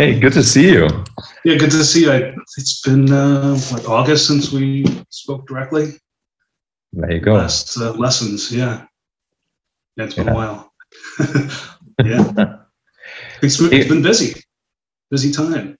Hey, 0.00 0.18
good 0.18 0.32
to 0.32 0.42
see 0.42 0.72
you. 0.72 0.88
Yeah, 1.44 1.56
good 1.56 1.70
to 1.72 1.84
see 1.84 2.04
you. 2.04 2.10
I, 2.10 2.34
it's 2.56 2.80
been 2.80 3.12
uh, 3.12 3.54
what 3.68 3.84
August 3.84 4.28
since 4.28 4.50
we 4.50 4.86
spoke 5.10 5.46
directly. 5.46 5.92
There 6.94 7.12
you 7.12 7.20
go. 7.20 7.34
Last 7.34 7.76
uh, 7.76 7.92
lessons, 7.92 8.50
yeah. 8.50 8.86
Yeah, 9.98 10.04
it's 10.04 10.14
been 10.14 10.24
Yeah. 10.28 10.32
a 10.32 10.34
while. 10.34 10.72
yeah, 12.02 12.56
it's, 13.42 13.58
been- 13.58 13.72
it's 13.74 13.88
been 13.90 14.00
busy, 14.00 14.40
busy 15.10 15.30
time. 15.32 15.76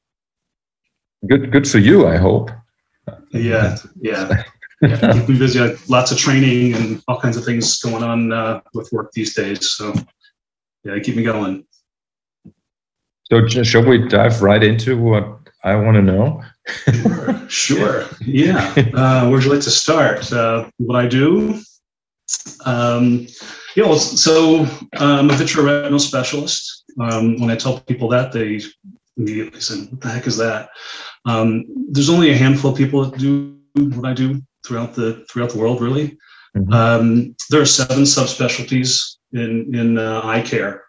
Good, 1.27 1.51
good 1.51 1.67
for 1.67 1.79
you. 1.79 2.07
I 2.07 2.19
hope. 2.19 2.51
Yeah, 3.31 3.79
yeah. 4.03 4.45
yeah. 4.83 5.13
Keep 5.15 5.31
me 5.31 5.39
busy. 5.39 5.61
I, 5.63 5.77
lots 5.89 6.13
of 6.13 6.19
training 6.19 6.75
and 6.75 7.03
all 7.09 7.19
kinds 7.19 7.39
of 7.39 7.47
things 7.47 7.79
going 7.79 8.03
on 8.05 8.33
uh, 8.35 8.61
with 8.75 8.93
work 8.93 9.13
these 9.13 9.33
days. 9.33 9.71
So, 9.71 9.95
yeah, 10.85 10.99
keep 10.99 11.17
me 11.17 11.23
going. 11.23 11.65
So, 13.31 13.47
shall 13.63 13.85
we 13.85 14.09
dive 14.09 14.43
right 14.43 14.63
into 14.63 14.99
what 14.99 15.25
I 15.63 15.77
want 15.77 15.97
to 15.97 16.03
know? 16.03 16.43
Sure, 16.93 17.49
sure. 17.49 18.05
Yeah. 18.25 18.75
Uh, 18.95 19.29
where'd 19.29 19.45
you 19.45 19.53
like 19.53 19.63
to 19.63 19.71
start? 19.71 20.33
Uh, 20.33 20.69
what 20.79 20.97
I 20.97 21.07
do? 21.07 21.61
Um, 22.65 23.27
yeah, 23.77 23.85
well, 23.85 23.99
so 23.99 24.67
I'm 24.95 25.31
a 25.31 25.35
vitreoretinal 25.35 26.01
specialist. 26.01 26.85
Um, 27.01 27.41
when 27.41 27.51
I 27.51 27.57
tell 27.57 27.81
people 27.81 28.09
that, 28.09 28.33
they 28.33 28.61
immediately 29.17 29.61
say, 29.61 29.81
"What 29.85 30.01
the 30.01 30.09
heck 30.09 30.27
is 30.27 30.37
that?" 30.39 30.71
Um, 31.25 31.65
there's 31.91 32.11
only 32.11 32.31
a 32.31 32.37
handful 32.37 32.73
of 32.73 32.77
people 32.77 33.05
that 33.05 33.19
do 33.19 33.57
what 33.75 34.09
I 34.09 34.13
do 34.13 34.41
throughout 34.67 34.95
the 34.95 35.25
throughout 35.31 35.51
the 35.51 35.59
world, 35.59 35.81
really. 35.81 36.19
Mhm. 36.57 36.73
Um, 36.73 37.37
there 37.51 37.61
are 37.61 37.67
seven 37.67 38.03
subspecialties 38.03 39.17
in 39.33 39.75
in 39.75 39.99
uh, 39.99 40.21
eye 40.25 40.43
care, 40.43 40.85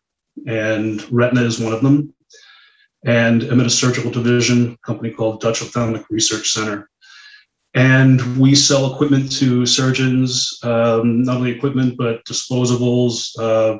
and 0.48 1.06
retina 1.12 1.44
is 1.44 1.60
one 1.60 1.74
of 1.74 1.82
them. 1.82 2.14
And 3.04 3.44
I'm 3.44 3.60
at 3.60 3.66
a 3.66 3.70
surgical 3.70 4.12
division 4.12 4.78
company 4.86 5.12
called 5.12 5.42
Dutch 5.42 5.62
Ophthalmic 5.62 6.06
Research 6.12 6.52
Center, 6.52 6.88
and 7.74 8.38
we 8.38 8.54
sell 8.54 8.94
equipment 8.94 9.32
to 9.40 9.66
surgeons. 9.66 10.60
Um, 10.62 11.24
not 11.24 11.38
only 11.38 11.52
equipment, 11.52 11.98
but 11.98 12.24
disposables, 12.26 13.32
uh, 13.40 13.80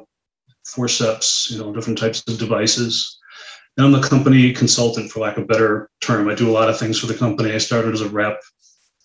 forceps, 0.66 1.52
you 1.52 1.60
know, 1.60 1.72
different 1.72 2.00
types 2.00 2.24
of 2.28 2.40
devices. 2.40 3.20
And 3.78 3.86
I'm 3.86 3.92
the 3.92 4.08
company 4.08 4.54
consultant, 4.54 5.12
for 5.12 5.20
lack 5.20 5.38
of 5.38 5.44
a 5.44 5.48
better 5.48 5.90
term. 6.02 6.28
I 6.28 6.36
do 6.36 6.50
a 6.50 6.52
lot 6.52 6.70
of 6.70 6.80
things 6.80 7.00
for 7.00 7.08
the 7.08 7.14
company. 7.14 7.54
I 7.54 7.60
started 7.60 7.94
as 7.94 8.02
a 8.02 8.10
rep. 8.10 8.42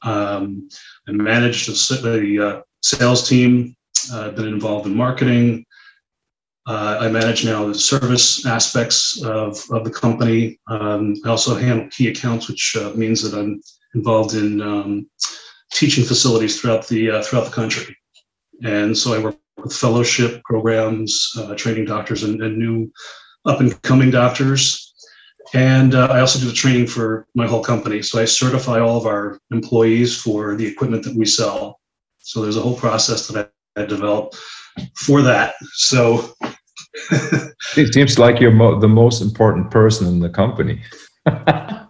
Um, 0.03 0.69
I 1.09 1.13
managed 1.13 1.69
the, 1.69 2.47
uh, 2.47 2.63
sales 2.83 3.29
team. 3.29 3.77
Uh, 4.13 4.27
I've 4.27 4.37
been 4.37 4.49
involved 4.49 4.87
in 4.87 4.95
marketing. 4.95 5.66
Uh, 6.67 6.99
I 7.01 7.09
manage 7.09 7.45
now 7.45 7.65
the 7.67 7.75
service 7.75 8.45
aspects 8.45 9.23
of, 9.23 9.63
of 9.71 9.85
the 9.85 9.91
company. 9.91 10.59
Um, 10.69 11.15
I 11.25 11.29
also 11.29 11.55
handle 11.55 11.89
key 11.91 12.09
accounts, 12.09 12.49
which 12.49 12.77
uh, 12.77 12.91
means 12.95 13.23
that 13.23 13.39
I'm 13.39 13.61
involved 13.95 14.35
in 14.35 14.61
um, 14.61 15.09
teaching 15.73 16.05
facilities 16.05 16.61
throughout 16.61 16.89
the 16.89 17.11
uh, 17.11 17.23
throughout 17.23 17.45
the 17.45 17.53
country. 17.53 17.97
And 18.65 18.97
so 18.97 19.15
I 19.15 19.23
work 19.23 19.37
with 19.63 19.73
fellowship 19.73 20.43
programs, 20.43 21.31
uh, 21.39 21.55
training 21.55 21.85
doctors 21.85 22.25
and, 22.25 22.43
and 22.43 22.59
new 22.59 22.91
up 23.45 23.61
and 23.61 23.81
coming 23.83 24.11
doctors. 24.11 24.95
And 25.55 25.95
uh, 25.95 26.09
I 26.11 26.19
also 26.19 26.41
do 26.41 26.47
the 26.47 26.53
training 26.53 26.89
for 26.89 27.29
my 27.37 27.47
whole 27.47 27.63
company. 27.63 28.03
So 28.03 28.21
I 28.21 28.25
certify 28.25 28.81
all 28.81 28.97
of 28.97 29.07
our 29.07 29.39
employees 29.53 30.21
for 30.21 30.57
the 30.57 30.67
equipment 30.67 31.05
that 31.05 31.15
we 31.15 31.27
sell. 31.27 31.79
So 32.19 32.43
there's 32.43 32.57
a 32.57 32.61
whole 32.61 32.77
process 32.77 33.29
that 33.29 33.53
I, 33.77 33.81
I 33.83 33.87
developed 33.87 34.37
for 34.95 35.23
that. 35.23 35.55
So 35.75 36.35
It 37.77 37.93
seems 37.93 38.19
like 38.19 38.41
you're 38.41 38.53
mo- 38.53 38.81
the 38.81 38.89
most 38.89 39.21
important 39.21 39.71
person 39.71 40.07
in 40.07 40.21
the 40.21 40.31
company. 40.31 40.83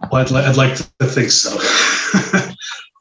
Well, 0.09 0.21
I'd, 0.21 0.31
li- 0.31 0.41
I'd 0.41 0.55
like 0.55 0.77
to 0.77 1.05
think 1.05 1.31
so. 1.31 1.51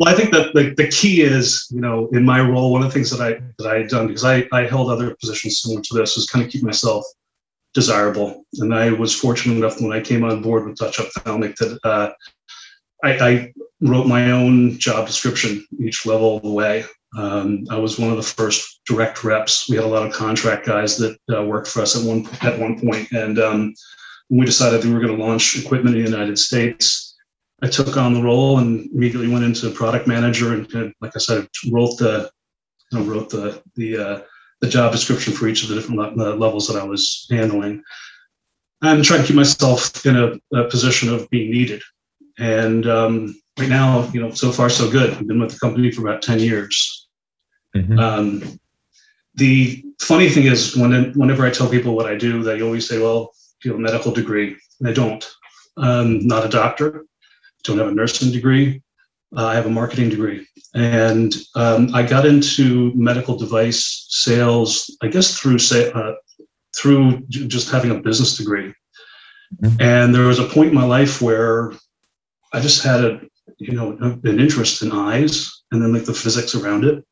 well, 0.00 0.12
I 0.12 0.14
think 0.14 0.32
that 0.32 0.52
the, 0.54 0.74
the 0.76 0.88
key 0.88 1.20
is, 1.20 1.68
you 1.70 1.80
know, 1.80 2.08
in 2.12 2.24
my 2.24 2.40
role, 2.40 2.72
one 2.72 2.82
of 2.82 2.88
the 2.88 2.92
things 2.92 3.10
that 3.10 3.20
I 3.20 3.40
that 3.58 3.68
I 3.68 3.78
had 3.78 3.88
done 3.88 4.08
because 4.08 4.24
I, 4.24 4.48
I 4.52 4.66
held 4.66 4.90
other 4.90 5.14
positions 5.20 5.60
similar 5.60 5.82
to 5.82 5.94
this 5.94 6.16
was 6.16 6.26
kind 6.26 6.44
of 6.44 6.50
keep 6.50 6.64
myself 6.64 7.04
desirable, 7.74 8.44
and 8.54 8.74
I 8.74 8.90
was 8.90 9.14
fortunate 9.14 9.54
enough 9.54 9.80
when 9.80 9.92
I 9.92 10.00
came 10.00 10.24
on 10.24 10.42
board 10.42 10.66
with 10.66 10.78
Dutch 10.78 10.98
Ophthalmic 10.98 11.54
that 11.56 11.78
uh, 11.84 12.10
I, 13.04 13.12
I 13.28 13.52
wrote 13.80 14.08
my 14.08 14.32
own 14.32 14.76
job 14.80 15.06
description 15.06 15.64
each 15.78 16.06
level 16.06 16.38
of 16.38 16.42
the 16.42 16.50
way. 16.50 16.84
Um, 17.16 17.64
I 17.70 17.78
was 17.78 17.98
one 17.98 18.10
of 18.10 18.16
the 18.16 18.22
first 18.22 18.80
direct 18.86 19.24
reps. 19.24 19.68
We 19.68 19.76
had 19.76 19.84
a 19.84 19.88
lot 19.88 20.06
of 20.06 20.12
contract 20.12 20.66
guys 20.66 20.98
that 20.98 21.16
uh, 21.34 21.42
worked 21.44 21.68
for 21.68 21.80
us 21.80 21.96
at 21.96 22.06
one 22.06 22.28
at 22.42 22.58
one 22.58 22.78
point, 22.78 23.10
and 23.12 23.38
um, 23.38 23.74
when 24.28 24.40
we 24.40 24.46
decided 24.46 24.82
that 24.82 24.88
we 24.88 24.94
were 24.94 25.00
going 25.00 25.16
to 25.16 25.24
launch 25.24 25.56
equipment 25.56 25.96
in 25.96 26.04
the 26.04 26.10
United 26.10 26.38
States, 26.38 27.16
I 27.62 27.68
took 27.68 27.96
on 27.96 28.12
the 28.12 28.22
role 28.22 28.58
and 28.58 28.90
immediately 28.92 29.28
went 29.28 29.44
into 29.44 29.70
product 29.70 30.06
manager 30.06 30.52
and, 30.52 30.70
kind 30.70 30.86
of, 30.86 30.92
like 31.00 31.12
I 31.16 31.18
said, 31.18 31.48
wrote 31.72 31.96
the 31.98 32.30
you 32.92 32.98
know, 32.98 33.04
wrote 33.04 33.30
the 33.30 33.62
the 33.76 33.96
uh, 33.96 34.20
the 34.60 34.68
job 34.68 34.92
description 34.92 35.32
for 35.32 35.48
each 35.48 35.62
of 35.62 35.68
the 35.68 35.74
different 35.74 36.00
le- 36.16 36.34
levels 36.34 36.68
that 36.68 36.76
I 36.76 36.84
was 36.84 37.26
handling. 37.30 37.82
I'm 38.82 39.02
trying 39.02 39.22
to 39.22 39.26
keep 39.26 39.36
myself 39.36 40.04
in 40.04 40.16
a, 40.16 40.56
a 40.56 40.68
position 40.68 41.12
of 41.12 41.28
being 41.30 41.50
needed. 41.50 41.82
And 42.38 42.86
um, 42.86 43.40
right 43.58 43.68
now, 43.68 44.06
you 44.12 44.20
know, 44.20 44.30
so 44.30 44.52
far 44.52 44.68
so 44.68 44.90
good. 44.90 45.14
I've 45.14 45.26
been 45.26 45.40
with 45.40 45.52
the 45.52 45.58
company 45.58 45.90
for 45.90 46.02
about 46.02 46.22
ten 46.22 46.38
years. 46.38 47.05
Mhm. 47.76 47.98
Um, 48.00 48.58
the 49.34 49.84
funny 50.00 50.28
thing 50.30 50.44
is, 50.44 50.76
when 50.76 51.12
whenever 51.12 51.44
I 51.44 51.50
tell 51.50 51.68
people 51.68 51.94
what 51.94 52.06
I 52.06 52.16
do, 52.16 52.42
they 52.42 52.62
always 52.62 52.88
say, 52.88 52.98
"Well, 52.98 53.32
you 53.62 53.70
have 53.70 53.78
a 53.78 53.82
medical 53.82 54.12
degree." 54.12 54.56
And 54.80 54.88
I 54.88 54.92
don't. 54.92 55.24
I'm 55.76 56.26
not 56.26 56.46
a 56.46 56.48
doctor. 56.48 57.04
Don't 57.64 57.78
have 57.78 57.88
a 57.88 57.98
nursing 58.00 58.32
degree. 58.32 58.82
Uh, 59.36 59.46
I 59.46 59.54
have 59.54 59.66
a 59.66 59.70
marketing 59.80 60.08
degree, 60.08 60.46
and 60.74 61.34
um, 61.54 61.94
I 61.94 62.02
got 62.02 62.24
into 62.24 62.92
medical 62.94 63.36
device 63.36 64.06
sales. 64.08 64.70
I 65.02 65.08
guess 65.08 65.36
through 65.38 65.58
say 65.58 65.90
uh, 65.92 66.14
through 66.78 67.20
j- 67.28 67.46
just 67.46 67.70
having 67.70 67.90
a 67.90 68.00
business 68.00 68.36
degree. 68.36 68.72
Mhm. 69.62 69.76
And 69.80 70.14
there 70.14 70.26
was 70.26 70.38
a 70.38 70.44
point 70.54 70.70
in 70.70 70.74
my 70.74 70.84
life 70.98 71.20
where 71.20 71.72
I 72.52 72.60
just 72.60 72.82
had 72.82 73.04
a 73.04 73.20
you 73.58 73.74
know 73.76 73.86
an 74.00 74.40
interest 74.40 74.82
in 74.82 74.92
eyes, 74.92 75.34
and 75.70 75.82
then 75.82 75.92
like 75.92 76.06
the 76.06 76.14
physics 76.14 76.54
around 76.54 76.84
it. 76.84 77.04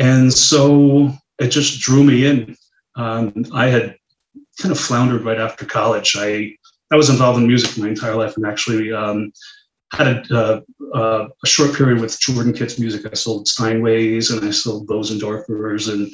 And 0.00 0.32
so 0.32 1.12
it 1.38 1.48
just 1.48 1.80
drew 1.80 2.02
me 2.02 2.26
in. 2.26 2.56
Um, 2.96 3.44
I 3.52 3.66
had 3.66 3.96
kind 4.58 4.72
of 4.72 4.80
floundered 4.80 5.24
right 5.24 5.38
after 5.38 5.66
college. 5.66 6.16
I 6.18 6.56
I 6.90 6.96
was 6.96 7.10
involved 7.10 7.38
in 7.38 7.46
music 7.46 7.78
my 7.78 7.88
entire 7.88 8.16
life, 8.16 8.36
and 8.36 8.46
actually 8.46 8.92
um, 8.92 9.30
had 9.92 10.08
a, 10.08 10.36
uh, 10.36 10.60
uh, 10.96 11.28
a 11.44 11.46
short 11.46 11.76
period 11.76 12.00
with 12.00 12.18
Jordan 12.18 12.52
Kitt's 12.52 12.80
Music. 12.80 13.06
I 13.08 13.14
sold 13.14 13.46
Steinways 13.46 14.32
and 14.32 14.44
I 14.44 14.50
sold 14.50 14.88
Bosendorfers, 14.88 15.92
and 15.92 16.10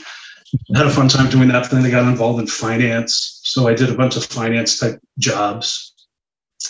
had 0.75 0.87
a 0.87 0.91
fun 0.91 1.09
time 1.09 1.31
doing 1.31 1.49
that. 1.49 1.71
Then 1.71 1.85
I 1.85 1.91
got 1.91 2.09
involved 2.09 2.41
in 2.41 2.47
finance, 2.49 3.41
so 3.45 3.69
I 3.69 3.75
did 3.75 3.89
a 3.89 3.97
bunch 3.97 4.17
of 4.17 4.25
finance 4.27 4.79
type 4.79 4.99
jobs. 5.19 5.95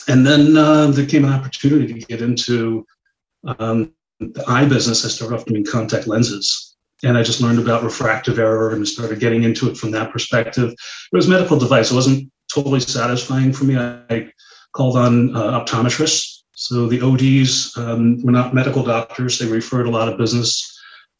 And 0.06 0.26
then 0.26 0.56
uh, 0.56 0.88
there 0.88 1.06
came 1.06 1.24
an 1.24 1.32
opportunity 1.32 1.94
to 1.94 2.06
get 2.06 2.20
into 2.20 2.86
um, 3.58 3.92
the 4.20 4.44
eye 4.46 4.66
business. 4.66 5.04
I 5.04 5.08
started 5.08 5.34
off 5.34 5.46
doing 5.46 5.64
contact 5.64 6.06
lenses 6.06 6.75
and 7.02 7.16
I 7.16 7.22
just 7.22 7.40
learned 7.40 7.58
about 7.58 7.82
refractive 7.82 8.38
error 8.38 8.74
and 8.74 8.86
started 8.86 9.20
getting 9.20 9.44
into 9.44 9.68
it 9.70 9.76
from 9.76 9.90
that 9.92 10.12
perspective. 10.12 10.72
It 10.72 11.16
was 11.16 11.26
a 11.26 11.30
medical 11.30 11.58
device. 11.58 11.90
It 11.90 11.94
wasn't 11.94 12.30
totally 12.52 12.80
satisfying 12.80 13.52
for 13.52 13.64
me. 13.64 13.76
I, 13.76 14.30
called 14.76 14.96
on 14.96 15.34
uh, 15.34 15.58
optometrists. 15.58 16.42
So 16.54 16.86
the 16.86 17.00
ODs 17.00 17.76
um, 17.78 18.22
were 18.22 18.32
not 18.32 18.54
medical 18.54 18.82
doctors. 18.82 19.38
They 19.38 19.46
referred 19.46 19.86
a 19.86 19.90
lot 19.90 20.08
of 20.08 20.18
business 20.18 20.72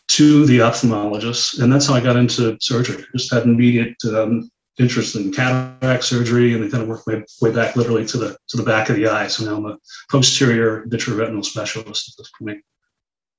to 0.09 0.47
the 0.47 0.59
ophthalmologist, 0.59 1.61
and 1.61 1.73
that's 1.73 1.87
how 1.87 1.95
I 1.95 2.01
got 2.01 2.17
into 2.17 2.57
surgery. 2.61 3.05
Just 3.17 3.33
had 3.33 3.45
immediate 3.45 3.97
um, 4.05 4.51
interest 4.79 5.17
in 5.17 5.33
cataract 5.33 6.05
surgery, 6.05 6.55
and 6.55 6.65
I 6.65 6.69
kind 6.69 6.83
of 6.83 6.89
worked 6.89 7.07
my 7.07 7.23
way 7.41 7.53
back 7.53 7.77
literally 7.77 8.07
to 8.07 8.19
the 8.19 8.37
to 8.49 8.57
the 8.57 8.63
back 8.63 8.89
of 8.89 8.97
the 8.97 9.09
eye. 9.09 9.27
So 9.27 9.45
now 9.45 9.57
I'm 9.57 9.67
a 9.67 9.79
posterior 10.11 10.87
vitreoretinal 10.87 11.45
specialist 11.45 12.11
at 12.11 12.15
this 12.19 12.31
point. 12.39 12.63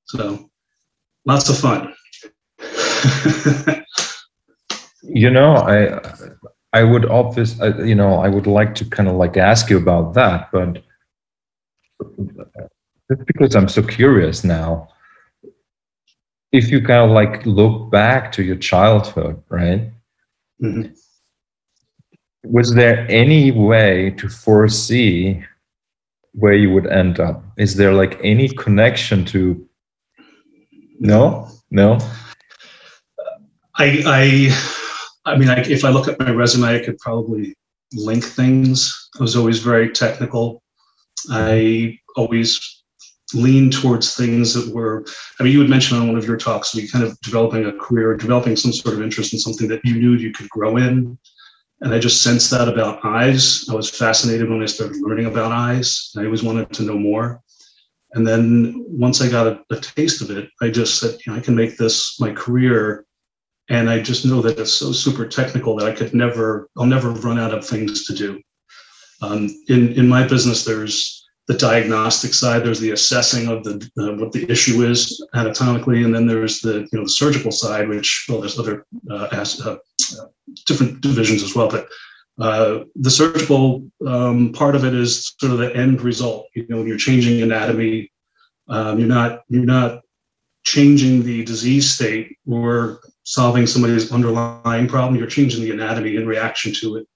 So 0.05 0.49
lots 1.27 1.49
of 1.49 1.57
fun. 1.59 1.93
You 5.09 5.29
know, 5.29 5.55
I 5.55 6.01
I 6.73 6.83
would 6.83 7.05
obvious, 7.05 7.59
I- 7.61 7.81
you 7.83 7.95
know, 7.95 8.15
I 8.15 8.27
would 8.27 8.45
like 8.45 8.75
to 8.75 8.85
kind 8.85 9.07
of 9.07 9.15
like 9.15 9.37
ask 9.37 9.69
you 9.69 9.77
about 9.77 10.13
that, 10.15 10.49
but 10.51 10.83
just 13.09 13.25
because 13.25 13.55
I'm 13.55 13.69
so 13.69 13.81
curious 13.83 14.43
now, 14.43 14.89
if 16.51 16.69
you 16.71 16.81
kind 16.81 17.09
of 17.09 17.11
like 17.11 17.45
look 17.45 17.89
back 17.89 18.31
to 18.33 18.43
your 18.43 18.57
childhood, 18.57 19.41
right? 19.49 19.89
Mhm. 20.61 20.93
Was 22.43 22.73
there 22.73 23.05
any 23.09 23.51
way 23.51 24.11
to 24.19 24.27
foresee 24.29 25.41
where 26.33 26.53
you 26.53 26.71
would 26.73 26.87
end 26.87 27.19
up? 27.19 27.43
Is 27.57 27.75
there 27.75 27.93
like 27.93 28.19
any 28.23 28.49
connection 28.49 29.23
to? 29.25 29.67
No, 30.99 31.49
no. 31.69 31.99
I, 33.75 34.03
I, 34.05 35.31
I 35.33 35.37
mean, 35.37 35.49
if 35.49 35.83
I 35.83 35.89
look 35.89 36.07
at 36.07 36.19
my 36.19 36.31
resume, 36.31 36.75
I 36.75 36.83
could 36.83 36.97
probably 36.97 37.55
link 37.93 38.23
things. 38.23 39.09
I 39.19 39.21
was 39.21 39.35
always 39.35 39.59
very 39.59 39.91
technical. 39.91 40.61
I 41.29 41.99
always 42.15 42.83
leaned 43.33 43.73
towards 43.73 44.15
things 44.15 44.53
that 44.53 44.73
were, 44.73 45.05
I 45.39 45.43
mean, 45.43 45.53
you 45.53 45.59
had 45.59 45.69
mentioned 45.69 45.99
on 45.99 46.07
one 46.07 46.17
of 46.17 46.25
your 46.25 46.37
talks, 46.37 46.73
we 46.73 46.87
kind 46.87 47.03
of 47.03 47.19
developing 47.21 47.65
a 47.65 47.73
career, 47.73 48.15
developing 48.15 48.55
some 48.55 48.71
sort 48.71 48.95
of 48.95 49.01
interest 49.01 49.33
in 49.33 49.39
something 49.39 49.67
that 49.67 49.81
you 49.83 49.95
knew 49.99 50.13
you 50.13 50.31
could 50.31 50.49
grow 50.49 50.77
in. 50.77 51.17
And 51.81 51.93
I 51.93 51.99
just 51.99 52.23
sensed 52.23 52.49
that 52.51 52.67
about 52.67 53.05
eyes. 53.05 53.67
I 53.69 53.75
was 53.75 53.89
fascinated 53.89 54.49
when 54.49 54.63
I 54.63 54.65
started 54.65 54.97
learning 54.97 55.27
about 55.27 55.51
eyes. 55.51 56.11
I 56.17 56.25
always 56.25 56.41
wanted 56.41 56.73
to 56.73 56.83
know 56.83 56.97
more. 56.97 57.43
And 58.13 58.25
then 58.25 58.85
once 58.87 59.21
I 59.21 59.29
got 59.29 59.47
a, 59.47 59.59
a 59.69 59.79
taste 59.79 60.21
of 60.21 60.31
it, 60.31 60.49
I 60.61 60.69
just 60.69 60.99
said, 60.99 61.17
you 61.25 61.31
know, 61.31 61.37
I 61.37 61.41
can 61.41 61.55
make 61.55 61.77
this 61.77 62.19
my 62.19 62.31
career 62.31 63.05
and 63.69 63.89
I 63.89 63.99
just 63.99 64.25
know 64.25 64.41
that 64.41 64.59
it's 64.59 64.73
so 64.73 64.91
super 64.91 65.27
technical 65.27 65.75
that 65.75 65.87
I 65.87 65.93
could 65.93 66.13
never, 66.13 66.69
I'll 66.77 66.85
never 66.85 67.11
run 67.11 67.37
out 67.37 67.53
of 67.53 67.65
things 67.65 68.05
to 68.05 68.13
do. 68.13 68.41
Um, 69.21 69.49
in 69.67 69.93
in 69.93 70.07
my 70.07 70.27
business, 70.27 70.63
there's 70.63 71.25
the 71.47 71.57
diagnostic 71.57 72.33
side, 72.33 72.63
there's 72.63 72.79
the 72.79 72.91
assessing 72.91 73.47
of 73.47 73.63
the 73.63 73.89
uh, 73.99 74.13
what 74.17 74.31
the 74.31 74.49
issue 74.49 74.85
is 74.85 75.25
anatomically, 75.33 76.03
and 76.03 76.13
then 76.13 76.27
there's 76.27 76.59
the 76.59 76.87
you 76.91 76.99
know 76.99 77.03
the 77.03 77.09
surgical 77.09 77.51
side, 77.51 77.87
which 77.87 78.25
well, 78.29 78.39
there's 78.39 78.59
other 78.59 78.85
uh, 79.09 79.27
as, 79.31 79.59
uh, 79.65 79.77
different 80.65 81.01
divisions 81.01 81.43
as 81.43 81.55
well, 81.55 81.69
but. 81.69 81.87
Uh, 82.39 82.83
the 82.95 83.09
surgical 83.09 83.83
um, 84.05 84.51
part 84.53 84.75
of 84.75 84.85
it 84.85 84.93
is 84.93 85.33
sort 85.39 85.53
of 85.53 85.57
the 85.57 85.75
end 85.75 86.01
result. 86.01 86.47
You 86.55 86.65
know, 86.69 86.77
when 86.77 86.87
you're 86.87 86.97
changing 86.97 87.41
anatomy, 87.41 88.11
um, 88.69 88.99
you're 88.99 89.07
not 89.07 89.41
you're 89.49 89.65
not 89.65 90.01
changing 90.63 91.23
the 91.23 91.43
disease 91.45 91.93
state 91.93 92.37
or 92.45 92.99
solving 93.23 93.65
somebody's 93.65 94.11
underlying 94.11 94.87
problem. 94.87 95.15
You're 95.15 95.27
changing 95.27 95.63
the 95.63 95.71
anatomy 95.71 96.15
in 96.15 96.27
reaction 96.27 96.73
to 96.81 96.97
it. 96.97 97.07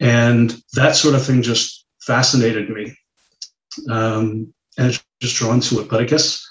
And 0.00 0.60
that 0.72 0.96
sort 0.96 1.14
of 1.14 1.24
thing 1.24 1.42
just 1.42 1.86
fascinated 2.00 2.70
me. 2.70 2.96
Um, 3.88 4.52
and 4.78 5.00
just 5.20 5.36
drawn 5.36 5.60
to 5.60 5.80
it. 5.80 5.88
But 5.88 6.00
I 6.00 6.04
guess 6.04 6.44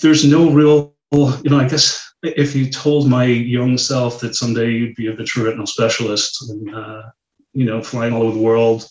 there's 0.00 0.24
no 0.24 0.50
real, 0.50 0.94
you 1.12 1.50
know, 1.50 1.58
I 1.58 1.68
guess 1.68 2.11
if 2.22 2.54
you 2.54 2.70
told 2.70 3.08
my 3.08 3.24
young 3.24 3.76
self 3.76 4.20
that 4.20 4.34
someday 4.34 4.70
you'd 4.70 4.94
be 4.94 5.08
a 5.08 5.16
vitreoretinal 5.16 5.66
specialist 5.66 6.50
and, 6.50 6.74
uh, 6.74 7.02
you 7.52 7.64
know, 7.64 7.82
flying 7.82 8.12
all 8.12 8.22
over 8.22 8.36
the 8.36 8.42
world, 8.42 8.88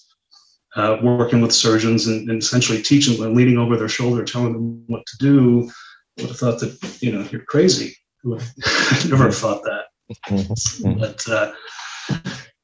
uh, 0.75 0.97
working 1.01 1.41
with 1.41 1.53
surgeons 1.53 2.07
and, 2.07 2.29
and, 2.29 2.41
essentially 2.41 2.81
teaching 2.81 3.19
them, 3.19 3.33
leaning 3.33 3.57
over 3.57 3.77
their 3.77 3.89
shoulder, 3.89 4.23
telling 4.23 4.53
them 4.53 4.83
what 4.87 5.05
to 5.05 5.17
do, 5.17 5.69
I 6.17 6.21
would 6.21 6.29
have 6.29 6.39
thought 6.39 6.59
that, 6.59 6.97
you 7.01 7.11
know, 7.11 7.27
you're 7.31 7.45
crazy. 7.45 7.95
I 8.25 9.07
never 9.09 9.31
thought 9.31 9.63
that. 9.63 9.85
But 10.99 11.27
uh, 11.29 11.53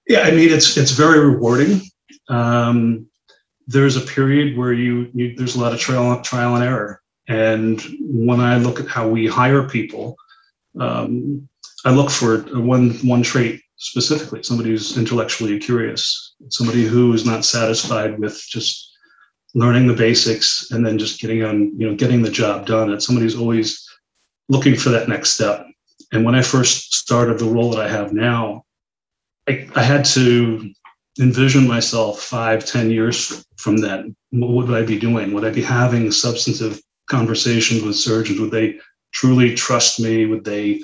yeah, 0.07 0.21
I 0.21 0.31
mean, 0.31 0.49
it's 0.51 0.75
it's 0.75 0.91
very 0.91 1.19
rewarding. 1.19 1.81
Um, 2.29 3.07
there's 3.67 3.95
a 3.95 4.01
period 4.01 4.57
where 4.57 4.73
you, 4.73 5.09
you 5.13 5.35
there's 5.35 5.55
a 5.55 5.59
lot 5.59 5.73
of 5.73 5.79
trial 5.79 6.21
trial 6.21 6.55
and 6.55 6.63
error, 6.63 7.01
and 7.27 7.81
when 8.01 8.41
I 8.41 8.57
look 8.57 8.81
at 8.81 8.87
how 8.87 9.07
we 9.07 9.27
hire 9.27 9.63
people, 9.63 10.17
um, 10.79 11.47
I 11.85 11.91
look 11.91 12.09
for 12.09 12.39
one 12.59 12.91
one 13.07 13.23
trait 13.23 13.61
specifically: 13.77 14.43
somebody 14.43 14.71
who's 14.71 14.97
intellectually 14.97 15.59
curious, 15.59 16.35
somebody 16.49 16.85
who 16.85 17.13
is 17.13 17.25
not 17.25 17.45
satisfied 17.45 18.19
with 18.19 18.41
just 18.49 18.91
learning 19.53 19.87
the 19.87 19.93
basics 19.93 20.71
and 20.71 20.85
then 20.85 20.97
just 20.97 21.19
getting 21.19 21.43
on, 21.43 21.73
you 21.79 21.89
know, 21.89 21.95
getting 21.95 22.21
the 22.21 22.29
job 22.29 22.65
done. 22.65 22.91
It's 22.91 23.05
somebody 23.05 23.25
who's 23.25 23.37
always 23.37 23.87
looking 24.49 24.75
for 24.75 24.89
that 24.89 25.09
next 25.09 25.31
step. 25.31 25.65
And 26.11 26.23
when 26.23 26.35
I 26.35 26.41
first 26.41 26.93
started 26.93 27.39
the 27.39 27.45
role 27.45 27.71
that 27.71 27.85
I 27.85 27.89
have 27.89 28.13
now, 28.13 28.63
I, 29.47 29.67
I 29.75 29.83
had 29.83 30.05
to 30.05 30.71
envision 31.19 31.67
myself 31.67 32.21
five, 32.21 32.65
ten 32.65 32.91
years 32.91 33.45
from 33.57 33.77
then. 33.77 34.15
What 34.31 34.67
would 34.67 34.77
I 34.77 34.85
be 34.85 34.99
doing? 34.99 35.33
Would 35.33 35.45
I 35.45 35.49
be 35.49 35.63
having 35.63 36.11
substantive 36.11 36.79
conversations 37.09 37.81
with 37.83 37.95
surgeons? 37.95 38.39
Would 38.39 38.51
they 38.51 38.79
truly 39.11 39.55
trust 39.55 39.99
me? 39.99 40.25
Would 40.25 40.43
they, 40.43 40.81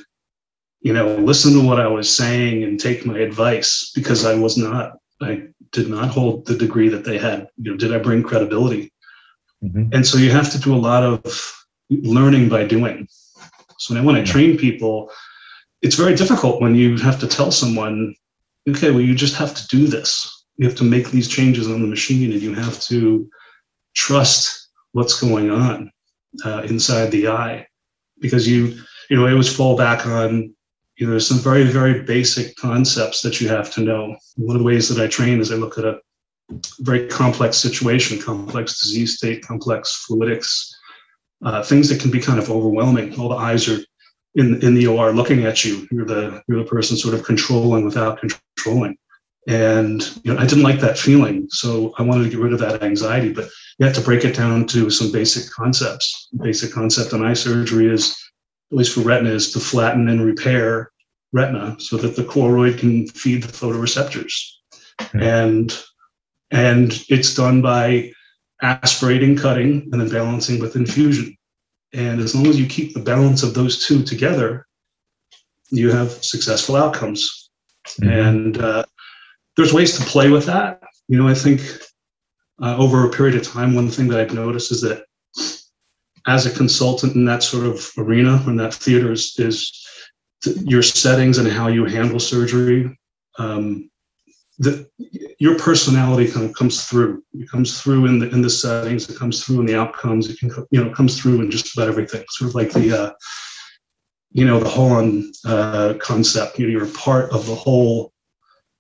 you 0.82 0.94
know, 0.94 1.16
listen 1.18 1.54
to 1.54 1.66
what 1.66 1.80
I 1.80 1.88
was 1.88 2.16
saying 2.16 2.64
and 2.64 2.80
take 2.80 3.06
my 3.06 3.20
advice? 3.20 3.92
Because 3.96 4.26
I 4.26 4.36
was 4.36 4.58
not, 4.58 4.98
I 5.22 5.48
did 5.72 5.90
not 5.90 6.10
hold 6.10 6.46
the 6.46 6.58
degree 6.58 6.90
that 6.90 7.04
they 7.04 7.18
had. 7.18 7.48
You 7.58 7.72
know, 7.72 7.78
did 7.78 7.94
I 7.94 8.00
bring 8.00 8.24
credibility? 8.24 8.92
Mm-hmm. 9.64 9.94
And 9.94 10.06
so 10.06 10.18
you 10.18 10.32
have 10.32 10.52
to 10.52 10.60
do 10.60 10.76
a 10.76 10.78
lot 10.78 11.04
of 11.04 11.66
learning 11.90 12.50
by 12.50 12.66
doing. 12.66 13.08
So 13.78 13.94
when 13.94 14.02
I 14.02 14.06
want 14.06 14.26
to 14.26 14.32
train 14.32 14.58
people, 14.58 15.12
it's 15.82 15.96
very 15.96 16.16
difficult 16.16 16.62
when 16.62 16.76
you 16.76 16.98
have 16.98 17.20
to 17.20 17.28
tell 17.28 17.52
someone, 17.52 18.16
okay, 18.70 18.92
well, 18.92 19.02
you 19.02 19.16
just 19.16 19.36
have 19.36 19.54
to 19.54 19.68
do 19.68 19.88
this. 19.88 20.46
You 20.58 20.68
have 20.68 20.78
to 20.78 20.84
make 20.84 21.10
these 21.10 21.28
changes 21.28 21.68
on 21.68 21.82
the 21.82 21.88
machine 21.88 22.32
and 22.32 22.42
you 22.42 22.54
have 22.54 22.80
to 22.84 23.30
trust 23.96 24.70
what's 24.94 25.20
going 25.20 25.50
on 25.50 25.92
uh, 26.46 26.62
inside 26.64 27.12
the 27.12 27.28
eye 27.28 27.68
because 28.24 28.48
you, 28.48 28.82
you 29.10 29.16
know, 29.16 29.30
always 29.30 29.56
fall 29.56 29.78
back 29.78 30.08
on, 30.08 30.56
you 30.96 31.06
know, 31.06 31.20
some 31.20 31.38
very, 31.38 31.64
very 31.66 32.02
basic 32.02 32.56
concepts 32.56 33.22
that 33.22 33.40
you 33.40 33.48
have 33.50 33.72
to 33.74 33.82
know. 33.82 34.18
One 34.38 34.56
of 34.56 34.62
the 34.62 34.66
ways 34.66 34.90
that 34.90 35.04
I 35.04 35.08
train 35.08 35.40
is 35.40 35.52
I 35.52 35.56
look 35.56 35.78
at 35.78 35.86
a 35.86 36.00
very 36.80 37.08
complex 37.08 37.58
situation, 37.58 38.20
complex 38.20 38.82
disease 38.82 39.18
state, 39.18 39.46
complex 39.46 40.06
fluidics, 40.10 40.74
uh, 41.44 41.62
things 41.62 41.90
that 41.90 42.00
can 42.00 42.10
be 42.10 42.20
kind 42.20 42.40
of 42.40 42.50
overwhelming. 42.50 43.20
All 43.20 43.30
the 43.30 43.36
eyes 43.36 43.68
are 43.68 43.80
in 44.36 44.64
in 44.64 44.74
the 44.74 44.88
OR 44.88 45.12
looking 45.12 45.46
at 45.46 45.64
you. 45.66 45.88
You're 45.92 46.06
the 46.06 46.42
you're 46.48 46.64
the 46.64 46.70
person 46.70 46.98
sort 46.98 47.14
of 47.14 47.24
controlling 47.24 47.86
without 47.86 48.20
controlling. 48.20 48.98
And 49.48 50.02
you 50.24 50.34
know, 50.34 50.40
I 50.40 50.48
didn't 50.48 50.64
like 50.64 50.80
that 50.80 50.98
feeling, 50.98 51.48
so 51.50 51.94
I 51.98 52.04
wanted 52.04 52.24
to 52.24 52.30
get 52.30 52.40
rid 52.40 52.54
of 52.54 52.60
that 52.60 52.82
anxiety. 52.82 53.34
But 53.34 53.50
you 53.78 53.86
have 53.86 53.96
to 53.96 54.02
break 54.02 54.24
it 54.24 54.36
down 54.36 54.68
to 54.68 54.90
some 54.90 55.12
basic 55.12 55.52
concepts. 55.52 56.28
Basic 56.38 56.72
concept 56.72 57.14
in 57.14 57.24
eye 57.24 57.34
surgery 57.34 57.88
is, 57.92 58.16
at 58.72 58.78
least 58.78 58.94
for 58.94 59.02
retina, 59.02 59.32
is 59.32 59.52
to 59.54 59.60
flatten 59.60 60.10
and 60.10 60.24
repair 60.24 60.92
retina 61.32 61.76
so 61.80 61.98
that 61.98 62.16
the 62.16 62.24
choroid 62.24 62.78
can 62.78 63.08
feed 63.08 63.44
the 63.44 63.52
photoreceptors. 63.52 64.32
Mm-hmm. 65.00 65.22
And 65.22 65.78
and 66.52 67.04
it's 67.10 67.34
done 67.34 67.64
by 67.64 68.12
aspirating, 68.62 69.36
cutting, 69.36 69.90
and 69.92 70.00
then 70.00 70.10
balancing 70.10 70.60
with 70.60 70.76
infusion. 70.76 71.36
And 71.94 72.20
as 72.22 72.36
long 72.36 72.46
as 72.48 72.60
you 72.60 72.68
keep 72.68 72.94
the 72.94 73.00
balance 73.00 73.42
of 73.42 73.56
those 73.56 73.86
two 73.86 74.04
together, 74.04 74.68
you 75.72 75.92
have 75.92 76.12
successful 76.24 76.76
outcomes. 76.76 77.50
Mm-hmm. 78.00 78.10
And 78.10 78.58
uh, 78.60 78.84
there's 79.58 79.74
ways 79.74 79.98
to 79.98 80.06
play 80.06 80.30
with 80.30 80.46
that. 80.46 80.82
You 81.08 81.18
know, 81.18 81.28
I 81.28 81.34
think 81.34 81.62
uh, 82.62 82.78
over 82.78 83.06
a 83.06 83.12
period 83.12 83.36
of 83.36 83.44
time, 83.44 83.74
one 83.74 83.90
thing 83.90 84.08
that 84.10 84.20
I've 84.20 84.34
noticed 84.34 84.72
is 84.72 84.82
that 84.82 85.06
as 86.28 86.46
a 86.46 86.52
consultant 86.52 87.16
in 87.16 87.26
that 87.26 87.44
sort 87.44 87.66
of 87.66 87.90
arena, 87.98 88.42
in 88.48 88.56
that 88.58 88.74
theater, 88.74 89.12
is, 89.12 89.38
is 89.38 89.86
th- 90.44 90.58
your 90.58 90.82
settings 90.82 91.38
and 91.38 91.48
how 91.48 91.68
you 91.68 91.86
handle 91.86 92.20
surgery 92.20 92.98
um, 93.40 93.90
the 94.60 94.88
your 95.40 95.58
personality 95.58 96.32
kind 96.32 96.46
of 96.46 96.56
comes 96.56 96.86
through. 96.86 97.24
It 97.34 97.50
comes 97.50 97.82
through 97.82 98.06
in 98.06 98.20
the 98.20 98.30
in 98.30 98.42
the 98.42 98.50
settings. 98.50 99.10
It 99.10 99.18
comes 99.18 99.44
through 99.44 99.62
in 99.62 99.66
the 99.66 99.78
outcomes. 99.78 100.30
It 100.30 100.40
can 100.40 100.52
you 100.72 100.84
know 100.84 100.94
comes 100.94 101.20
through 101.20 101.42
in 101.42 101.52
just 101.52 101.76
about 101.76 101.90
everything. 101.90 102.24
Sort 102.30 102.50
of 102.50 102.56
like 102.56 102.72
the 102.72 103.04
uh, 103.04 103.12
you 104.32 104.46
know 104.46 104.60
the 104.60 104.70
holon 104.70 105.32
uh, 105.46 105.96
concept. 106.00 106.60
You 106.60 106.68
know, 106.68 106.72
you're 106.72 106.94
part 106.94 107.32
of 107.32 107.48
the 107.48 107.56
whole, 107.56 108.14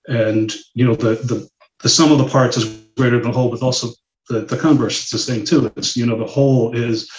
and 0.07 0.53
you 0.75 0.85
know 0.85 0.95
the 0.95 1.15
the 1.15 1.49
the 1.83 1.89
sum 1.89 2.11
of 2.11 2.17
the 2.17 2.27
parts 2.27 2.57
is 2.57 2.65
greater 2.97 3.19
than 3.19 3.31
the 3.31 3.37
whole, 3.37 3.51
but 3.51 3.61
also 3.61 3.89
the 4.29 4.41
the 4.41 4.57
converse. 4.57 5.03
is 5.03 5.09
the 5.09 5.19
same 5.19 5.45
too. 5.45 5.71
It's 5.75 5.95
you 5.95 6.05
know 6.05 6.17
the 6.17 6.25
whole 6.25 6.75
is 6.75 7.09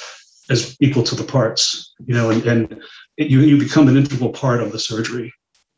is 0.50 0.76
equal 0.80 1.04
to 1.04 1.14
the 1.14 1.25
parts. 1.25 1.94
You 2.06 2.14
know, 2.14 2.30
and 2.30 2.44
and 2.47 2.83
it, 3.16 3.30
you 3.30 3.40
you 3.40 3.59
become 3.59 3.88
an 3.88 3.97
integral 3.97 4.30
part 4.30 4.61
of 4.61 4.73
the 4.73 4.78
surgery 4.78 5.33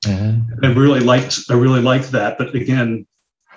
Mm-hmm. 0.07 0.65
I 0.65 0.73
really 0.73 1.01
liked 1.01 1.41
I 1.51 1.55
really 1.55 1.81
liked 1.81 2.13
that, 2.13 2.39
but 2.39 2.55
again, 2.55 3.07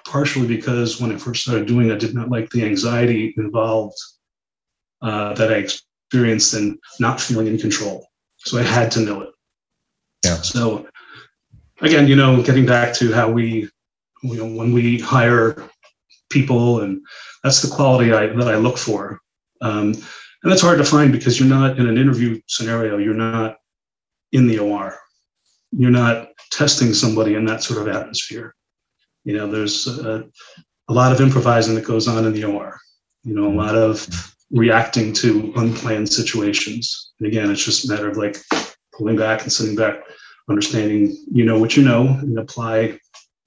partially 0.06 0.48
because 0.48 1.00
when 1.00 1.12
I 1.12 1.18
first 1.18 1.44
started 1.44 1.68
doing 1.68 1.90
it, 1.90 1.94
I 1.94 1.98
did 1.98 2.16
not 2.16 2.30
like 2.30 2.50
the 2.50 2.66
anxiety 2.66 3.34
involved 3.38 3.98
uh, 5.02 5.34
that 5.34 5.52
I 5.52 5.56
experienced 5.56 6.54
and 6.54 6.80
not 7.00 7.22
feeling 7.22 7.48
in 7.48 7.58
control. 7.58 8.08
So 8.38 8.58
I 8.58 8.64
had 8.64 8.92
to 8.92 9.02
know 9.02 9.22
it. 9.22 9.30
Yeah. 10.26 10.36
So 10.36 10.88
again, 11.82 12.08
you 12.08 12.16
know, 12.16 12.42
getting 12.42 12.66
back 12.66 12.94
to 12.96 13.12
how 13.12 13.30
we, 13.30 13.70
you 14.22 14.36
know, 14.36 14.46
when 14.46 14.74
we 14.74 15.00
hire 15.00 15.70
people, 16.30 16.82
and 16.82 17.02
that's 17.44 17.62
the 17.62 17.74
quality 17.74 18.14
I, 18.14 18.28
that 18.28 18.48
I 18.48 18.56
look 18.56 18.78
for. 18.78 19.20
Um, 19.62 19.94
and 20.44 20.52
that's 20.52 20.62
hard 20.62 20.78
to 20.78 20.86
find 20.86 21.12
because 21.12 21.40
you're 21.40 21.50
not 21.50 21.80
in 21.80 21.88
an 21.88 21.98
interview 21.98 22.40
scenario. 22.48 22.98
You're 22.98 23.14
not 23.14 23.58
in 24.32 24.48
the 24.48 24.60
OR. 24.60 24.98
You're 25.72 25.92
not 25.92 26.30
testing 26.52 26.94
somebody 26.94 27.36
in 27.36 27.46
that 27.46 27.64
sort 27.64 27.82
of 27.82 27.94
atmosphere. 27.94 28.56
You 29.26 29.38
know, 29.38 29.52
there's 29.52 29.88
a, 29.88 30.28
a 30.88 30.94
lot 30.94 31.12
of 31.12 31.22
improvising 31.22 31.76
that 31.76 31.86
goes 31.86 32.08
on 32.08 32.26
in 32.26 32.34
the 32.34 32.46
OR. 32.46 32.80
You 33.24 33.36
know, 33.36 33.48
a 33.48 33.54
lot 33.54 33.76
of 33.76 34.08
reacting 34.52 35.14
to 35.14 35.54
unplanned 35.58 36.12
situations. 36.12 37.12
And 37.20 37.28
again, 37.28 37.52
it's 37.52 37.64
just 37.64 37.86
a 37.86 37.94
matter 37.94 38.10
of 38.10 38.18
like 38.18 38.38
pulling 38.98 39.18
back 39.18 39.44
and 39.44 39.52
sitting 39.52 39.76
back, 39.76 40.00
understanding 40.50 41.16
you 41.32 41.46
know 41.46 41.60
what 41.60 41.76
you 41.76 41.84
know, 41.84 42.08
and 42.08 42.40
apply 42.40 43.00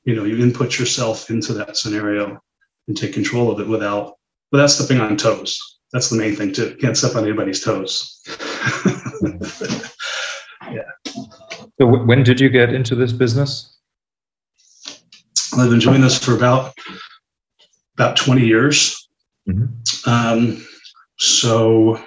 you 0.04 0.14
know 0.14 0.24
you 0.24 0.42
input 0.42 0.78
yourself 0.78 1.30
into 1.30 1.52
that 1.54 1.76
scenario 1.76 2.40
and 2.88 2.96
take 2.96 3.12
control 3.12 3.50
of 3.50 3.60
it 3.60 3.68
without 3.68 4.14
without 4.50 4.68
stepping 4.68 5.00
on 5.00 5.16
toes. 5.16 5.58
That's 5.92 6.08
the 6.08 6.16
main 6.16 6.36
thing 6.36 6.52
too. 6.52 6.70
You 6.70 6.76
can't 6.76 6.96
step 6.96 7.16
on 7.16 7.24
anybody's 7.24 7.62
toes. 7.62 8.22
Yeah. 10.70 10.82
So 11.78 11.86
when 11.86 12.22
did 12.22 12.40
you 12.40 12.48
get 12.48 12.72
into 12.72 12.94
this 12.94 13.12
business? 13.12 13.76
I've 15.58 15.68
been 15.68 15.80
doing 15.80 16.00
this 16.00 16.16
for 16.16 16.34
about 16.34 16.72
about 17.94 18.16
20 18.16 18.46
years. 18.46 19.08
Mm-hmm. 19.48 20.08
um, 20.08 20.64
so 21.18 22.00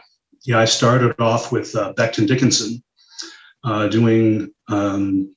yeah 0.46 0.60
i 0.60 0.64
started 0.64 1.20
off 1.20 1.52
with 1.52 1.76
uh, 1.76 1.94
becton 1.98 2.26
dickinson 2.28 2.82
uh, 3.66 3.90
doing 3.90 4.54
um, 4.70 5.35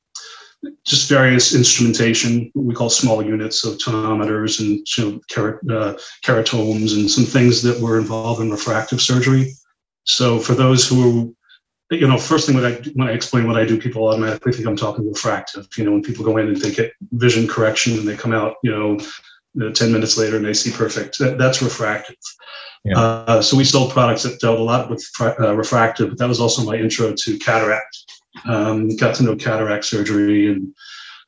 just 0.85 1.09
various 1.09 1.55
instrumentation, 1.55 2.51
we 2.55 2.75
call 2.75 2.91
small 2.91 3.25
units, 3.25 3.61
so 3.61 3.75
tonometers 3.75 4.61
and 4.61 4.87
you 4.97 5.05
know, 5.05 5.21
ker- 5.31 5.61
uh, 5.71 5.95
keratomes 6.25 6.95
and 6.95 7.11
some 7.11 7.25
things 7.25 7.63
that 7.63 7.81
were 7.81 7.99
involved 7.99 8.41
in 8.41 8.51
refractive 8.51 9.01
surgery. 9.01 9.53
So 10.05 10.39
for 10.39 10.55
those 10.55 10.89
who, 10.89 11.35
you 11.91 12.07
know, 12.09 12.19
first 12.19 12.47
thing 12.47 12.57
when 12.57 12.65
I 12.65 12.75
when 12.95 13.09
I 13.09 13.13
explain 13.13 13.47
what 13.47 13.57
I 13.59 13.65
do, 13.65 13.81
people 13.81 14.07
automatically 14.07 14.53
think 14.53 14.67
I'm 14.67 14.77
talking 14.77 15.09
refractive. 15.09 15.67
You 15.77 15.85
know, 15.85 15.93
when 15.93 16.03
people 16.03 16.25
go 16.25 16.37
in 16.39 16.49
and 16.49 16.57
they 16.57 16.71
get 16.71 16.93
vision 17.13 17.47
correction 17.47 17.99
and 17.99 18.09
they 18.09 18.17
come 18.17 18.33
out, 18.33 18.57
you 18.63 18.71
know, 18.71 18.99
10 19.71 19.93
minutes 19.93 20.17
later 20.17 20.37
and 20.37 20.45
they 20.45 20.55
see 20.55 20.71
perfect. 20.71 21.19
That, 21.19 21.39
that's 21.39 21.63
refractive. 21.63 22.17
Yeah. 22.85 22.99
Uh, 22.99 23.43
so 23.43 23.57
we 23.57 23.65
sold 23.65 23.93
products 23.93 24.23
that 24.23 24.41
dealt 24.41 24.61
a 24.61 24.63
lot 24.63 24.89
with 24.89 25.05
uh, 25.21 25.55
refractive, 25.55 26.11
but 26.11 26.19
that 26.19 26.29
was 26.29 26.41
also 26.41 26.65
my 26.65 26.77
intro 26.77 27.13
to 27.15 27.39
cataract 27.39 27.97
um, 28.47 28.97
got 28.97 29.15
to 29.17 29.23
know 29.23 29.37
cataract 29.37 29.85
surgery, 29.85 30.49
and 30.49 30.75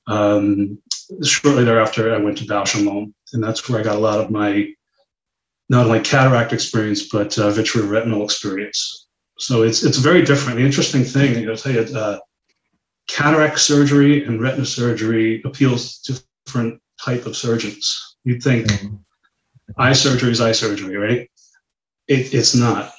um, 0.07 0.79
shortly 1.23 1.65
thereafter, 1.65 2.15
I 2.15 2.19
went 2.19 2.39
to 2.39 2.45
Bausch 2.45 2.77
and 2.77 2.87
Lomb, 2.87 3.15
and 3.33 3.43
that's 3.43 3.69
where 3.69 3.81
I 3.81 3.85
got 3.85 3.97
a 3.97 4.01
lot 4.01 4.21
of 4.21 4.31
my 4.31 4.73
not 5.69 5.87
only 5.87 6.01
cataract 6.01 6.53
experience 6.53 7.09
but 7.09 7.39
uh, 7.39 7.51
vitreoretinal 7.51 8.25
experience. 8.25 9.07
So 9.39 9.63
it's 9.63 9.83
it's 9.83 9.99
very 9.99 10.23
different. 10.23 10.59
The 10.59 10.65
interesting 10.65 11.05
thing, 11.05 11.49
I'll 11.49 11.57
tell 11.57 11.73
you, 11.73 11.81
uh, 11.97 12.19
cataract 13.09 13.59
surgery 13.59 14.25
and 14.25 14.41
retina 14.41 14.67
surgery 14.67 15.43
appeals 15.45 15.99
to 16.03 16.21
different 16.45 16.81
type 17.03 17.25
of 17.27 17.37
surgeons. 17.37 18.17
You'd 18.25 18.43
think 18.43 18.67
mm-hmm. 18.67 18.97
eye 19.79 19.95
surgery 19.95 20.31
is 20.31 20.41
eye 20.41 20.53
surgery, 20.53 20.97
right? 20.97 21.31
It, 22.09 22.35
it's 22.35 22.55
not 22.55 22.93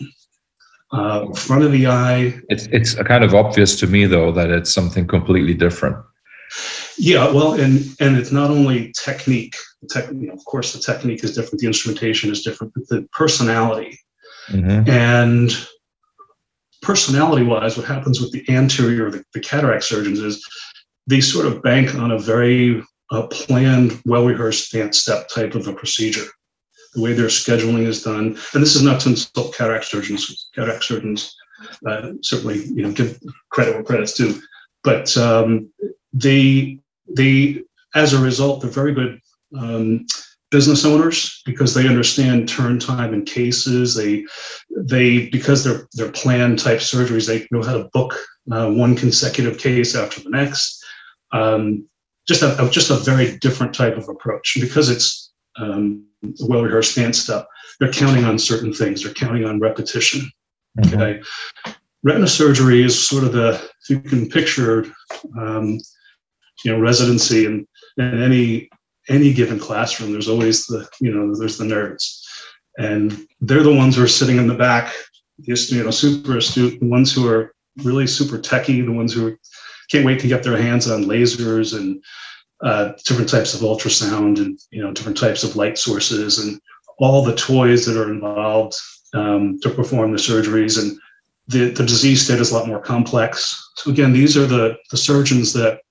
uh, 0.92 1.32
front 1.34 1.64
of 1.64 1.72
the 1.72 1.88
eye. 1.88 2.40
It's 2.50 2.68
it's 2.68 2.96
kind 2.96 3.24
of 3.24 3.34
obvious 3.34 3.80
to 3.80 3.88
me 3.88 4.06
though 4.06 4.32
that 4.32 4.50
it's 4.50 4.72
something 4.72 5.08
completely 5.08 5.54
different. 5.54 5.98
Yeah, 6.98 7.32
well, 7.32 7.54
and 7.54 7.84
and 8.00 8.18
it's 8.18 8.32
not 8.32 8.50
only 8.52 8.94
technique. 9.04 9.56
Tech, 9.90 10.10
you 10.10 10.28
know, 10.28 10.34
of 10.34 10.46
course, 10.46 10.74
the 10.74 10.80
technique 10.80 11.24
is 11.24 11.36
different. 11.36 11.60
The 11.60 11.68
instrumentation 11.68 12.30
is 12.30 12.44
different, 12.44 12.74
but 12.74 12.88
the 12.90 13.08
personality 13.14 13.98
mm-hmm. 14.50 14.90
and 14.90 15.68
personality-wise, 16.82 17.78
what 17.78 17.86
happens 17.86 18.20
with 18.20 18.32
the 18.32 18.44
anterior, 18.50 19.10
the, 19.10 19.24
the 19.34 19.40
cataract 19.40 19.84
surgeons 19.84 20.20
is 20.20 20.46
they 21.08 21.22
sort 21.22 21.46
of 21.46 21.62
bank 21.62 21.96
on 21.96 22.12
a 22.12 22.20
very 22.20 22.84
uh, 23.12 23.28
planned, 23.28 24.00
well-rehearsed 24.06 24.68
stance 24.68 25.00
step 25.00 25.28
type 25.30 25.56
of 25.56 25.68
a 25.68 25.74
procedure 25.74 26.28
the 26.94 27.02
way 27.02 27.14
their 27.14 27.28
scheduling 27.28 27.88
is 27.88 28.04
done. 28.04 28.38
And 28.54 28.62
this 28.62 28.76
is 28.76 28.84
not 28.84 29.02
to 29.02 29.10
insult 29.10 29.56
cataract 29.56 29.86
surgeons. 29.86 30.50
Cataract 30.54 30.84
surgeons 30.84 31.36
uh, 31.86 32.14
certainly, 32.22 32.66
you 32.66 32.84
know, 32.84 32.92
give 32.92 33.20
credit 33.50 33.76
where 33.76 33.84
credit's 33.84 34.14
due. 34.14 34.40
But 34.84 35.16
um, 35.18 35.72
they, 36.14 36.80
they, 37.08 37.64
as 37.96 38.14
a 38.14 38.22
result, 38.22 38.62
they're 38.62 38.72
very 38.72 38.94
good 38.94 39.20
um, 39.58 40.06
business 40.50 40.86
owners 40.86 41.42
because 41.46 41.74
they 41.74 41.88
understand 41.88 42.50
turn 42.50 42.80
time 42.80 43.14
in 43.14 43.26
cases. 43.26 43.96
They, 43.96 44.26
they 44.76 45.30
because 45.30 45.64
they're 45.64 45.88
they're 45.94 46.12
planned 46.12 46.60
type 46.60 46.80
surgeries. 46.80 47.28
They 47.28 47.48
know 47.52 47.64
how 47.64 47.78
to 47.78 47.90
book 47.94 48.16
uh, 48.52 48.70
one 48.72 48.96
consecutive 48.96 49.58
case 49.58 49.96
after 49.96 50.22
the 50.22 50.30
next. 50.30 50.84
Um, 51.32 51.88
just 52.28 52.44
a 52.44 52.70
just 52.72 52.92
a 52.92 52.96
very 52.96 53.38
different 53.38 53.74
type 53.74 53.98
of 53.98 54.08
approach 54.10 54.58
because 54.60 54.90
it's 54.90 55.32
um, 55.58 56.06
well 56.42 56.64
rehearsed 56.64 56.96
dance 56.96 57.20
stuff. 57.20 57.46
They're 57.80 57.92
counting 57.92 58.26
on 58.26 58.38
certain 58.38 58.74
things. 58.74 59.04
They're 59.04 59.14
counting 59.14 59.46
on 59.46 59.60
repetition. 59.60 60.30
Mm-hmm. 60.80 61.02
Okay. 61.02 61.22
Retina 62.04 62.28
surgery 62.28 62.84
is 62.84 63.08
sort 63.08 63.24
of 63.24 63.34
the, 63.34 63.54
if 63.54 63.90
you 63.90 64.00
can 64.00 64.28
picture, 64.30 64.86
um, 65.38 65.80
you 66.64 66.72
know, 66.72 66.80
residency 66.80 67.46
and 67.46 67.68
in 67.98 68.22
any 68.22 68.70
any 69.10 69.34
given 69.34 69.60
classroom, 69.60 70.12
there's 70.12 70.30
always 70.30 70.66
the, 70.68 70.88
you 71.00 71.12
know, 71.14 71.36
there's 71.36 71.58
the 71.58 71.66
nerds. 71.66 72.24
And 72.78 73.28
they're 73.42 73.64
the 73.64 73.74
ones 73.74 73.96
who 73.96 74.04
are 74.04 74.08
sitting 74.08 74.38
in 74.38 74.48
the 74.48 74.56
back, 74.56 74.94
just, 75.42 75.72
you 75.72 75.84
know, 75.84 75.92
super 75.92 76.38
astute, 76.38 76.80
the 76.80 76.88
ones 76.88 77.14
who 77.14 77.28
are 77.28 77.54
really 77.84 78.08
super 78.08 78.38
techy, 78.40 78.82
the 78.82 78.92
ones 78.92 79.14
who 79.14 79.36
can't 79.90 80.06
wait 80.06 80.20
to 80.20 80.28
get 80.28 80.44
their 80.44 80.56
hands 80.56 80.90
on 80.90 81.06
lasers 81.06 81.78
and 81.78 82.02
uh, 82.64 82.94
different 83.06 83.30
types 83.30 83.54
of 83.54 83.62
ultrasound 83.62 84.38
and 84.38 84.60
you 84.72 84.82
know 84.82 84.92
different 84.92 85.18
types 85.18 85.44
of 85.44 85.56
light 85.56 85.78
sources 85.78 86.40
and 86.40 86.60
all 87.00 87.24
the 87.24 87.36
toys 87.36 87.86
that 87.86 87.98
are 87.98 88.12
involved 88.12 88.76
um, 89.14 89.60
to 89.62 89.70
perform 89.70 90.12
the 90.12 90.18
surgeries. 90.18 90.80
And 90.80 90.98
the, 91.48 91.72
the 91.72 91.86
disease 91.86 92.24
state 92.24 92.40
is 92.40 92.52
a 92.52 92.56
lot 92.56 92.68
more 92.68 92.80
complex. 92.80 93.58
So 93.78 93.92
again 93.92 94.14
these 94.14 94.38
are 94.38 94.46
the 94.46 94.78
the 94.92 94.98
surgeons 94.98 95.54
that 95.54 95.82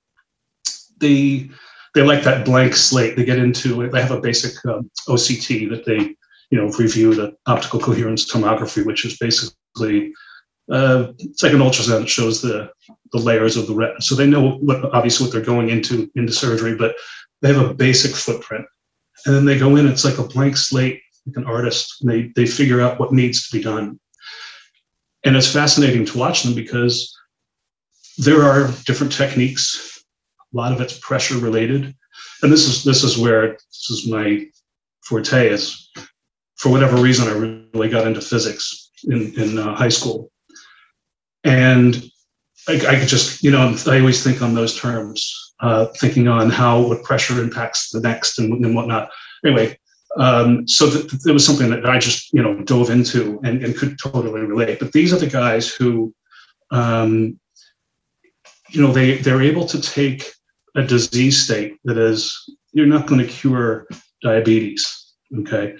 they 0.98 1.50
they 1.94 2.02
like 2.02 2.22
that 2.22 2.44
blank 2.44 2.74
slate. 2.74 3.16
They 3.16 3.24
get 3.24 3.38
into 3.38 3.82
it. 3.82 3.90
They 3.90 4.00
have 4.00 4.12
a 4.12 4.20
basic 4.20 4.52
um, 4.66 4.90
oct 5.08 5.70
that 5.70 5.84
they 5.84 6.14
you 6.50 6.58
know 6.58 6.70
review 6.78 7.14
the 7.14 7.36
optical 7.46 7.80
coherence 7.80 8.30
tomography 8.30 8.84
which 8.84 9.04
is 9.04 9.16
basically 9.18 10.12
uh, 10.70 11.12
it's 11.18 11.42
like 11.42 11.52
an 11.52 11.58
ultrasound 11.60 12.08
shows 12.08 12.40
the 12.40 12.70
the 13.12 13.18
layers 13.18 13.56
of 13.56 13.66
the 13.66 13.74
retina. 13.74 14.00
So 14.00 14.14
they 14.14 14.26
know 14.26 14.52
what 14.52 14.84
obviously 14.94 15.26
what 15.26 15.32
they're 15.32 15.42
going 15.42 15.68
into 15.68 16.10
into 16.14 16.32
surgery, 16.32 16.76
but 16.76 16.94
they 17.42 17.52
have 17.52 17.70
a 17.70 17.74
basic 17.74 18.14
footprint. 18.14 18.66
And 19.26 19.34
then 19.34 19.44
they 19.44 19.58
go 19.58 19.76
in, 19.76 19.86
it's 19.86 20.04
like 20.04 20.18
a 20.18 20.26
blank 20.26 20.56
slate, 20.56 21.02
like 21.26 21.36
an 21.36 21.44
artist, 21.44 21.96
they 22.04 22.32
they 22.36 22.46
figure 22.46 22.80
out 22.80 23.00
what 23.00 23.12
needs 23.12 23.48
to 23.48 23.56
be 23.56 23.62
done. 23.62 23.98
And 25.24 25.36
it's 25.36 25.52
fascinating 25.52 26.06
to 26.06 26.18
watch 26.18 26.42
them 26.42 26.54
because 26.54 27.14
there 28.18 28.42
are 28.42 28.70
different 28.86 29.12
techniques. 29.12 30.02
A 30.52 30.56
lot 30.56 30.72
of 30.72 30.80
it's 30.80 30.98
pressure 30.98 31.38
related. 31.38 31.94
And 32.42 32.52
this 32.52 32.66
is 32.66 32.84
this 32.84 33.02
is 33.02 33.18
where 33.18 33.52
this 33.52 33.90
is 33.90 34.08
my 34.08 34.46
forte 35.02 35.48
is 35.48 35.90
for 36.56 36.70
whatever 36.70 36.96
reason 36.96 37.26
I 37.26 37.32
really 37.32 37.88
got 37.88 38.06
into 38.06 38.20
physics 38.20 38.90
in, 39.04 39.32
in 39.40 39.58
uh, 39.58 39.74
high 39.74 39.88
school. 39.88 40.30
And 41.44 42.02
I, 42.68 42.74
I 42.74 42.98
could 42.98 43.08
just, 43.08 43.42
you 43.42 43.50
know, 43.50 43.74
I 43.86 43.98
always 43.98 44.22
think 44.22 44.42
on 44.42 44.54
those 44.54 44.78
terms, 44.78 45.54
uh, 45.60 45.86
thinking 45.96 46.28
on 46.28 46.50
how 46.50 46.80
what 46.80 47.02
pressure 47.02 47.42
impacts 47.42 47.90
the 47.90 48.00
next 48.00 48.38
and, 48.38 48.64
and 48.64 48.74
whatnot. 48.74 49.10
Anyway, 49.44 49.78
um, 50.16 50.66
so 50.66 50.90
th- 50.90 51.08
th- 51.08 51.26
it 51.26 51.32
was 51.32 51.46
something 51.46 51.70
that 51.70 51.86
I 51.86 51.98
just, 51.98 52.32
you 52.32 52.42
know, 52.42 52.62
dove 52.62 52.90
into 52.90 53.40
and, 53.44 53.64
and 53.64 53.76
could 53.76 53.98
totally 53.98 54.40
relate. 54.40 54.78
But 54.78 54.92
these 54.92 55.12
are 55.12 55.18
the 55.18 55.26
guys 55.26 55.72
who, 55.72 56.14
um, 56.70 57.38
you 58.68 58.80
know, 58.80 58.92
they 58.92 59.16
they're 59.16 59.42
able 59.42 59.66
to 59.66 59.80
take 59.80 60.30
a 60.76 60.82
disease 60.82 61.42
state 61.44 61.76
that 61.84 61.98
is 61.98 62.36
you're 62.72 62.86
not 62.86 63.06
going 63.06 63.20
to 63.20 63.32
cure 63.32 63.86
diabetes. 64.22 65.14
Okay, 65.40 65.76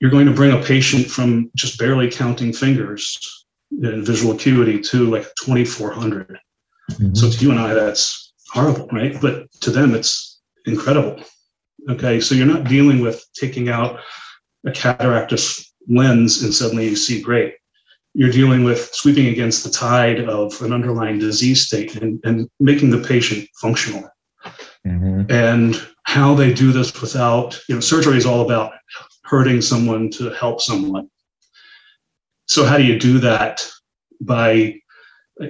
you're 0.00 0.10
going 0.10 0.26
to 0.26 0.34
bring 0.34 0.52
a 0.52 0.62
patient 0.62 1.06
from 1.06 1.50
just 1.54 1.78
barely 1.78 2.10
counting 2.10 2.52
fingers 2.52 3.38
in 3.70 4.04
visual 4.04 4.34
acuity 4.34 4.80
to 4.80 5.10
like 5.10 5.24
2400 5.42 6.38
mm-hmm. 6.90 7.14
so 7.14 7.30
to 7.30 7.44
you 7.44 7.50
and 7.50 7.60
i 7.60 7.74
that's 7.74 8.28
horrible 8.50 8.88
right? 8.92 9.16
But 9.20 9.50
to 9.60 9.70
them 9.70 9.94
it's 9.94 10.40
incredible. 10.66 11.22
Okay 11.88 12.20
so 12.20 12.34
you're 12.34 12.46
not 12.46 12.64
dealing 12.64 13.00
with 13.00 13.24
taking 13.34 13.68
out 13.68 14.00
a 14.66 14.70
cataractous 14.70 15.66
lens 15.88 16.42
and 16.42 16.52
suddenly 16.52 16.88
you 16.88 16.96
see 16.96 17.22
great. 17.22 17.54
You're 18.14 18.32
dealing 18.32 18.64
with 18.64 18.90
sweeping 18.92 19.28
against 19.28 19.64
the 19.64 19.70
tide 19.70 20.20
of 20.20 20.60
an 20.62 20.72
underlying 20.72 21.18
disease 21.18 21.66
state 21.66 21.96
and, 21.96 22.20
and 22.24 22.48
making 22.58 22.90
the 22.90 23.06
patient 23.06 23.48
functional. 23.60 24.08
Mm-hmm. 24.86 25.30
and 25.30 25.88
how 26.04 26.34
they 26.34 26.54
do 26.54 26.70
this 26.72 26.98
without 27.02 27.60
you 27.68 27.74
know 27.74 27.80
surgery 27.80 28.16
is 28.16 28.24
all 28.24 28.42
about 28.42 28.72
hurting 29.24 29.60
someone 29.60 30.08
to 30.10 30.30
help 30.30 30.62
someone 30.62 31.10
so 32.48 32.64
how 32.64 32.76
do 32.76 32.84
you 32.84 32.98
do 32.98 33.18
that 33.18 33.66
by 34.20 34.74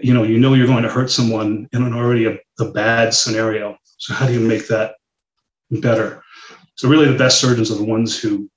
you 0.03 0.13
know 0.13 0.23
you 0.23 0.39
know 0.39 0.55
you're 0.55 0.67
going 0.67 0.83
to 0.83 0.91
hurt 0.91 1.11
someone 1.11 1.69
in 1.73 1.83
an 1.83 1.95
already 1.95 2.27
a, 2.27 2.39
a 2.61 2.71
bad 2.73 3.15
scenario 3.15 3.77
so 3.97 4.15
how 4.15 4.27
do 4.27 4.33
you 4.33 4.41
make 4.41 4.69
that 4.69 4.95
better 5.71 6.23
so 6.77 6.89
really 6.89 7.11
the 7.11 7.19
best 7.19 7.41
surgeons 7.41 7.71
are 7.71 7.77
the 7.77 7.85
ones 7.85 8.19
who 8.19 8.49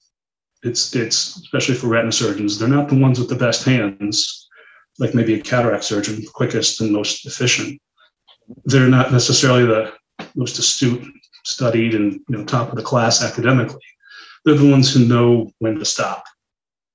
it's 0.64 0.94
it's 0.96 1.38
especially 1.38 1.76
for 1.76 1.88
retina 1.88 2.12
surgeons 2.12 2.58
they're 2.58 2.68
not 2.68 2.90
the 2.90 3.00
ones 3.00 3.20
with 3.20 3.30
the 3.30 3.36
best 3.36 3.64
hands 3.64 4.48
like 5.00 5.16
maybe 5.16 5.34
a 5.34 5.42
cataract 5.42 5.84
surgeon 5.84 6.22
quickest 6.34 6.82
and 6.82 6.92
most 6.92 7.26
efficient 7.26 7.80
they're 8.66 8.88
not 8.88 9.12
necessarily 9.12 9.66
the 9.66 9.94
most 10.36 10.60
astute 10.60 11.04
studied 11.46 11.96
and 11.96 12.14
you 12.14 12.38
know 12.38 12.46
top 12.46 12.70
of 12.70 12.76
the 12.76 12.84
class 12.84 13.24
academically. 13.24 13.82
They're 14.46 14.56
the 14.56 14.70
ones 14.70 14.94
who 14.94 15.06
know 15.06 15.50
when 15.60 15.78
to 15.80 15.86
stop. 15.86 16.24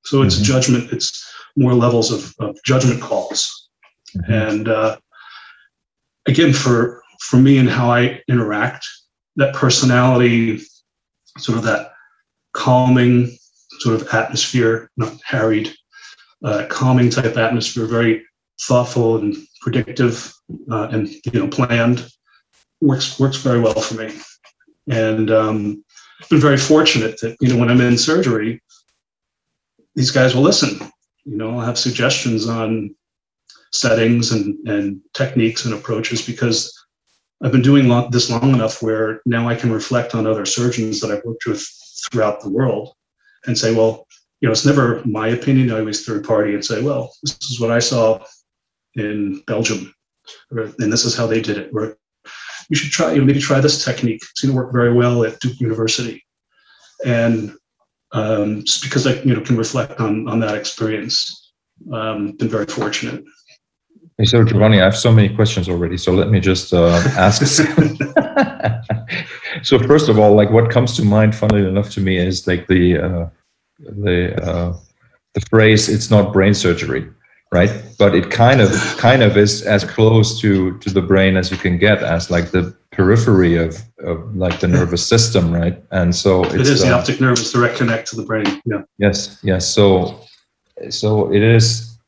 So 0.05 0.23
it's 0.23 0.39
Mhm. 0.39 0.45
judgment. 0.45 0.93
It's 0.93 1.25
more 1.57 1.75
levels 1.75 2.13
of, 2.13 2.35
of 2.39 2.57
judgment 2.65 3.01
calls. 3.01 3.69
Mhm. 4.17 4.49
And 4.51 4.69
uh, 4.69 4.97
again, 6.27 6.53
for 6.53 7.03
for 7.21 7.39
me 7.39 7.59
and 7.59 7.69
how 7.69 7.91
I 7.91 8.23
interact, 8.29 8.87
that 9.37 9.55
personality, 9.55 10.61
sort 11.39 11.59
of 11.59 11.65
that 11.65 11.93
calming 12.53 13.37
sort 13.81 14.01
of 14.01 14.09
atmosphere, 14.13 14.91
not 14.97 15.15
harried, 15.25 15.75
uh, 16.45 16.67
calming 16.69 17.11
type 17.11 17.37
atmosphere, 17.37 17.87
very 17.87 18.25
thoughtful 18.61 19.19
and 19.19 19.37
predictive 19.61 20.33
uh, 20.71 20.89
and 20.91 21.09
you 21.09 21.33
know 21.41 21.49
planned, 21.49 22.09
works 22.81 23.19
works 23.19 23.37
very 23.37 23.61
well 23.61 23.81
for 23.81 23.95
me. 23.95 24.15
And 24.89 25.31
um, 25.31 25.85
I've 26.21 26.29
been 26.29 26.41
very 26.41 26.57
fortunate 26.57 27.21
that 27.21 27.37
you 27.41 27.49
know 27.49 27.59
when 27.59 27.71
I'm 27.71 27.81
in 27.81 27.99
surgery, 27.99 28.63
these 29.95 30.11
guys 30.11 30.35
will 30.35 30.43
listen. 30.43 30.79
You 31.27 31.37
know, 31.37 31.51
I'll 31.51 31.67
have 31.67 31.79
suggestions 31.79 32.49
on 32.49 32.95
settings 33.73 34.33
and, 34.33 34.57
and 34.69 35.01
techniques 35.13 35.65
and 35.65 35.75
approaches 35.75 36.25
because 36.25 36.73
I've 37.43 37.53
been 37.53 37.63
doing 37.63 37.89
this 38.11 38.31
long 38.31 38.55
enough 38.55 38.83
where 38.83 39.21
now 39.27 39.49
I 39.49 39.55
can 39.55 39.71
reflect 39.73 40.15
on 40.15 40.27
other 40.27 40.47
surgeons 40.47 41.01
that 41.01 41.11
I've 41.11 41.25
worked 41.25 41.47
with 41.47 41.67
throughout 42.11 42.41
the 42.41 42.49
world 42.49 42.95
and 43.47 43.59
say, 43.59 43.75
well, 43.75 44.07
you 44.41 44.49
know, 44.49 44.53
it's 44.53 44.65
never 44.65 45.03
my 45.05 45.29
opinion. 45.29 45.71
I 45.71 45.81
always 45.81 46.05
third 46.05 46.25
party 46.25 46.55
and 46.55 46.65
say, 46.65 46.83
well, 46.83 47.13
this 47.23 47.37
is 47.51 47.61
what 47.61 47.71
I 47.71 47.79
saw 47.79 48.25
in 48.95 49.43
Belgium, 49.47 49.95
or, 50.51 50.73
and 50.79 50.93
this 50.93 51.05
is 51.05 51.17
how 51.17 51.27
they 51.27 51.41
did 51.41 51.59
it. 51.59 51.71
Or 51.73 51.97
you 52.69 52.77
should 52.77 52.93
try, 52.93 53.13
you 53.13 53.19
know, 53.19 53.25
maybe 53.25 53.41
try 53.41 53.61
this 53.61 53.85
technique. 53.85 54.23
It's 54.31 54.43
going 54.43 54.55
to 54.55 54.61
work 54.61 54.73
very 54.73 54.93
well 54.93 55.25
at 55.25 55.41
Duke 55.41 55.61
University. 55.61 56.25
And 57.05 57.55
um, 58.13 58.63
just 58.65 58.83
because 58.83 59.07
I, 59.07 59.15
you 59.23 59.35
know, 59.35 59.41
can 59.41 59.57
reflect 59.57 60.01
on 60.01 60.29
on 60.29 60.41
that 60.41 60.55
experience, 60.55 61.53
um, 61.93 62.33
been 62.33 62.49
very 62.49 62.67
fortunate. 62.67 63.25
Hey, 64.19 64.25
so 64.25 64.43
Giovanni, 64.45 64.81
I 64.81 64.85
have 64.85 64.97
so 64.97 65.13
many 65.13 65.29
questions 65.29 65.69
already. 65.69 65.99
So 65.99 66.13
let 66.13 66.31
me 66.31 66.41
just 66.41 66.73
uh, 66.73 67.03
ask. 67.19 67.43
so 69.63 69.79
first 69.81 70.09
of 70.09 70.19
all, 70.19 70.35
like 70.35 70.51
what 70.51 70.71
comes 70.71 70.97
to 70.97 71.05
mind, 71.05 71.35
funnily 71.35 71.69
enough, 71.69 71.91
to 71.91 72.01
me 72.01 72.17
is 72.17 72.47
like 72.47 72.67
the 72.67 72.97
uh, 72.97 73.29
the 73.79 74.35
uh, 74.43 74.75
the 75.35 75.41
phrase 75.51 75.91
"it's 75.91 76.11
not 76.11 76.33
brain 76.33 76.55
surgery," 76.55 77.07
right? 77.53 77.71
But 77.99 78.15
it 78.15 78.31
kind 78.31 78.63
of 78.63 78.73
kind 78.97 79.23
of 79.23 79.37
is 79.37 79.61
as 79.63 79.85
close 79.85 80.41
to 80.41 80.79
to 80.79 80.91
the 80.91 81.03
brain 81.03 81.37
as 81.37 81.51
you 81.51 81.59
can 81.59 81.77
get, 81.77 82.03
as 82.03 82.31
like 82.31 82.53
the 82.53 82.75
periphery 82.97 83.57
of 83.57 83.79
of 83.99 84.35
like 84.35 84.61
the 84.61 84.69
nervous 84.69 85.07
system, 85.07 85.53
right? 85.53 85.83
And 85.91 86.15
so 86.15 86.45
it's, 86.45 86.55
it 86.55 86.61
is 86.63 86.83
the 86.83 86.95
uh, 86.95 86.99
optic 86.99 87.21
nerve 87.21 87.39
is 87.39 87.53
direct 87.53 87.77
connect 87.77 88.09
to 88.11 88.17
the 88.17 88.23
brain. 88.25 88.47
Yeah. 88.65 88.83
Yes, 88.99 89.39
yes. 89.43 89.69
So, 89.69 90.21
so 90.89 91.33
it 91.33 91.43
is 91.43 91.99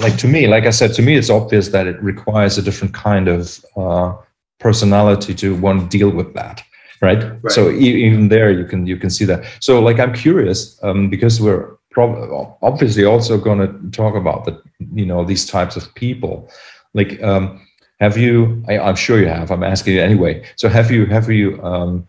like 0.00 0.16
to 0.18 0.28
me, 0.28 0.46
like 0.46 0.64
I 0.64 0.70
said, 0.70 0.94
to 0.94 1.02
me, 1.02 1.16
it's 1.16 1.30
obvious 1.30 1.68
that 1.68 1.86
it 1.86 2.02
requires 2.02 2.58
a 2.58 2.62
different 2.62 2.94
kind 2.94 3.28
of 3.28 3.64
uh, 3.76 4.14
personality 4.58 5.34
to 5.34 5.54
want 5.56 5.90
to 5.90 5.98
deal 5.98 6.10
with 6.10 6.34
that, 6.34 6.62
right? 7.00 7.22
Right. 7.42 7.52
So 7.52 7.70
even 7.70 8.28
there, 8.28 8.50
you 8.50 8.64
can 8.64 8.86
you 8.86 8.96
can 8.96 9.10
see 9.10 9.24
that. 9.26 9.44
So, 9.60 9.80
like, 9.80 10.00
I'm 10.00 10.14
curious 10.14 10.82
um, 10.82 11.10
because 11.10 11.40
we're 11.40 11.76
prob- 11.90 12.56
obviously 12.62 13.04
also 13.04 13.38
going 13.38 13.58
to 13.58 13.90
talk 13.90 14.14
about 14.14 14.44
the 14.44 14.60
you 14.94 15.06
know 15.06 15.24
these 15.24 15.46
types 15.46 15.76
of 15.76 15.94
people. 15.94 16.48
Like, 16.94 17.22
um, 17.22 17.60
have 18.02 18.16
you? 18.18 18.64
I, 18.68 18.78
I'm 18.80 18.96
sure 18.96 19.20
you 19.20 19.28
have. 19.28 19.52
I'm 19.52 19.62
asking 19.62 19.94
you 19.94 20.02
anyway. 20.02 20.44
So, 20.56 20.68
have 20.68 20.90
you 20.90 21.06
have 21.06 21.30
you 21.30 21.62
um, 21.62 22.06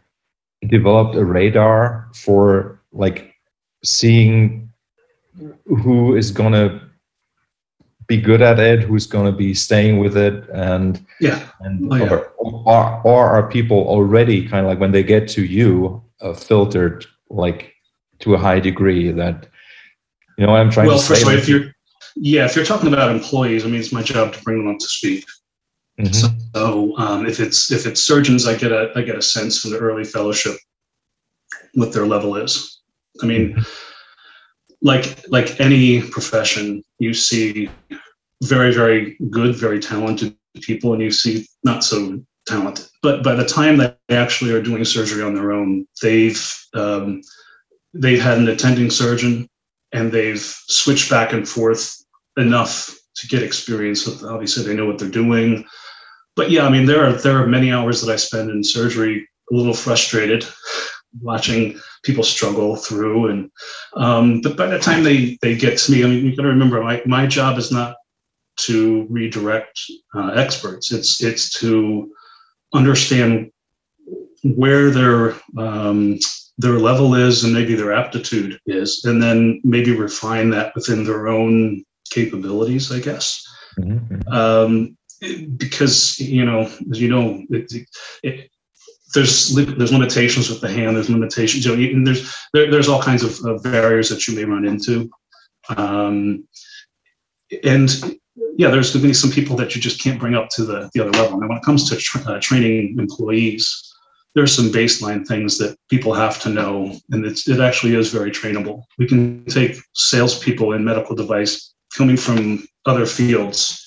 developed 0.68 1.16
a 1.16 1.24
radar 1.24 2.10
for 2.16 2.80
like 2.92 3.36
seeing 3.84 4.70
who 5.84 6.16
is 6.16 6.32
going 6.32 6.54
to 6.54 6.82
be 8.08 8.18
good 8.18 8.42
at 8.42 8.60
it, 8.60 8.80
who's 8.82 9.06
going 9.06 9.28
to 9.32 9.38
be 9.46 9.54
staying 9.54 10.00
with 10.00 10.18
it, 10.18 10.36
and 10.50 11.06
Yeah. 11.20 11.40
and 11.62 11.92
Oh, 11.92 11.96
yeah. 11.96 12.10
or, 12.12 12.20
or, 12.38 13.02
or 13.06 13.22
are 13.36 13.48
people 13.58 13.80
already 13.88 14.48
kind 14.48 14.66
of 14.66 14.70
like 14.72 14.80
when 14.80 14.92
they 14.92 15.04
get 15.04 15.28
to 15.36 15.44
you 15.46 16.02
uh, 16.22 16.34
filtered 16.34 17.06
like 17.30 17.72
to 18.20 18.34
a 18.34 18.38
high 18.38 18.60
degree 18.60 19.12
that 19.12 19.48
you 20.38 20.46
know 20.46 20.56
I'm 20.56 20.72
trying 20.72 20.88
to 20.88 20.94
Well, 20.94 21.00
to 21.00 21.06
first 21.06 21.22
say? 21.22 21.28
of 21.28 21.34
all, 21.34 21.40
if 21.40 21.48
you're 21.48 21.66
yeah, 22.16 22.46
if 22.46 22.56
you're 22.56 22.66
talking 22.66 22.92
about 22.94 23.12
employees, 23.12 23.64
I 23.64 23.68
mean, 23.70 23.80
it's 23.80 23.92
my 24.00 24.04
job 24.04 24.34
to 24.34 24.40
bring 24.44 24.58
them 24.60 24.74
up 24.74 24.80
to 24.80 24.88
speed. 24.88 25.24
Mhm. 26.00 26.34
So 26.56 26.98
um, 26.98 27.26
if 27.26 27.40
it's 27.40 27.72
if 27.72 27.86
it's 27.86 28.02
surgeons, 28.02 28.48
I 28.48 28.56
get 28.56 28.72
a 28.72 28.92
I 28.96 29.02
get 29.02 29.18
a 29.18 29.22
sense 29.22 29.60
from 29.60 29.72
the 29.72 29.78
early 29.78 30.04
fellowship 30.04 30.56
what 31.76 31.94
their 31.94 32.06
level 32.06 32.36
is. 32.36 32.82
I 33.22 33.26
mean, 33.26 33.64
like 34.82 35.24
like 35.30 35.60
any 35.60 36.02
profession, 36.02 36.84
you 37.00 37.14
see 37.14 37.70
very 38.44 38.74
very 38.74 39.18
good, 39.30 39.56
very 39.56 39.80
talented 39.80 40.36
people, 40.62 40.94
and 40.94 41.02
you 41.02 41.12
see 41.12 41.48
not 41.64 41.84
so 41.84 42.20
talented. 42.48 42.88
But 43.04 43.24
by 43.24 43.36
the 43.36 43.46
time 43.46 43.78
they 43.78 43.96
actually 44.10 44.52
are 44.52 44.62
doing 44.62 44.84
surgery 44.86 45.22
on 45.22 45.36
their 45.36 45.52
own, 45.52 45.88
they've 46.02 46.42
um, 46.74 47.22
they've 47.94 48.22
had 48.22 48.40
an 48.40 48.48
attending 48.48 48.90
surgeon, 48.90 49.48
and 49.92 50.12
they've 50.12 50.42
switched 50.42 51.12
back 51.12 51.34
and 51.34 51.48
forth 51.48 52.04
enough 52.38 52.96
to 53.18 53.28
get 53.28 53.44
experience. 53.44 54.08
With 54.08 54.24
obviously, 54.24 54.64
they 54.64 54.76
know 54.76 54.88
what 54.88 54.98
they're 54.98 55.08
doing 55.08 55.66
but 56.36 56.50
yeah, 56.52 56.66
I 56.66 56.70
mean, 56.70 56.86
there 56.86 57.06
are 57.06 57.14
there 57.14 57.38
are 57.42 57.48
many 57.48 57.72
hours 57.72 58.02
that 58.02 58.12
I 58.12 58.16
spend 58.16 58.50
in 58.50 58.64
surgery, 58.64 59.28
a 59.52 59.56
little 59.56 59.74
frustrated, 59.74 60.46
watching 61.22 61.80
people 62.04 62.24
struggle 62.24 62.76
through. 62.76 63.30
And 63.30 63.52
um, 63.96 64.42
but 64.42 64.58
by 64.58 64.68
the 64.68 64.80
time 64.80 65.04
they 65.04 65.38
they 65.42 65.56
get 65.56 65.78
to 65.80 65.92
me, 65.92 66.04
I 66.04 66.08
mean, 66.08 66.26
you 66.26 66.36
got 66.36 66.44
to 66.44 66.50
remember, 66.50 66.82
my 66.82 67.02
my 67.06 67.28
job 67.28 67.58
is 67.58 67.72
not 67.72 67.96
to 68.56 69.08
redirect 69.10 69.80
uh, 70.16 70.30
experts. 70.36 70.92
It's 70.92 71.22
it's 71.24 71.50
to 71.60 72.12
understand 72.74 73.52
where 74.44 74.90
their 74.90 75.36
um, 75.58 76.18
their 76.58 76.80
level 76.80 77.16
is 77.16 77.44
and 77.44 77.54
maybe 77.54 77.76
their 77.76 77.94
aptitude 77.94 78.60
is, 78.66 79.04
and 79.06 79.22
then 79.22 79.62
maybe 79.64 79.96
refine 79.96 80.50
that 80.52 80.74
within 80.76 81.04
their 81.04 81.28
own 81.28 81.84
capabilities, 82.12 82.92
I 82.92 83.00
guess 83.00 83.44
Mhm, 83.80 84.08
mhm. 84.08 84.34
um, 84.34 84.98
because 85.58 86.20
you 86.20 86.46
know, 86.46 86.62
as 86.92 87.02
you 87.02 87.10
know, 87.10 87.44
it, 87.50 87.72
it, 88.24 88.50
there's 89.14 89.54
there's 89.56 89.94
limitations 89.94 90.50
with 90.50 90.62
the 90.62 90.70
hand. 90.70 90.96
There's 90.96 91.10
limitations. 91.10 91.66
You 91.66 91.76
know, 91.76 91.84
and 91.84 92.08
there's 92.08 92.36
there, 92.54 92.70
there's 92.70 92.90
all 92.90 93.02
kinds 93.02 93.24
of, 93.24 93.44
of 93.46 93.64
barriers 93.64 94.10
that 94.10 94.28
you 94.28 94.36
may 94.36 94.46
run 94.46 94.66
into, 94.66 95.10
um, 95.78 96.48
and 97.64 98.18
yeah, 98.58 98.70
there's 98.70 98.92
going 98.92 99.02
to 99.04 99.08
be 99.08 99.14
some 99.14 99.32
people 99.32 99.56
that 99.58 99.76
you 99.76 99.82
just 99.82 100.02
can't 100.02 100.20
bring 100.20 100.36
up 100.36 100.50
to 100.52 100.66
the 100.66 100.90
the 100.94 101.02
other 101.02 101.12
level. 101.12 101.40
Now, 101.40 101.48
when 101.48 101.58
it 101.58 101.64
comes 101.64 101.90
to 101.90 101.96
tra- 101.96 102.34
uh, 102.34 102.40
training 102.42 102.98
employees, 103.00 103.94
there's 104.36 104.54
some 104.54 104.72
baseline 104.72 105.26
things 105.26 105.58
that 105.60 105.78
people 105.90 106.14
have 106.14 106.40
to 106.42 106.50
know, 106.50 106.98
and 107.12 107.26
it 107.26 107.60
actually 107.60 107.96
is 107.96 108.12
very 108.12 108.32
trainable. 108.32 108.84
We 108.98 109.08
can 109.08 109.46
take 109.46 109.78
salespeople 109.94 110.74
in 110.74 110.84
medical 110.84 111.16
device 111.16 111.74
coming 111.96 112.18
from 112.18 112.68
other 112.86 113.06
fields 113.06 113.80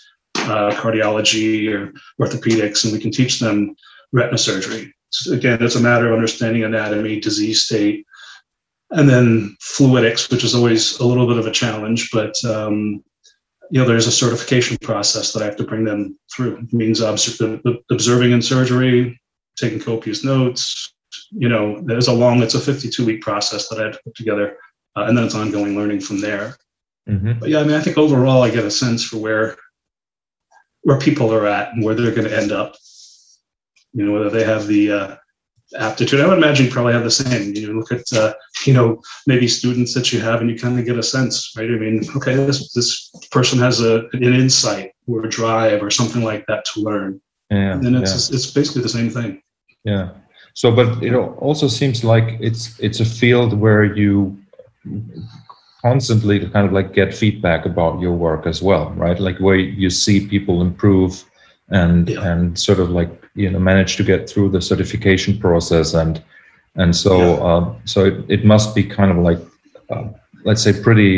uh, 0.47 0.71
cardiology 0.73 1.73
or 1.73 1.93
orthopedics, 2.21 2.85
and 2.85 2.93
we 2.93 3.01
can 3.01 3.11
teach 3.11 3.39
them 3.41 3.75
retina 4.13 4.39
surgery. 4.39 4.93
So 5.11 5.33
again, 5.33 5.63
it's 5.63 5.77
a 5.77 5.81
matter 5.81 6.09
of 6.09 6.15
understanding 6.15 6.65
anatomy, 6.65 7.21
disease 7.21 7.65
state, 7.65 8.05
and 8.91 9.09
then 9.09 9.57
fluidics, 9.63 10.31
which 10.31 10.45
is 10.45 10.55
always 10.55 10.99
a 10.99 11.07
little 11.07 11.27
bit 11.27 11.39
of 11.39 11.47
a 11.47 11.51
challenge. 11.53 12.11
But 12.13 12.35
um, 12.45 13.03
you 13.71 13.81
know, 13.81 13.87
there's 13.87 14.07
a 14.07 14.13
certification 14.13 14.77
process 14.81 15.33
that 15.33 15.43
I 15.43 15.47
have 15.47 15.57
to 15.57 15.65
bring 15.65 15.85
them 15.85 16.19
through. 16.35 16.59
It 16.59 16.73
means 16.73 17.03
obs- 17.03 17.41
observing 17.91 18.33
in 18.33 18.43
surgery, 18.43 19.21
taking 19.57 19.81
copious 19.81 20.25
notes. 20.25 20.95
You 21.31 21.49
know, 21.49 21.81
there's 21.83 22.09
a 22.09 22.13
long, 22.13 22.43
it's 22.43 22.55
a 22.55 22.61
52 22.61 23.05
week 23.05 23.23
process 23.23 23.69
that 23.69 23.81
I 23.81 23.85
have 23.85 23.95
to 23.95 24.01
put 24.05 24.15
together, 24.15 24.57
uh, 24.97 25.05
and 25.05 25.17
then 25.17 25.25
it's 25.25 25.35
ongoing 25.35 25.77
learning 25.77 26.01
from 26.01 26.21
there. 26.21 26.57
Mhm. 27.09 27.41
But 27.41 27.49
yeah, 27.49 27.61
I 27.61 27.65
mean, 27.65 27.75
I 27.75 27.81
think 27.81 27.99
overall, 27.99 28.43
I 28.43 28.51
get 28.51 28.65
a 28.65 28.71
sense 28.71 29.05
for 29.05 29.19
where 29.19 29.57
where 30.87 31.01
people 31.01 31.35
are 31.35 31.49
at 31.49 31.73
and 31.73 31.85
where 31.85 31.97
they're 31.97 32.15
going 32.15 32.29
to 32.29 32.37
end 32.37 32.53
up. 32.53 32.77
You 33.93 34.05
know, 34.05 34.13
whether 34.13 34.31
they 34.31 34.45
have 34.45 34.69
the 34.69 34.93
uh, 34.93 35.17
aptitude. 35.77 36.21
I 36.21 36.29
would 36.29 36.39
imagine 36.39 36.67
you 36.67 36.73
probably 36.73 36.93
have 36.93 37.03
the 37.03 37.11
same. 37.11 37.57
You 37.57 37.67
know, 37.67 37.81
look 37.81 37.91
at 37.91 38.05
uh, 38.13 38.35
you 38.65 38.73
know 38.73 39.03
maybe 39.27 39.49
students 39.49 39.95
that 39.95 40.13
you 40.13 40.21
have, 40.21 40.41
and 40.41 40.49
you 40.49 40.57
kind 40.57 40.79
of 40.79 40.85
get 40.85 40.97
a 40.97 41.03
sense, 41.03 41.53
right? 41.57 41.69
I 41.69 41.73
mean, 41.73 42.05
okay, 42.15 42.37
this 42.37 42.73
this 42.73 43.11
person 43.33 43.59
has 43.59 43.81
a 43.81 44.07
an 44.13 44.33
insight 44.33 44.93
or 45.09 45.25
a 45.25 45.29
drive 45.29 45.83
or 45.83 45.91
something 45.91 46.23
like 46.23 46.45
that 46.47 46.65
to 46.67 46.81
learn. 46.83 47.21
Yeah, 47.51 47.73
And 47.73 47.85
then 47.85 47.95
yeah. 47.95 48.03
it's 48.03 48.31
it's 48.31 48.49
basically 48.53 48.83
the 48.83 48.89
same 48.89 49.11
thing. 49.11 49.43
Yeah. 49.83 50.11
So, 50.55 50.71
but 50.71 51.03
it 51.03 51.15
also 51.15 51.67
seems 51.67 52.05
like 52.05 52.39
it's 52.41 52.79
it's 52.79 53.01
a 53.01 53.05
field 53.05 53.59
where 53.59 53.83
you 53.83 54.39
constantly 55.87 56.37
to 56.41 56.47
kind 56.55 56.67
of 56.69 56.73
like 56.79 56.91
get 57.01 57.15
feedback 57.15 57.67
about 57.67 58.01
your 58.01 58.13
work 58.27 58.43
as 58.47 58.59
well, 58.69 58.85
right? 59.05 59.19
Like 59.27 59.39
where 59.47 59.57
you 59.83 59.91
see 59.91 60.19
people 60.35 60.57
improve 60.69 61.13
and 61.81 62.09
Yeah. 62.09 62.31
and 62.31 62.43
sort 62.69 62.81
of 62.85 62.89
like 62.99 63.11
you 63.43 63.51
know 63.53 63.59
manage 63.73 63.93
to 63.97 64.05
get 64.13 64.21
through 64.31 64.49
the 64.55 64.61
certification 64.71 65.33
process 65.47 65.95
and 66.03 66.15
and 66.83 66.91
so 67.05 67.13
Yeah. 67.19 67.49
uh, 67.49 67.65
so 67.93 67.99
it, 68.11 68.17
it 68.37 68.43
must 68.53 68.69
be 68.79 68.83
kind 68.99 69.11
of 69.15 69.19
like 69.29 69.41
uh, 69.93 70.05
let's 70.49 70.63
say 70.67 70.73
pretty 70.87 71.13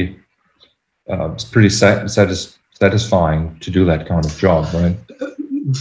uh, 1.12 1.26
it's 1.35 1.44
pretty 1.54 1.68
sat- 1.81 2.11
satis- 2.16 2.59
satisfying 2.83 3.42
to 3.64 3.68
do 3.78 3.83
that 3.90 4.02
kind 4.11 4.24
of 4.28 4.33
job 4.46 4.62
right 4.81 4.96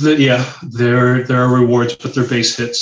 The, 0.02 0.12
yeah, 0.30 0.44
there 0.82 1.24
there 1.28 1.40
are 1.44 1.52
rewards, 1.62 1.96
but 2.02 2.10
they're 2.14 2.28
base 2.36 2.54
hits. 2.60 2.80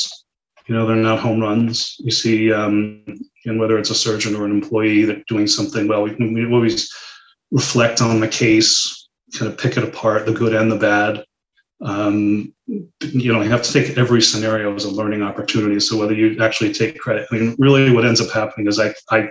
You 0.68 0.74
know, 0.76 0.84
they're 0.88 1.08
not 1.12 1.20
home 1.26 1.40
runs. 1.48 1.78
You 2.08 2.14
see, 2.22 2.38
um, 2.60 3.04
and 3.46 3.60
whether 3.60 3.78
it's 3.78 3.90
a 3.90 3.96
surgeon 3.96 4.36
or 4.36 4.46
an 4.46 4.52
employee 4.52 5.04
that 5.06 5.26
doing 5.28 5.48
something 5.48 5.88
well, 5.88 6.04
we, 6.04 6.16
we 6.16 6.46
always 6.52 6.92
reflect 7.52 8.02
on 8.02 8.20
the 8.20 8.28
case, 8.28 9.08
kind 9.38 9.52
of 9.52 9.58
pick 9.58 9.78
it 9.78 9.84
apart, 9.84 10.26
the 10.26 10.34
good 10.34 10.54
and 10.54 10.72
the 10.72 10.78
bad. 10.78 11.24
Um, 11.82 12.54
you 12.68 13.34
know, 13.34 13.42
you 13.42 13.50
have 13.50 13.62
to 13.64 13.74
take 13.74 13.98
every 13.98 14.22
scenario 14.22 14.74
as 14.74 14.86
a 14.86 14.90
learning 14.92 15.22
opportunity. 15.22 15.80
So 15.80 15.98
whether 15.98 16.14
you 16.14 16.42
actually 16.42 16.74
take 16.74 16.98
credit, 17.00 17.28
I 17.32 17.36
mean, 17.36 17.56
really, 17.60 17.92
what 17.92 18.06
ends 18.06 18.22
up 18.22 18.30
happening 18.32 18.68
is 18.68 18.80
I 18.80 18.94
I 19.12 19.30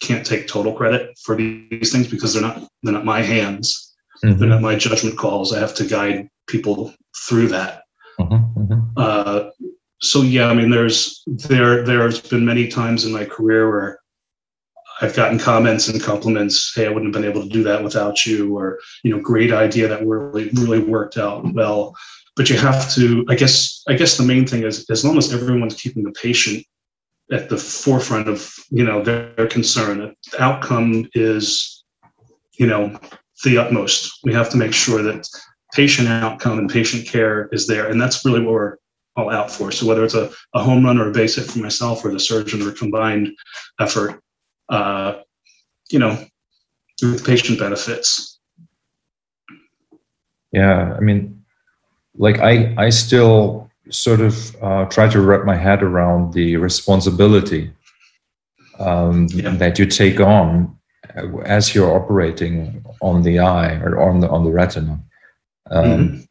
can't 0.00 0.26
take 0.26 0.48
total 0.48 0.72
credit 0.72 1.16
for 1.24 1.36
these 1.36 1.92
things 1.92 2.08
because 2.08 2.32
they're 2.32 2.42
not 2.42 2.62
they're 2.82 2.92
not 2.94 3.04
my 3.04 3.22
hands. 3.22 3.94
They're 4.22 4.32
Mhm, 4.32 4.48
not 4.48 4.62
my 4.62 4.74
judgment 4.76 5.18
calls. 5.18 5.52
I 5.52 5.60
have 5.60 5.74
to 5.74 5.84
guide 5.84 6.28
people 6.48 6.94
through 7.28 7.48
that. 7.48 7.82
mhm, 8.18 8.54
mhm. 8.56 8.90
Uh, 8.96 9.50
so 10.04 10.22
yeah, 10.22 10.48
I 10.48 10.54
mean, 10.54 10.70
there's 10.70 11.22
there 11.26 11.82
there's 11.84 12.20
been 12.20 12.44
many 12.44 12.68
times 12.68 13.04
in 13.04 13.12
my 13.12 13.24
career 13.24 13.68
where 13.68 13.98
I've 15.00 15.16
gotten 15.16 15.38
comments 15.38 15.88
and 15.88 16.02
compliments. 16.02 16.72
Hey, 16.74 16.86
I 16.86 16.90
wouldn't 16.90 17.14
have 17.14 17.22
been 17.22 17.30
able 17.30 17.42
to 17.42 17.48
do 17.48 17.62
that 17.64 17.82
without 17.82 18.26
you, 18.26 18.56
or 18.56 18.78
you 19.02 19.10
know, 19.10 19.20
great 19.20 19.52
idea 19.52 19.88
that 19.88 20.06
really 20.06 20.50
really 20.50 20.80
worked 20.80 21.16
out 21.16 21.52
well. 21.54 21.96
But 22.36 22.50
you 22.50 22.58
have 22.58 22.92
to, 22.94 23.24
I 23.28 23.36
guess, 23.36 23.82
I 23.88 23.94
guess 23.94 24.16
the 24.16 24.24
main 24.24 24.46
thing 24.46 24.64
is 24.64 24.88
as 24.90 25.04
long 25.04 25.16
as 25.16 25.32
everyone's 25.32 25.80
keeping 25.80 26.02
the 26.02 26.12
patient 26.12 26.64
at 27.32 27.48
the 27.48 27.56
forefront 27.56 28.28
of 28.28 28.52
you 28.70 28.84
know 28.84 29.02
their, 29.02 29.32
their 29.34 29.46
concern, 29.46 30.14
the 30.32 30.42
outcome 30.42 31.08
is 31.14 31.84
you 32.58 32.66
know 32.66 32.98
the 33.44 33.58
utmost. 33.58 34.18
We 34.24 34.34
have 34.34 34.50
to 34.50 34.56
make 34.56 34.74
sure 34.74 35.02
that 35.02 35.28
patient 35.74 36.08
outcome 36.08 36.58
and 36.58 36.70
patient 36.70 37.06
care 37.06 37.48
is 37.52 37.66
there. 37.66 37.88
And 37.88 38.00
that's 38.00 38.24
really 38.24 38.40
what 38.40 38.52
we're 38.52 38.76
all 39.16 39.30
out 39.30 39.50
for. 39.50 39.70
So 39.70 39.86
whether 39.86 40.04
it's 40.04 40.14
a, 40.14 40.30
a 40.54 40.62
home 40.62 40.84
run 40.84 40.98
or 40.98 41.08
a 41.08 41.12
base 41.12 41.36
hit 41.36 41.46
for 41.46 41.58
myself 41.60 42.04
or 42.04 42.12
the 42.12 42.20
surgeon 42.20 42.62
or 42.62 42.72
combined 42.72 43.28
effort, 43.80 44.20
uh, 44.68 45.20
you 45.90 45.98
know, 45.98 46.18
with 47.02 47.24
patient 47.24 47.58
benefits. 47.58 48.38
Yeah, 50.52 50.94
I 50.96 51.00
mean, 51.00 51.44
like 52.16 52.38
I, 52.38 52.74
I 52.76 52.90
still 52.90 53.70
sort 53.90 54.20
of 54.20 54.56
uh, 54.62 54.84
try 54.86 55.08
to 55.08 55.20
wrap 55.20 55.44
my 55.44 55.56
head 55.56 55.82
around 55.82 56.32
the 56.32 56.56
responsibility 56.56 57.72
um, 58.78 59.26
Yeah. 59.30 59.50
that 59.56 59.78
you 59.78 59.86
take 59.86 60.20
on 60.20 60.76
as 61.44 61.74
you're 61.74 61.94
operating 61.94 62.84
on 63.00 63.22
the 63.22 63.38
eye 63.38 63.74
or 63.76 64.00
on 64.00 64.20
the 64.20 64.28
on 64.28 64.44
the 64.44 64.50
retina. 64.50 64.98
Um, 65.70 66.22
uh, 66.22 66.23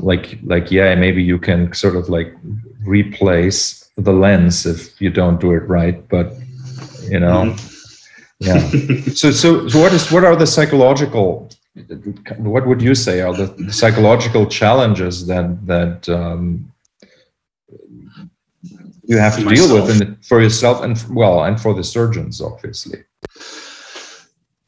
like, 0.00 0.38
like, 0.42 0.70
yeah, 0.70 0.94
maybe 0.94 1.22
you 1.22 1.38
can 1.38 1.72
sort 1.72 1.96
of 1.96 2.08
like 2.08 2.34
replace 2.84 3.88
the 3.96 4.12
lens 4.12 4.66
if 4.66 5.00
you 5.00 5.10
don't 5.10 5.40
do 5.40 5.52
it 5.52 5.68
right, 5.68 6.08
but 6.08 6.34
you 7.08 7.20
know, 7.20 7.56
yeah. 8.38 8.70
So, 9.14 9.30
so, 9.30 9.68
so 9.68 9.80
what 9.80 9.92
is 9.92 10.10
what 10.10 10.24
are 10.24 10.36
the 10.36 10.46
psychological? 10.46 11.50
What 12.38 12.66
would 12.66 12.82
you 12.82 12.94
say 12.94 13.20
are 13.20 13.32
the, 13.32 13.72
psychological 13.72 14.46
challenges 14.46 15.26
that 15.26 15.66
that 15.66 16.08
um, 16.08 16.72
you 19.04 19.18
have 19.18 19.36
to 19.36 19.44
deal 19.44 19.74
with 19.74 20.00
in, 20.00 20.16
for 20.22 20.40
yourself 20.40 20.82
and 20.82 21.02
well, 21.10 21.44
and 21.44 21.60
for 21.60 21.74
the 21.74 21.84
surgeons, 21.84 22.40
obviously. 22.40 23.04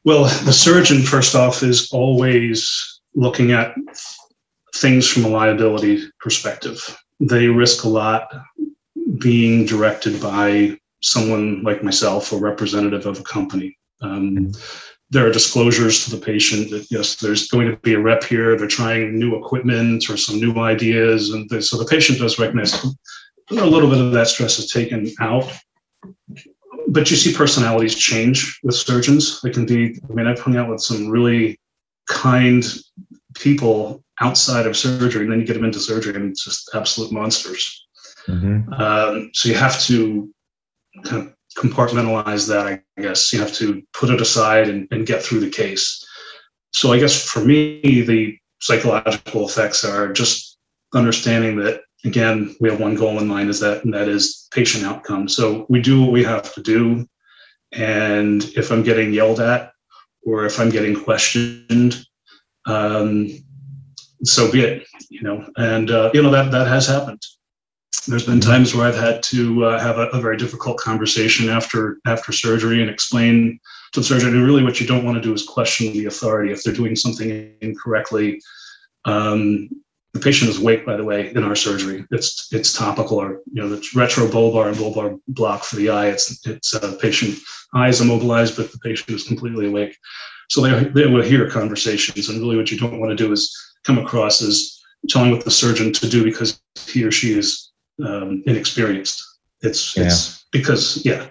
Well, 0.05 0.25
the 0.45 0.53
surgeon, 0.53 1.03
first 1.03 1.35
off, 1.35 1.63
is 1.63 1.91
always 1.91 3.01
looking 3.15 3.53
at 3.53 3.75
things 4.75 5.09
from 5.09 5.25
a 5.25 5.29
liability 5.29 6.05
perspective. 6.21 6.79
They 7.21 7.47
risk 7.47 7.85
a 7.85 7.89
lot 7.89 8.33
being 9.19 9.67
directed 9.67 10.21
by 10.21 10.79
someone 11.03 11.63
like 11.63 11.83
myself 11.83 12.33
or 12.33 12.41
representative 12.41 13.07
of 13.07 13.21
a 13.21 13.23
company. 13.23 13.77
Um, 14.01 14.53
there 15.11 15.27
are 15.27 15.33
disclosures 15.33 16.05
to 16.05 16.11
the 16.11 16.25
patient 16.25 16.71
that 16.71 16.87
yes, 16.91 17.17
there's 17.17 17.49
going 17.49 17.71
to 17.71 17.77
be 17.77 17.95
a 17.95 18.01
rep 18.01 18.25
here. 18.25 18.57
They're 18.57 18.67
trying 18.67 19.19
new 19.19 19.37
equipment 19.37 20.11
or 20.11 20.17
some 20.17 20.41
new 20.41 20.59
ideas, 20.59 21.31
and 21.31 21.49
they, 21.49 21.61
so 21.61 21.79
the 21.79 21.85
patient 21.85 22.19
does 22.19 22.39
recognize 22.39 22.85
a 23.51 23.55
little 23.67 23.91
bit 23.91 24.01
of 24.01 24.13
that 24.13 24.27
stress 24.29 24.59
is 24.59 24.71
taken 24.71 25.13
out 25.21 25.53
but 26.89 27.11
you 27.11 27.17
see 27.17 27.35
personalities 27.35 27.95
change 27.95 28.61
with 28.63 28.75
surgeons. 28.75 29.41
They 29.41 29.51
can 29.51 29.67
be, 29.67 29.99
I 30.09 30.13
mean, 30.13 30.27
I've 30.27 30.41
hung 30.41 30.57
out 30.57 30.69
with 30.69 30.81
some 30.81 31.09
really 31.09 31.59
kind 32.09 32.65
people 33.35 34.03
outside 34.21 34.67
of 34.67 34.77
surgery, 34.77 35.23
and 35.23 35.33
then 35.33 35.41
you 35.41 35.47
get 35.47 35.55
them 35.55 35.65
into 35.65 35.81
surgery 35.81 36.15
and 36.15 36.31
it's 36.31 36.45
just 36.45 36.71
absolute 36.75 37.13
monsters. 37.13 37.87
Mhm. 38.29 38.81
Um, 38.81 39.31
so 39.35 39.49
you 39.49 39.55
have 39.55 39.81
to 39.83 40.33
kind 41.05 41.29
of 41.29 41.35
compartmentalize 41.57 42.49
that, 42.49 42.67
I 42.67 42.81
guess. 43.01 43.33
You 43.33 43.41
have 43.41 43.53
to 43.55 43.83
put 43.93 44.11
it 44.11 44.21
aside 44.21 44.69
and, 44.69 44.89
and 44.91 45.07
get 45.07 45.23
through 45.23 45.41
the 45.41 45.51
case. 45.51 46.05
So 46.73 46.93
I 46.93 46.99
guess 46.99 47.23
for 47.23 47.45
me, 47.45 47.81
the 48.03 48.39
psychological 48.61 49.47
effects 49.47 49.85
are 49.85 50.13
just 50.13 50.59
understanding 50.95 51.57
that 51.57 51.83
again 52.05 52.55
we 52.61 52.69
have 52.71 52.81
one 52.81 52.95
goal 52.95 53.19
in 53.19 53.27
mind 53.27 53.51
is 53.51 53.61
that 53.61 53.85
and 53.85 53.93
that 53.93 54.09
is 54.09 54.49
patient 54.53 54.85
outcome 54.85 55.29
so 55.29 55.67
we 55.69 55.81
do 55.81 56.01
what 56.01 56.13
we 56.13 56.23
have 56.23 56.53
to 56.55 56.63
do 56.63 57.07
and 57.73 58.45
if 58.57 58.71
i'm 58.71 58.83
getting 58.83 59.13
yelled 59.13 59.41
at 59.41 59.73
or 60.25 60.45
if 60.45 60.61
i'm 60.61 60.71
getting 60.71 60.95
questioned 60.95 62.07
um, 62.67 63.29
so 64.23 64.51
be 64.51 64.63
it 64.63 64.87
you 65.11 65.23
know 65.23 65.49
and 65.57 65.91
uh, 65.91 66.11
you 66.15 66.23
know 66.23 66.31
that 66.31 66.51
that 66.51 66.67
has 66.67 66.87
happened 66.87 67.23
there's 68.07 68.27
been 68.27 68.41
times 68.41 68.75
where 68.75 68.87
i've 68.87 68.97
had 68.97 69.23
to 69.23 69.65
uh, 69.65 69.79
have 69.79 69.99
a, 69.99 70.07
a 70.09 70.21
very 70.21 70.37
difficult 70.37 70.77
conversation 70.79 71.49
after 71.49 71.99
after 72.07 72.33
surgery 72.33 72.81
and 72.81 72.91
explain 72.91 73.59
to 73.93 74.01
the 74.01 74.05
surgeon 74.05 74.43
really 74.43 74.65
what 74.65 74.81
you 74.81 74.87
don't 74.87 75.05
want 75.05 75.17
to 75.17 75.23
do 75.23 75.33
is 75.33 75.45
question 75.45 75.93
the 75.93 76.07
authority 76.07 76.53
if 76.53 76.63
they're 76.63 76.75
doing 76.75 76.97
something 76.97 77.55
incorrectly 77.61 78.41
um, 79.05 79.69
the 80.15 80.21
patient 80.21 80.49
is 80.49 80.61
awake, 80.61 80.87
by 80.87 80.97
the 80.97 81.05
way, 81.05 81.33
in 81.35 81.43
our 81.43 81.57
surgery. 81.57 82.07
It's 82.13 82.49
it's 82.53 82.73
topical 82.73 83.19
or 83.19 83.41
you 83.53 83.61
know 83.61 83.69
the 83.69 83.79
retrobulbar 83.79 84.69
and 84.69 84.77
bulbar 84.77 85.21
block 85.27 85.65
for 85.65 85.75
the 85.75 85.91
eye. 85.91 86.07
It's 86.07 86.47
it's 86.47 86.73
uh, 86.75 86.97
patient 87.03 87.37
eyes 87.75 88.01
immobilized, 88.01 88.57
but 88.57 88.71
the 88.71 88.79
patient 88.79 89.11
is 89.11 89.25
completely 89.25 89.67
awake. 89.67 89.99
So 90.51 90.61
they 90.61 90.85
they 90.85 91.07
will 91.07 91.23
hear 91.23 91.49
conversations, 91.51 92.29
and 92.29 92.41
really 92.41 92.57
what 92.57 92.71
you 92.71 92.79
don't 92.79 93.01
want 93.01 93.11
to 93.17 93.25
do 93.25 93.33
is 93.33 93.55
come 93.85 93.99
across 93.99 94.43
as 94.43 94.81
telling 95.09 95.31
what 95.31 95.45
the 95.45 95.51
surgeon 95.51 95.93
to 95.93 96.09
do 96.09 96.25
because 96.25 96.61
he 96.87 97.05
or 97.05 97.11
she 97.11 97.39
is 97.39 97.71
um, 98.05 98.43
inexperienced. 98.47 99.23
It's 99.63 99.97
it's 99.97 100.47
because 100.53 101.05
yeah. 101.05 101.27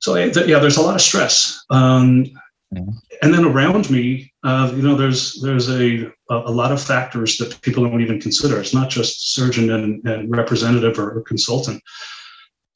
So 0.00 0.14
th- 0.14 0.46
yeah, 0.46 0.58
there's 0.58 0.76
a 0.76 0.82
lot 0.82 0.94
of 0.94 1.00
stress. 1.00 1.58
Um, 1.70 2.26
Mhm. 2.74 2.92
and 3.22 3.32
then 3.32 3.46
around 3.46 3.88
me, 3.88 4.30
uh, 4.44 4.70
you 4.76 4.82
know, 4.82 4.94
there's 4.94 5.40
there's 5.40 5.70
a 5.70 6.10
a 6.30 6.50
lot 6.50 6.70
of 6.70 6.82
factors 6.82 7.38
that 7.38 7.58
people 7.62 7.82
don't 7.88 8.02
even 8.02 8.20
consider. 8.20 8.60
It's 8.60 8.74
not 8.74 8.90
just 8.90 9.32
surgeon 9.34 9.70
and, 9.70 10.06
and 10.06 10.30
representative 10.30 10.98
or, 10.98 11.12
or 11.16 11.22
consultant. 11.22 11.82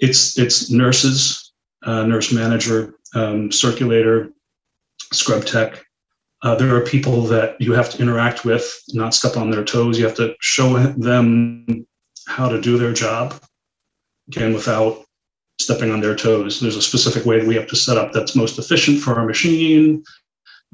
It's 0.01 0.39
it's 0.39 0.71
nurses, 0.71 1.53
uh, 1.85 2.05
nurse 2.07 2.33
manager, 2.33 2.95
um, 3.15 3.53
circulator, 3.53 4.33
scrub 5.13 5.45
tech. 5.45 5.85
Uh, 6.43 6.57
there 6.57 6.75
are 6.75 6.81
people 6.81 7.23
that 7.23 7.61
you 7.61 7.73
have 7.73 7.89
to 7.91 8.03
interact 8.03 8.45
with, 8.45 8.83
not 8.91 9.15
step 9.15 9.37
on 9.37 9.51
their 9.51 9.65
toes. 9.65 9.99
You 9.99 10.05
have 10.07 10.17
to 10.17 10.35
show 10.41 10.77
them 10.79 11.87
how 12.27 12.49
to 12.49 12.61
do 12.61 12.79
their 12.79 12.93
job, 12.93 13.41
again, 14.29 14.53
without 14.53 15.05
stepping 15.61 15.91
on 15.91 16.01
their 16.01 16.17
toes. 16.17 16.61
There's 16.61 16.77
a 16.77 16.83
specific 16.83 17.25
way 17.25 17.39
that 17.39 17.47
we 17.47 17.55
have 17.55 17.69
to 17.69 17.77
set 17.77 17.97
up 17.97 18.13
that's 18.13 18.35
most 18.35 18.59
efficient 18.59 19.01
for 19.01 19.15
our 19.15 19.25
machine. 19.25 20.03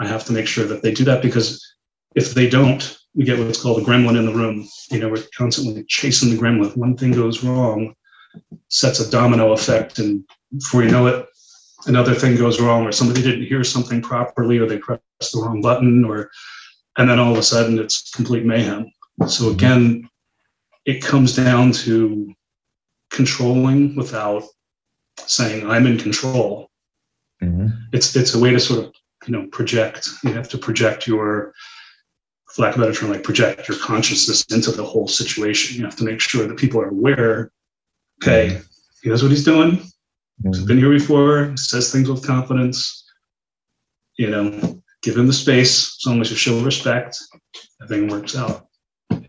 I 0.00 0.06
have 0.06 0.24
to 0.26 0.32
make 0.32 0.46
sure 0.46 0.64
that 0.66 0.82
they 0.82 0.92
do 0.92 1.04
that 1.04 1.22
because 1.22 1.62
if 2.14 2.34
they 2.34 2.48
don't, 2.48 2.96
we 3.14 3.24
get 3.24 3.38
what's 3.38 3.60
called 3.60 3.82
a 3.82 3.84
gremlin 3.84 4.18
in 4.18 4.26
the 4.26 4.34
room. 4.34 4.66
You 4.90 5.00
know, 5.00 5.08
we're 5.08 5.24
constantly 5.36 5.84
chasing 5.88 6.30
the 6.30 6.36
gremlin. 6.36 6.76
One 6.76 6.96
thing 6.96 7.12
goes 7.12 7.42
wrong, 7.44 7.94
sets 8.68 9.00
a 9.00 9.10
domino 9.10 9.52
effect, 9.52 9.98
and 9.98 10.24
before 10.56 10.82
you 10.82 10.90
know 10.90 11.06
it, 11.06 11.26
another 11.86 12.14
thing 12.14 12.36
goes 12.36 12.60
wrong, 12.60 12.84
or 12.84 12.92
somebody 12.92 13.22
didn't 13.22 13.46
hear 13.46 13.64
something 13.64 14.02
properly, 14.02 14.58
or 14.58 14.66
they 14.66 14.78
pressed 14.78 15.02
the 15.32 15.40
wrong 15.40 15.60
button, 15.60 16.04
or 16.04 16.30
and 16.96 17.08
then 17.08 17.18
all 17.18 17.32
of 17.32 17.38
a 17.38 17.42
sudden 17.42 17.78
it's 17.78 18.10
complete 18.10 18.44
mayhem. 18.44 18.90
So 19.26 19.50
again, 19.50 20.08
it 20.84 21.02
comes 21.02 21.34
down 21.34 21.72
to 21.72 22.32
controlling 23.10 23.96
without 23.96 24.44
saying 25.18 25.68
I'm 25.68 25.86
in 25.86 25.98
control. 25.98 26.70
Mhm. 27.42 27.72
It's 27.92 28.14
it's 28.16 28.34
a 28.34 28.38
way 28.38 28.50
to 28.50 28.60
sort 28.60 28.84
of 28.84 28.92
you 29.26 29.32
know 29.32 29.46
project. 29.48 30.08
You 30.24 30.32
have 30.32 30.48
to 30.50 30.58
project 30.58 31.06
your 31.06 31.52
for 32.52 32.62
lack 32.62 32.74
of 32.74 32.80
a 32.80 32.86
better 32.86 32.98
term, 32.98 33.10
like 33.10 33.22
project 33.22 33.68
your 33.68 33.78
consciousness 33.78 34.44
into 34.50 34.72
the 34.72 34.84
whole 34.84 35.06
situation. 35.06 35.78
You 35.78 35.84
have 35.84 35.96
to 35.96 36.04
make 36.04 36.20
sure 36.20 36.46
that 36.46 36.56
people 36.56 36.80
are 36.80 36.88
aware. 36.88 37.52
Okay, 38.22 38.60
he 39.02 39.08
knows 39.08 39.22
what 39.22 39.30
he's 39.30 39.44
doing. 39.44 39.82
He's 40.44 40.64
been 40.64 40.78
here 40.78 40.90
before. 40.90 41.56
Says 41.56 41.92
things 41.92 42.08
with 42.08 42.26
confidence. 42.26 43.04
You 44.16 44.30
know, 44.30 44.82
give 45.02 45.16
him 45.16 45.26
the 45.26 45.32
space. 45.32 45.96
As 46.00 46.06
long 46.06 46.20
as 46.20 46.30
you 46.30 46.36
show 46.36 46.60
respect, 46.60 47.18
everything 47.82 48.08
works 48.08 48.36
out. 48.36 48.66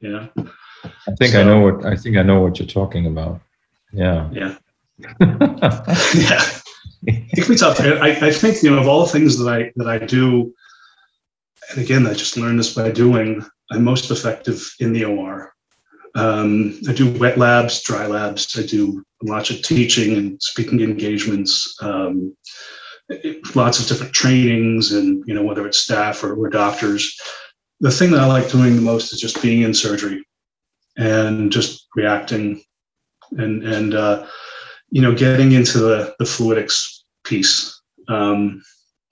You 0.02 0.10
know. 0.10 0.30
I 0.36 1.12
think 1.18 1.32
so, 1.32 1.42
I 1.42 1.44
know 1.44 1.60
what 1.62 1.86
I 1.86 1.96
think 1.96 2.18
I 2.18 2.24
know 2.24 2.42
what 2.42 2.60
you're 2.60 2.68
talking 2.68 3.08
about. 3.08 3.42
Yeah. 3.92 4.30
Yeah. 4.32 4.56
yeah. 6.16 6.46
It 7.04 7.44
can 7.44 7.48
be 7.48 7.56
tough. 7.56 7.80
I, 7.80 8.28
I 8.28 8.32
think 8.32 8.62
you 8.62 8.72
know 8.72 8.80
of 8.80 8.88
all 8.88 9.06
the 9.06 9.12
things 9.12 9.38
that 9.38 9.48
I 9.48 9.72
that 9.78 9.88
I 9.88 9.98
do, 10.00 10.54
and 11.72 11.80
again, 11.80 12.06
I 12.06 12.14
just 12.14 12.38
learned 12.38 12.60
this 12.60 12.74
by 12.74 12.92
doing. 12.92 13.46
I'm 13.72 13.84
most 13.84 14.10
effective 14.12 14.76
in 14.80 14.94
the 14.94 15.06
OR. 15.06 15.54
Um, 16.16 16.80
I 16.90 16.94
do 16.94 17.12
wet 17.20 17.38
labs, 17.38 17.82
dry 17.84 18.08
labs. 18.08 18.58
I 18.58 18.66
do 18.66 19.06
lots 19.24 19.50
of 19.50 19.62
teaching 19.62 20.16
and 20.16 20.42
speaking 20.42 20.80
engagements, 20.82 21.76
um, 21.82 22.36
lots 23.56 23.80
of 23.80 23.88
different 23.88 24.14
trainings, 24.14 24.92
and 24.92 25.24
you 25.26 25.34
know 25.34 25.44
whether 25.44 25.66
it's 25.68 25.80
staff 25.80 26.24
or, 26.24 26.36
or 26.36 26.50
doctors. 26.50 27.20
The 27.82 27.92
thing 27.92 28.12
that 28.12 28.22
I 28.22 28.26
like 28.26 28.52
doing 28.52 28.76
the 28.76 28.82
most 28.82 29.14
is 29.14 29.20
just 29.20 29.42
being 29.42 29.62
in 29.62 29.74
surgery 29.74 30.24
and 30.98 31.52
just 31.52 31.88
reacting 31.96 32.62
and 33.32 33.64
and 33.64 33.94
uh, 33.94 34.26
you 34.90 35.02
know 35.02 35.16
getting 35.16 35.54
into 35.54 35.80
the 35.80 36.16
the 36.20 36.26
fluidics 36.26 37.02
piece. 37.24 37.82
Um, 38.08 38.62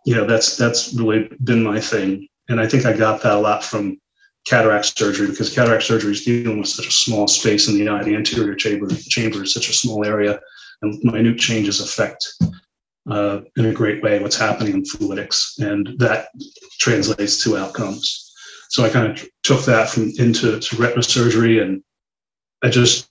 you 0.06 0.15
know 0.15 0.26
that's 0.26 0.58
that's 0.58 0.93
really 0.93 1.30
been 1.43 1.63
my 1.63 1.80
thing, 1.80 2.28
and 2.50 2.60
I 2.60 2.67
think 2.67 2.86
I 2.86 2.96
got 2.96 3.22
that 3.22 3.34
a 3.34 3.39
lot 3.39 3.63
from 3.63 4.00
cataract 4.47 4.97
surgery 4.97 5.27
because 5.27 5.53
cataract 5.53 5.83
surgery 5.83 6.12
is 6.12 6.23
dealing 6.23 6.60
with 6.60 6.69
such 6.69 6.88
a 6.88 6.91
small 6.91 7.27
space 7.27 7.67
in 7.67 7.77
the 7.77 7.89
eye. 7.89 8.03
The 8.03 8.15
anterior 8.15 8.55
chamber 8.55 8.88
chamber 8.95 9.43
is 9.43 9.53
such 9.53 9.69
a 9.69 9.73
small 9.73 10.05
area, 10.05 10.39
and 10.81 11.03
minute 11.03 11.38
changes 11.38 11.81
affect 11.81 12.25
uh, 13.10 13.41
in 13.57 13.65
a 13.65 13.73
great 13.73 14.01
way 14.01 14.19
what's 14.19 14.38
happening 14.38 14.73
in 14.73 14.83
fluidics, 14.83 15.60
and 15.60 15.99
that 15.99 16.29
translates 16.79 17.43
to 17.43 17.57
outcomes. 17.57 18.33
So 18.69 18.83
I 18.83 18.89
kind 18.89 19.12
of 19.12 19.27
took 19.43 19.65
that 19.65 19.89
from 19.89 20.12
into 20.17 20.62
retina 20.77 21.03
surgery, 21.03 21.60
and 21.60 21.83
I 22.63 22.69
just 22.69 23.10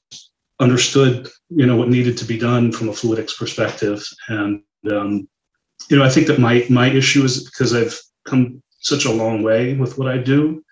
understood, 0.58 1.28
you 1.50 1.66
know, 1.66 1.76
what 1.76 1.88
needed 1.88 2.16
to 2.18 2.24
be 2.24 2.38
done 2.38 2.72
from 2.72 2.88
a 2.88 2.92
fluidics 2.92 3.36
perspective. 3.36 4.02
And 4.28 4.62
um, 4.90 5.28
you 5.90 5.98
know, 5.98 6.04
I 6.04 6.10
think 6.10 6.26
that 6.28 6.38
my 6.38 6.64
my 6.70 6.88
issue 6.88 7.24
is 7.24 7.44
because 7.44 7.74
I've 7.74 7.98
come 8.26 8.62
such 8.80 9.04
a 9.04 9.12
long 9.12 9.42
way 9.42 9.74
with 9.74 9.98
what 9.98 10.08
I 10.08 10.18
do. 10.18 10.62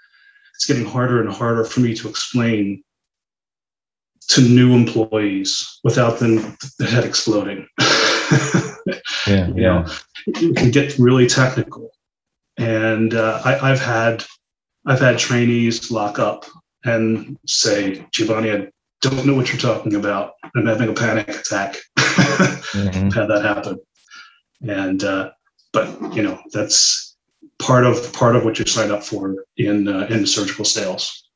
It's 0.55 0.67
getting 0.67 0.85
harder 0.85 1.21
and 1.21 1.31
harder 1.31 1.65
for 1.65 1.81
me 1.81 1.95
to 1.97 2.09
explain 2.09 2.83
to 4.29 4.41
new 4.41 4.75
employees 4.75 5.81
without 5.85 6.19
them 6.19 6.57
the 6.79 6.87
head 6.87 7.05
exploding. 7.05 7.67
yeah, 9.27 9.49
you 9.49 9.55
yeah. 9.57 9.83
Know, 9.83 9.87
it 10.27 10.57
can 10.57 10.71
get 10.71 10.99
really 10.99 11.27
technical, 11.27 11.91
and 12.57 13.15
uh, 13.15 13.43
I, 13.45 13.73
I've 13.73 13.81
had 13.81 14.25
I've 14.87 15.01
had 15.01 15.19
trainees 15.19 15.91
lock 15.91 16.19
up 16.19 16.45
and 16.85 17.39
say, 17.47 18.07
Giovanni, 18.13 18.53
I 18.53 18.69
don't 19.01 19.27
know 19.27 19.35
what 19.35 19.49
you're 19.49 19.59
talking 19.59 19.95
about. 19.95 20.33
I'm 20.55 20.67
having 20.67 20.91
a 20.91 20.95
panic 20.95 21.29
attack. 21.29 21.77
mm-hmm. 21.99 23.11
Had 23.11 23.29
that 23.29 23.43
happen. 23.43 23.79
And, 24.63 25.03
uh, 25.03 25.31
but 25.73 26.15
you 26.15 26.23
know, 26.23 26.41
that's 26.53 27.14
part 27.59 27.85
of, 27.85 28.13
part 28.13 28.37
of 28.37 28.45
what 28.45 28.59
you 28.59 28.67
sign 28.67 28.91
up 28.91 29.03
for 29.03 29.35
in, 29.57 29.89
uh, 29.89 30.07
in 30.11 30.27
surgical 30.27 30.65
sales. 30.65 31.29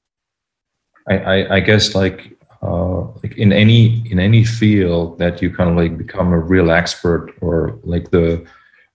I, 1.08 1.18
I, 1.18 1.56
I 1.56 1.60
guess 1.60 1.94
like, 1.94 2.36
uh, 2.62 3.02
like 3.22 3.36
in 3.36 3.52
any, 3.52 4.02
in 4.10 4.18
any 4.18 4.44
field 4.44 5.18
that 5.18 5.40
you 5.40 5.54
kind 5.54 5.70
of 5.70 5.76
like 5.76 5.96
become 5.96 6.32
a 6.32 6.38
real 6.38 6.70
expert 6.70 7.34
or 7.40 7.78
like 7.82 8.10
the, 8.10 8.44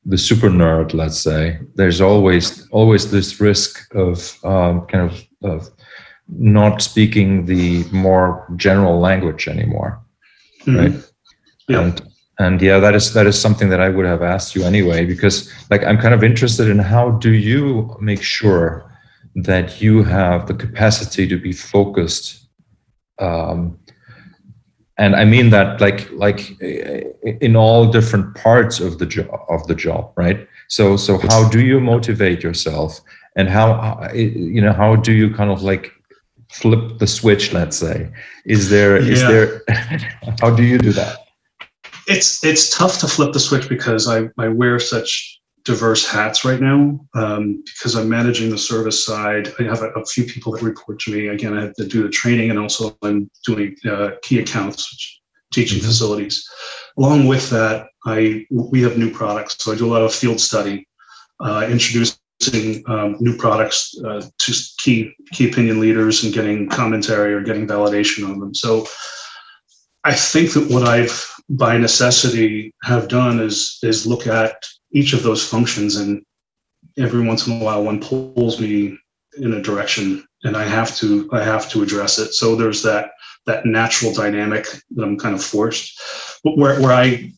the 0.06 0.18
super 0.18 0.50
nerd, 0.50 0.94
let's 0.94 1.18
say, 1.18 1.60
there's 1.76 2.02
always 2.02 2.68
always 2.72 3.10
this 3.10 3.40
risk 3.40 3.96
of 3.96 4.38
um, 4.44 4.86
kind 4.88 5.10
of, 5.10 5.24
of 5.44 5.70
not 6.28 6.82
speaking 6.82 7.46
the 7.46 7.86
more 7.86 8.46
general 8.58 9.00
language 9.00 9.48
anymore, 9.48 10.02
mm-hmm. 10.66 10.78
right? 10.78 11.10
Yeah. 11.70 11.82
And 11.82 12.13
and 12.40 12.62
yeah, 12.62 12.80
that 12.80 12.96
is 12.96 13.14
that 13.14 13.28
is 13.28 13.40
something 13.40 13.70
that 13.70 13.80
I 13.80 13.90
would 13.90 14.06
have 14.06 14.24
asked 14.24 14.56
you 14.56 14.64
anyway, 14.64 15.06
because 15.06 15.52
like 15.70 15.84
I'm 15.84 15.98
kind 15.98 16.14
of 16.14 16.24
interested 16.24 16.68
in 16.68 16.80
how 16.80 17.12
do 17.12 17.32
you 17.32 17.96
make 18.00 18.24
sure 18.24 18.90
that 19.36 19.82
you 19.82 20.04
have 20.04 20.48
the 20.48 20.54
capacity 20.54 21.28
to 21.28 21.38
be 21.38 21.52
focused 21.52 22.48
um, 23.20 23.78
and 24.98 25.16
i 25.16 25.26
mean 25.26 25.50
that 25.50 25.82
like 25.82 26.10
like 26.12 26.60
in 26.62 27.56
all 27.56 27.88
different 27.88 28.36
parts 28.36 28.80
of 28.80 29.00
the 29.00 29.06
job 29.06 29.28
of 29.50 29.66
the 29.68 29.76
job 29.76 30.12
right? 30.16 30.48
So 30.68 30.98
so 30.98 31.18
how 31.18 31.50
do 31.50 31.62
you 31.62 31.80
motivate 31.80 32.44
yourself 32.44 33.00
and 33.36 33.50
how 33.50 34.10
you 34.14 34.62
know 34.62 34.74
how 34.74 34.96
do 34.96 35.12
you 35.12 35.34
kind 35.34 35.52
of 35.52 35.64
like 35.64 35.92
flip 36.52 37.00
the 37.00 37.08
switch 37.08 37.54
let's 37.54 37.78
say? 37.78 38.12
Is 38.46 38.70
there 38.70 39.02
yeah. 39.02 39.12
is 39.14 39.22
there 39.22 39.62
how 40.42 40.52
do 40.52 40.64
you 40.64 40.78
do 40.78 40.94
that 40.94 41.23
it's 42.08 42.44
it's 42.44 42.76
tough 42.76 43.00
to 43.00 43.08
flip 43.08 43.34
the 43.34 43.40
switch 43.40 43.70
because 43.70 44.08
i 44.08 44.30
i 44.38 44.48
wear 44.48 44.80
such 44.80 45.42
diverse 45.64 46.08
hats 46.08 46.44
right 46.44 46.60
now 46.60 47.00
um, 47.14 47.64
because 47.66 47.96
I'm 47.96 48.10
managing 48.10 48.50
the 48.50 48.58
service 48.58 49.04
side. 49.04 49.54
I 49.60 49.64
have 49.64 49.82
a, 49.82 49.90
a, 49.92 50.06
few 50.06 50.26
people 50.26 50.52
that 50.52 50.62
report 50.62 51.00
to 51.02 51.14
me. 51.14 51.28
Again, 51.28 51.58
I 51.58 51.62
have 51.62 51.74
to 51.76 51.88
do 51.88 52.04
the 52.04 52.10
training 52.10 52.50
and 52.50 52.60
also 52.60 52.98
I'm 53.02 53.30
doing 53.46 53.76
uh, 53.90 54.12
key 54.22 54.40
accounts, 54.40 55.22
teaching 55.54 55.78
mm-hmm. 55.80 55.88
facilities. 55.88 56.48
Along 56.98 57.28
with 57.28 57.50
that, 57.52 57.88
I 58.06 58.46
we 58.52 58.82
have 58.82 58.98
new 58.98 59.10
products, 59.10 59.64
so 59.64 59.72
I 59.72 59.76
do 59.76 59.86
a 59.86 59.94
lot 59.94 60.02
of 60.02 60.14
field 60.14 60.40
study, 60.40 60.86
uh, 61.40 61.66
introducing 61.70 62.84
um, 62.88 63.16
new 63.20 63.38
products 63.38 63.96
uh, 64.06 64.22
to 64.40 64.54
key 64.80 65.14
key 65.32 65.50
opinion 65.50 65.80
leaders 65.80 66.24
and 66.24 66.34
getting 66.34 66.70
commentary 66.70 67.34
or 67.34 67.42
getting 67.42 67.66
validation 67.66 68.30
on 68.30 68.40
them. 68.40 68.54
So 68.54 68.86
I 70.04 70.14
think 70.14 70.54
that 70.54 70.70
what 70.70 70.84
I've 70.84 71.33
by 71.50 71.78
necessity 71.78 72.74
have 72.84 73.08
done 73.08 73.40
is 73.40 73.80
is 73.84 74.08
look 74.08 74.28
at 74.28 74.56
each 74.92 75.14
of 75.14 75.24
those 75.24 75.48
functions. 75.48 75.96
And 75.96 76.24
every 76.98 77.26
once 77.26 77.48
in 77.48 77.62
a 77.62 77.64
while 77.64 77.84
one 77.84 78.00
pulls 78.00 78.60
me 78.60 78.98
in 79.38 79.54
a 79.54 79.62
direction 79.62 80.24
and 80.44 80.56
i 80.56 80.64
have 80.64 80.96
to 80.96 81.28
i 81.34 81.44
have 81.44 81.70
to 81.70 81.84
address 81.84 82.20
it. 82.20 82.34
So 82.34 82.56
there's 82.56 82.84
that 82.84 83.12
that 83.46 83.66
natural 83.66 84.14
dynamic 84.14 84.68
that 84.92 85.04
i'm 85.04 85.18
kind 85.18 85.36
of 85.36 85.44
forced. 85.44 86.00
But 86.44 86.58
where, 86.58 86.80
where 86.82 86.94
i 86.94 87.32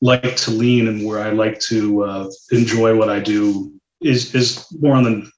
like 0.00 0.36
to 0.36 0.50
lean 0.50 0.88
and 0.88 1.06
where 1.06 1.20
i 1.20 1.30
like 1.30 1.60
to 1.60 2.04
uh, 2.04 2.30
enjoy 2.50 2.96
what 2.96 3.08
i 3.08 3.20
do 3.20 3.72
is 4.02 4.34
is 4.34 4.66
more 4.80 4.94
on 4.94 5.04
the 5.04 5.30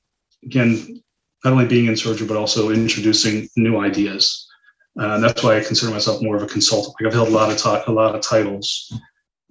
again 0.43 1.03
not 1.45 1.53
only 1.53 1.67
being 1.67 1.87
in 1.87 1.97
surgery 1.97 2.27
but 2.27 2.37
also 2.37 2.71
introducing 2.71 3.49
new 3.57 3.79
ideas 3.79 4.44
uh, 4.99 5.15
and 5.15 5.25
that's 5.25 5.43
why 5.43 5.57
i 5.57 5.63
consider 5.63 5.93
myself 5.93 6.23
more 6.23 6.37
of 6.37 6.43
a 6.43 6.47
consultant 6.47 6.95
like 7.01 7.07
i've 7.07 7.15
held 7.15 7.29
a 7.29 7.31
lot 7.31 7.51
of 7.51 7.59
t- 7.59 7.91
a 7.91 7.93
lot 7.93 8.15
of 8.15 8.21
titles 8.21 8.93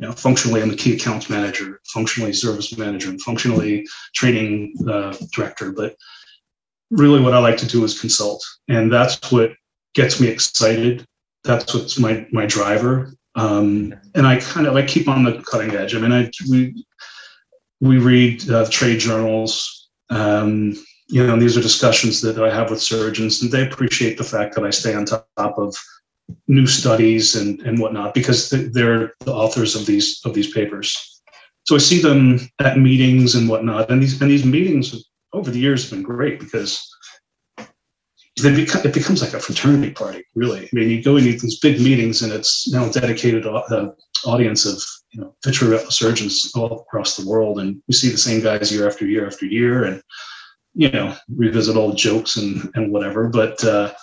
you 0.04 0.08
know, 0.08 0.14
functionally 0.14 0.62
I'm 0.62 0.70
the 0.70 0.76
key 0.76 0.96
accounts 0.96 1.30
manager, 1.30 1.80
functionally 1.86 2.34
service 2.34 2.78
manager, 2.78 3.10
and 3.10 3.22
functionally 3.22 3.88
training 4.14 4.74
uh, 4.90 5.16
director. 5.32 5.72
But 5.72 5.96
really, 6.90 7.22
what 7.22 7.34
I 7.34 7.40
like 7.40 7.58
to 7.58 7.68
do 7.68 7.84
is 7.84 8.00
consult, 8.00 8.44
and 8.68 8.92
that's 8.92 9.32
what 9.32 9.54
gets 9.94 10.20
me 10.20 10.28
excited. 10.28 11.06
That's 11.44 11.74
what's 11.74 12.00
my 12.00 12.28
my 12.32 12.46
driver. 12.46 13.14
Um, 13.36 13.94
and 14.16 14.28
I 14.28 14.40
kind 14.40 14.68
of 14.68 14.76
I 14.76 14.86
keep 14.86 15.08
on 15.08 15.24
the 15.24 15.42
cutting 15.50 15.76
edge. 15.76 15.96
I 15.96 16.00
mean, 16.00 16.12
I 16.12 16.30
we 16.50 16.86
we 17.80 17.98
read 17.98 18.50
uh, 18.50 18.68
trade 18.70 19.00
journals. 19.00 19.90
Um, 20.10 20.76
you 21.14 21.26
know, 21.28 21.38
these 21.38 21.56
are 21.56 21.62
discussions 21.62 22.22
that 22.22 22.40
I 22.40 22.52
have 22.52 22.72
with 22.72 22.82
surgeons, 22.82 23.44
and 23.44 23.52
they 23.52 23.68
appreciate 23.68 24.18
the 24.18 24.24
fact 24.24 24.56
that 24.56 24.64
I 24.64 24.72
stay 24.72 24.96
on 24.96 25.06
top 25.06 25.28
of 25.38 25.76
new 26.48 26.66
studies 26.66 27.36
and, 27.36 27.60
and 27.62 27.78
whatnot 27.78 28.16
because 28.16 28.50
they're 28.50 29.14
the 29.20 29.32
authors 29.32 29.76
of 29.76 29.86
these 29.86 30.20
of 30.26 30.34
these 30.34 30.52
papers. 30.52 31.22
So 31.66 31.76
I 31.76 31.78
see 31.78 32.02
them 32.02 32.40
at 32.60 32.80
meetings 32.80 33.36
and 33.36 33.48
whatnot, 33.48 33.92
and 33.92 34.02
these 34.02 34.20
and 34.20 34.32
these 34.32 34.44
meetings 34.44 35.06
over 35.34 35.52
the 35.52 35.60
years 35.60 35.84
have 35.84 35.92
been 35.92 36.02
great 36.02 36.40
because 36.40 36.84
become, 38.42 38.82
it 38.84 38.96
becomes 38.96 39.22
like 39.22 39.36
a 39.36 39.40
fraternity 39.40 39.92
party, 39.92 40.24
really. 40.34 40.64
I 40.64 40.70
mean, 40.74 40.90
you 40.90 41.04
go 41.04 41.18
into 41.18 41.38
these 41.38 41.60
big 41.60 41.80
meetings, 41.80 42.24
and 42.24 42.34
it's 42.34 42.68
now 42.72 42.90
a 42.90 42.92
dedicated 42.92 43.46
uh, 43.46 43.92
audience 44.26 44.66
of 44.66 44.82
you 45.12 45.22
know 45.22 45.36
vitreoretinal 45.46 45.92
surgeons 45.92 46.52
all 46.56 46.82
across 46.82 47.18
the 47.18 47.30
world, 47.30 47.60
and 47.60 47.80
you 47.86 47.94
see 47.94 48.10
the 48.10 48.18
same 48.18 48.42
guys 48.42 48.72
year 48.72 48.88
after 48.88 49.06
year 49.06 49.28
after 49.28 49.46
year, 49.46 49.84
and 49.84 50.02
you 50.76 50.90
know 50.92 51.16
revisit 51.36 51.76
old 51.76 51.98
jokes 51.98 52.38
and 52.38 52.70
and 52.76 52.92
whatever. 52.92 53.30
But 53.30 53.64
uh, 53.64 53.94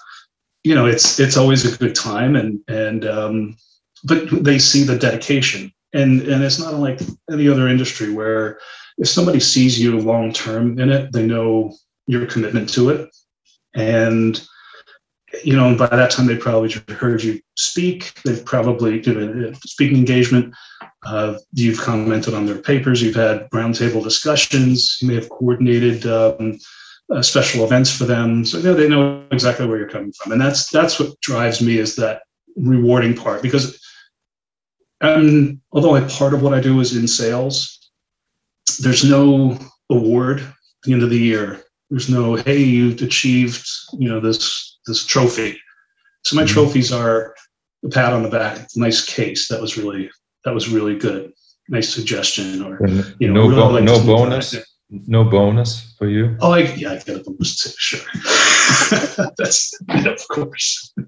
you 0.64 0.74
know, 0.74 0.86
it's 0.86 1.18
it's 1.18 1.36
always 1.36 1.64
a 1.64 1.76
good 1.78 1.94
time, 1.94 2.36
and 2.36 2.60
and 2.68 3.04
um, 3.06 3.56
but 4.04 4.28
they 4.44 4.58
see 4.58 4.82
the 4.82 4.98
dedication, 4.98 5.72
and 5.92 6.22
and 6.22 6.42
it's 6.44 6.58
not 6.58 6.74
like 6.74 7.00
any 7.30 7.48
other 7.48 7.68
industry 7.68 8.12
where 8.12 8.58
if 8.98 9.08
somebody 9.08 9.40
sees 9.40 9.80
you 9.80 9.98
long 9.98 10.32
term 10.32 10.78
in 10.78 10.90
it, 10.90 11.12
they 11.12 11.26
know 11.26 11.74
your 12.06 12.26
commitment 12.26 12.68
to 12.74 12.90
it. 12.90 13.08
And 13.74 14.44
you 15.44 15.56
know, 15.56 15.76
by 15.76 15.86
that 15.86 16.10
time 16.10 16.26
they've 16.26 16.40
probably 16.40 16.70
heard 16.94 17.22
you 17.22 17.40
speak. 17.56 18.20
They've 18.24 18.44
probably 18.44 19.00
did 19.00 19.16
a 19.16 19.54
speaking 19.66 19.98
engagement. 19.98 20.54
Uh, 21.04 21.38
you've 21.52 21.80
commented 21.80 22.34
on 22.34 22.46
their 22.46 22.60
papers. 22.60 23.02
You've 23.02 23.14
had 23.14 23.48
roundtable 23.50 24.02
discussions. 24.02 24.98
You 25.00 25.08
may 25.08 25.14
have 25.14 25.28
coordinated 25.28 26.06
um, 26.06 26.58
uh, 27.12 27.22
special 27.22 27.64
events 27.64 27.94
for 27.94 28.04
them. 28.04 28.44
So 28.44 28.58
you 28.58 28.64
know, 28.64 28.74
they 28.74 28.88
know 28.88 29.24
exactly 29.30 29.66
where 29.66 29.78
you're 29.78 29.88
coming 29.88 30.12
from, 30.12 30.32
and 30.32 30.40
that's 30.40 30.70
that's 30.70 31.00
what 31.00 31.20
drives 31.20 31.60
me 31.60 31.78
is 31.78 31.96
that 31.96 32.22
rewarding 32.56 33.14
part 33.14 33.42
because 33.42 33.80
um, 35.00 35.60
although 35.72 36.06
part 36.08 36.34
of 36.34 36.42
what 36.42 36.52
I 36.52 36.60
do 36.60 36.80
is 36.80 36.96
in 36.96 37.08
sales, 37.08 37.90
there's 38.80 39.04
no 39.04 39.58
award 39.88 40.40
at 40.40 40.46
the 40.84 40.92
end 40.92 41.02
of 41.02 41.10
the 41.10 41.18
year. 41.18 41.62
There's 41.90 42.08
no, 42.08 42.36
hey, 42.36 42.58
you've 42.58 43.02
achieved, 43.02 43.66
you 43.98 44.08
know, 44.08 44.20
this 44.20 44.69
this 44.90 45.06
trophy. 45.06 45.58
So 46.24 46.36
my 46.36 46.42
mm-hmm. 46.42 46.52
trophies 46.52 46.92
are 46.92 47.34
a 47.84 47.88
pat 47.88 48.12
on 48.12 48.22
the 48.22 48.28
back, 48.28 48.68
nice 48.76 49.02
case. 49.04 49.48
That 49.48 49.60
was 49.60 49.76
really 49.78 50.10
that 50.44 50.54
was 50.54 50.68
really 50.68 50.96
good. 50.96 51.32
Nice 51.68 51.92
suggestion, 51.94 52.62
or 52.62 52.80
you 53.20 53.32
know, 53.32 53.34
no, 53.34 53.48
really 53.48 53.56
bo- 53.56 53.68
like 53.68 53.84
no 53.84 54.04
bonus. 54.04 54.56
No 55.06 55.22
bonus 55.22 55.94
for 55.98 56.08
you? 56.08 56.36
Oh, 56.40 56.50
I, 56.50 56.62
yeah, 56.74 56.90
I 56.90 56.98
get 56.98 57.20
a 57.20 57.20
bonus 57.20 57.60
too. 57.60 57.70
Sure, 57.78 58.00
that's 59.38 59.72
yeah, 59.88 60.08
of 60.08 60.28
course. 60.28 60.92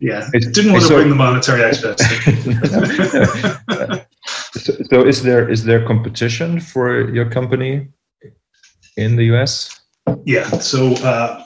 yeah, 0.00 0.26
it, 0.32 0.54
didn't 0.54 0.72
want 0.72 0.86
to 0.86 0.94
bring 0.94 1.10
the 1.10 1.14
monetary 1.14 1.62
aspect. 1.62 2.00
so, 4.52 4.72
so, 4.88 5.06
is 5.06 5.22
there 5.22 5.46
is 5.46 5.64
there 5.64 5.86
competition 5.86 6.58
for 6.58 7.10
your 7.10 7.28
company 7.28 7.90
in 8.96 9.16
the 9.16 9.24
US? 9.34 9.79
Yeah, 10.24 10.48
so 10.58 10.94
uh, 11.04 11.44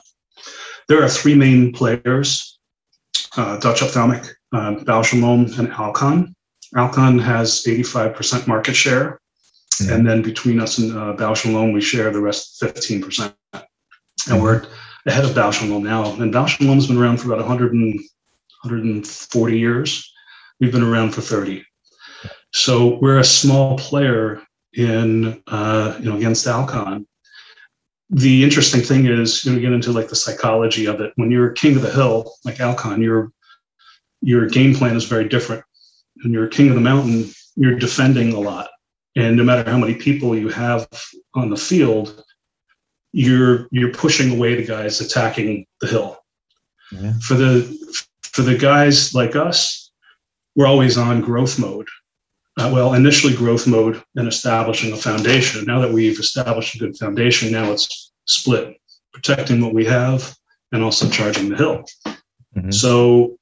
there 0.88 1.02
are 1.02 1.08
three 1.08 1.34
main 1.34 1.72
players: 1.72 2.58
uh, 3.36 3.58
Dutch 3.58 3.82
Ophthalmic, 3.82 4.24
uh, 4.52 4.76
Bausch 4.76 5.12
and 5.12 5.72
Alcon. 5.72 6.34
Alcon 6.76 7.18
has 7.20 7.62
85% 7.64 8.48
market 8.48 8.74
share 8.74 9.20
Mm-hmm. 9.82 9.92
And 9.92 10.06
then 10.06 10.22
between 10.22 10.60
us 10.60 10.78
and 10.78 10.92
uh, 10.92 11.14
Bausch 11.14 11.44
and 11.44 11.54
Lomb, 11.54 11.72
we 11.72 11.80
share 11.80 12.10
the 12.10 12.20
rest 12.20 12.60
15%. 12.60 13.34
And 13.52 13.62
mm-hmm. 13.62 14.40
we're 14.40 14.64
ahead 15.06 15.24
of 15.24 15.32
Bausch 15.32 15.62
and 15.62 15.70
Lomb 15.70 15.84
now. 15.84 16.12
And 16.14 16.32
Bausch 16.32 16.58
and 16.60 16.68
Lomb's 16.68 16.86
been 16.86 16.98
around 16.98 17.18
for 17.18 17.26
about 17.26 17.38
100 17.38 17.72
and, 17.72 17.94
140 18.62 19.58
years. 19.58 20.12
We've 20.60 20.72
been 20.72 20.82
around 20.82 21.10
for 21.10 21.20
30. 21.20 21.64
So 22.52 22.98
we're 23.00 23.18
a 23.18 23.24
small 23.24 23.76
player 23.76 24.42
in, 24.72 25.42
uh, 25.48 25.96
you 25.98 26.08
know, 26.08 26.16
against 26.16 26.46
Alcon. 26.46 27.06
The 28.14 28.44
interesting 28.44 28.80
thing 28.80 29.06
is, 29.06 29.44
you 29.44 29.52
know, 29.52 29.60
get 29.60 29.72
into 29.72 29.92
like 29.92 30.08
the 30.08 30.16
psychology 30.16 30.86
of 30.86 31.00
it. 31.00 31.12
When 31.16 31.30
you're 31.30 31.50
king 31.50 31.76
of 31.76 31.82
the 31.82 31.90
hill, 31.90 32.32
like 32.44 32.60
Alcon, 32.60 33.02
your 33.02 33.32
your 34.22 34.48
game 34.48 34.74
plan 34.74 34.96
is 34.96 35.04
very 35.04 35.28
different. 35.28 35.64
When 36.22 36.32
you're 36.32 36.46
king 36.46 36.68
of 36.68 36.74
the 36.74 36.80
mountain, 36.80 37.30
you're 37.56 37.78
defending 37.78 38.32
a 38.32 38.40
lot 38.40 38.70
and 39.16 39.36
no 39.36 39.44
matter 39.44 39.68
how 39.70 39.78
many 39.78 39.94
people 39.94 40.36
you 40.36 40.48
have 40.48 40.88
on 41.34 41.50
the 41.50 41.56
field 41.56 42.24
you're 43.12 43.68
you're 43.70 43.92
pushing 43.92 44.32
away 44.32 44.54
the 44.54 44.64
guys 44.64 45.00
attacking 45.00 45.66
the 45.80 45.86
hill 45.86 46.18
yeah. 46.92 47.12
for 47.20 47.34
the 47.34 47.62
for 48.22 48.42
the 48.42 48.56
guys 48.56 49.14
like 49.14 49.36
us 49.36 49.92
we're 50.56 50.66
always 50.66 50.98
on 50.98 51.20
growth 51.20 51.58
mode 51.58 51.88
uh, 52.58 52.70
well 52.72 52.94
initially 52.94 53.34
growth 53.34 53.66
mode 53.66 54.02
and 54.16 54.26
establishing 54.26 54.92
a 54.92 54.96
foundation 54.96 55.64
now 55.64 55.80
that 55.80 55.92
we've 55.92 56.18
established 56.18 56.74
a 56.74 56.78
good 56.78 56.96
foundation 56.96 57.52
now 57.52 57.70
it's 57.70 58.03
split 58.26 58.76
protecting 59.12 59.60
what 59.60 59.74
we 59.74 59.84
have 59.84 60.34
and 60.72 60.82
also 60.82 61.08
charging 61.08 61.48
the 61.48 61.56
hill. 61.56 61.84
Mm-hmm. 62.56 62.70
so 62.70 63.36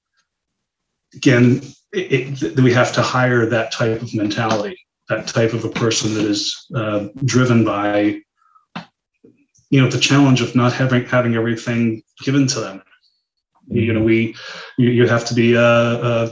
again 1.15 1.61
it, 1.93 2.43
it, 2.43 2.61
we 2.61 2.73
have 2.73 2.95
to 2.95 3.03
hire 3.03 3.45
that 3.45 3.71
type 3.71 4.01
of 4.01 4.15
mentality 4.15 4.79
that 5.09 5.27
type 5.27 5.53
of 5.53 5.65
a 5.65 5.69
person 5.69 6.15
that 6.15 6.25
is 6.25 6.67
uh, 6.75 7.09
driven 7.25 7.65
by 7.65 8.21
you 9.71 9.81
know 9.81 9.89
the 9.89 9.99
challenge 9.99 10.41
of 10.41 10.55
not 10.55 10.73
having 10.73 11.05
having 11.05 11.35
everything 11.35 12.03
given 12.23 12.47
to 12.47 12.61
them. 12.61 12.83
You 13.69 13.93
know 13.93 14.03
we 14.03 14.37
you, 14.79 14.91
you 14.91 15.07
have 15.09 15.25
to 15.27 15.35
be 15.35 15.55
a, 15.55 15.63
a, 15.63 16.31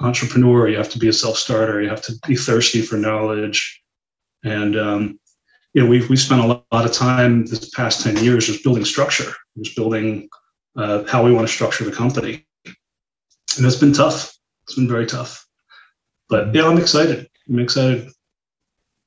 entrepreneur 0.00 0.68
you 0.68 0.76
have 0.76 0.88
to 0.90 0.98
be 0.98 1.08
a 1.08 1.12
self-starter 1.12 1.82
you 1.82 1.88
have 1.88 2.02
to 2.02 2.14
be 2.26 2.36
thirsty 2.36 2.80
for 2.82 2.96
knowledge. 2.96 3.82
And 4.42 4.78
um, 4.78 5.20
you 5.74 5.82
know 5.82 5.88
we've 5.88 6.08
we 6.08 6.16
spent 6.16 6.40
a 6.40 6.46
lot, 6.46 6.64
of 6.72 6.92
time 6.92 7.46
this 7.46 7.70
past 7.70 8.02
10 8.02 8.24
years 8.24 8.46
just 8.46 8.64
building 8.64 8.84
structure 8.84 9.32
just 9.62 9.76
building 9.76 10.28
uh, 10.76 11.04
how 11.04 11.24
we 11.24 11.32
want 11.32 11.46
to 11.46 11.52
structure 11.52 11.84
the 11.84 11.92
company 11.92 12.46
and 13.56 13.66
it's 13.66 13.76
been 13.76 13.92
tough 13.92 14.36
it's 14.64 14.74
been 14.74 14.88
very 14.88 15.06
tough 15.06 15.46
but 16.28 16.54
yeah 16.54 16.66
i'm 16.66 16.78
excited 16.78 17.30
I'm 17.50 17.58
excited. 17.58 18.10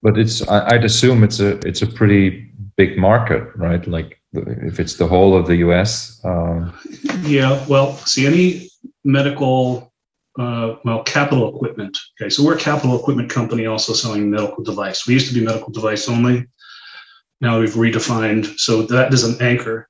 But 0.01 0.17
it's 0.17 0.45
I, 0.47 0.73
would 0.73 0.83
assume 0.83 1.23
it's 1.23 1.39
a 1.39 1.57
it's 1.65 1.81
a 1.81 1.87
pretty 1.87 2.51
big 2.75 2.97
market, 2.97 3.47
right? 3.55 3.85
Like 3.87 4.21
if 4.33 4.79
it's 4.79 4.95
the 4.95 5.07
whole 5.07 5.35
of 5.35 5.47
the 5.47 5.57
U.S. 5.57 6.19
Um... 6.25 6.77
Yeah. 7.21 7.65
Well, 7.67 7.95
see 7.97 8.27
any 8.27 8.69
medical. 9.05 9.92
Uh, 10.37 10.75
well, 10.83 11.03
capital 11.03 11.55
equipment. 11.55 11.97
Okay, 12.19 12.29
so 12.29 12.43
we're 12.43 12.55
a 12.55 12.59
capital 12.59 12.99
equipment 12.99 13.29
company 13.29 13.67
also 13.67 13.93
selling 13.93 14.31
medical 14.31 14.63
device. 14.63 15.05
We 15.05 15.13
used 15.13 15.27
to 15.27 15.33
be 15.33 15.45
medical 15.45 15.71
device 15.71 16.09
only. 16.09 16.47
Now 17.39 17.59
we've 17.59 17.73
redefined, 17.73 18.57
so 18.57 18.83
that 18.83 19.13
is 19.13 19.23
an 19.23 19.41
anchor. 19.41 19.89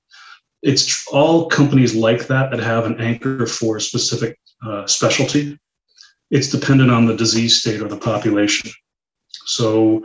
It's 0.62 1.08
all 1.08 1.49
companies 1.49 1.95
like 1.95 2.27
that 2.27 2.51
that 2.51 2.60
have 2.60 2.86
an 2.86 2.99
anchor 2.99 3.45
for 3.45 3.77
a 3.77 3.82
specific 3.82 4.38
uh, 4.65 4.88
specialty 4.88 5.58
it's 6.34 6.49
dependent 6.49 6.89
on 6.89 7.06
the 7.06 7.15
disease 7.15 7.62
state 7.62 7.79
or 7.79 7.88
the 7.88 7.97
population. 7.97 8.71
So, 9.45 10.03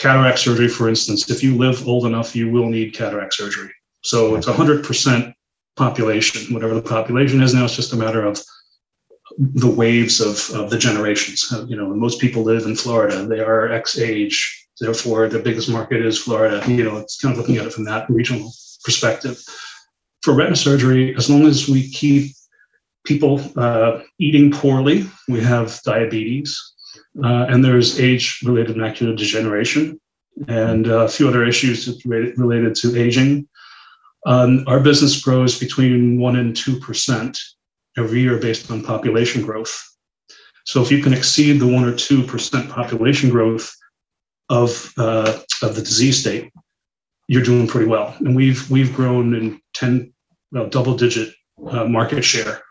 cataract 0.00 0.40
surgery, 0.40 0.66
for 0.66 0.88
instance, 0.88 1.30
if 1.30 1.44
you 1.44 1.56
live 1.56 1.86
old 1.86 2.06
enough, 2.06 2.34
you 2.34 2.50
will 2.50 2.68
need 2.68 2.92
cataract 2.92 3.34
surgery. 3.34 3.70
So, 4.02 4.34
it's 4.34 4.48
100% 4.48 5.32
population, 5.76 6.52
whatever 6.52 6.74
the 6.74 6.82
population 6.82 7.40
is 7.40 7.54
now, 7.54 7.64
it's 7.64 7.76
just 7.76 7.92
a 7.92 7.96
matter 7.96 8.26
of 8.26 8.42
the 9.38 9.70
waves 9.70 10.20
of, 10.20 10.50
of 10.58 10.70
the 10.70 10.78
generations. 10.78 11.52
You 11.66 11.76
know, 11.76 11.94
most 11.94 12.20
people 12.20 12.42
live 12.42 12.64
in 12.66 12.76
Florida, 12.76 13.26
they 13.26 13.40
are 13.40 13.72
X 13.72 13.98
age, 13.98 14.66
therefore, 14.80 15.28
the 15.28 15.38
biggest 15.38 15.68
market 15.68 16.04
is 16.04 16.18
Florida. 16.18 16.62
You 16.70 16.84
know, 16.84 16.96
it's 16.98 17.20
kind 17.20 17.32
of 17.32 17.38
looking 17.38 17.56
at 17.56 17.66
it 17.66 17.72
from 17.72 17.84
that 17.84 18.08
regional 18.08 18.52
perspective. 18.84 19.40
For 20.22 20.34
retina 20.34 20.56
surgery, 20.56 21.14
as 21.16 21.28
long 21.28 21.46
as 21.46 21.68
we 21.68 21.90
keep 21.90 22.32
people 23.04 23.40
uh, 23.56 24.00
eating 24.18 24.50
poorly. 24.50 25.06
We 25.28 25.40
have 25.40 25.80
diabetes, 25.82 26.58
uh, 27.22 27.46
and 27.48 27.64
there's 27.64 28.00
age-related 28.00 28.76
macular 28.76 29.16
degeneration, 29.16 30.00
and 30.48 30.88
uh, 30.88 31.00
a 31.00 31.08
few 31.08 31.28
other 31.28 31.44
issues 31.44 32.04
related 32.04 32.74
to 32.76 32.96
aging. 32.96 33.48
Um, 34.26 34.64
our 34.66 34.80
business 34.80 35.20
grows 35.20 35.58
between 35.58 36.18
one 36.18 36.36
and 36.36 36.56
two 36.56 36.80
percent 36.80 37.38
every 37.96 38.20
year 38.20 38.38
based 38.38 38.70
on 38.70 38.82
population 38.82 39.42
growth. 39.42 39.74
So 40.64 40.82
if 40.82 40.90
you 40.90 41.02
can 41.02 41.12
exceed 41.12 41.60
the 41.60 41.66
one 41.66 41.84
or 41.84 41.94
two 41.94 42.22
percent 42.22 42.70
population 42.70 43.30
growth 43.30 43.70
of 44.48 44.92
uh, 44.96 45.40
of 45.62 45.74
the 45.74 45.82
disease 45.82 46.20
state, 46.20 46.52
you're 47.28 47.42
doing 47.42 47.66
pretty 47.66 47.86
well. 47.86 48.14
And 48.20 48.34
we've 48.34 48.70
we've 48.70 48.94
grown 48.94 49.34
in 49.34 49.60
ten 49.74 50.12
well, 50.52 50.68
double 50.68 50.96
digit 50.96 51.34
uh, 51.68 51.84
market 51.84 52.22
share 52.22 52.62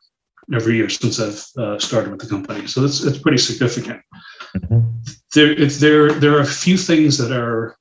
every 0.54 0.76
year 0.76 0.90
since 0.90 1.20
I've 1.20 1.64
uh, 1.64 1.80
started 1.80 2.12
with 2.12 2.22
the 2.22 2.28
company. 2.28 2.68
So 2.68 2.84
it's 2.84 3.04
it's 3.04 3.20
pretty 3.20 3.38
significant. 3.38 4.02
Mm-hmm. 4.58 4.80
There, 5.34 5.52
it's, 5.52 5.80
there, 5.80 6.12
there 6.12 6.38
are 6.38 6.42
a 6.42 6.46
few 6.46 6.78
things 6.78 7.18
that 7.18 7.32
are 7.32 7.76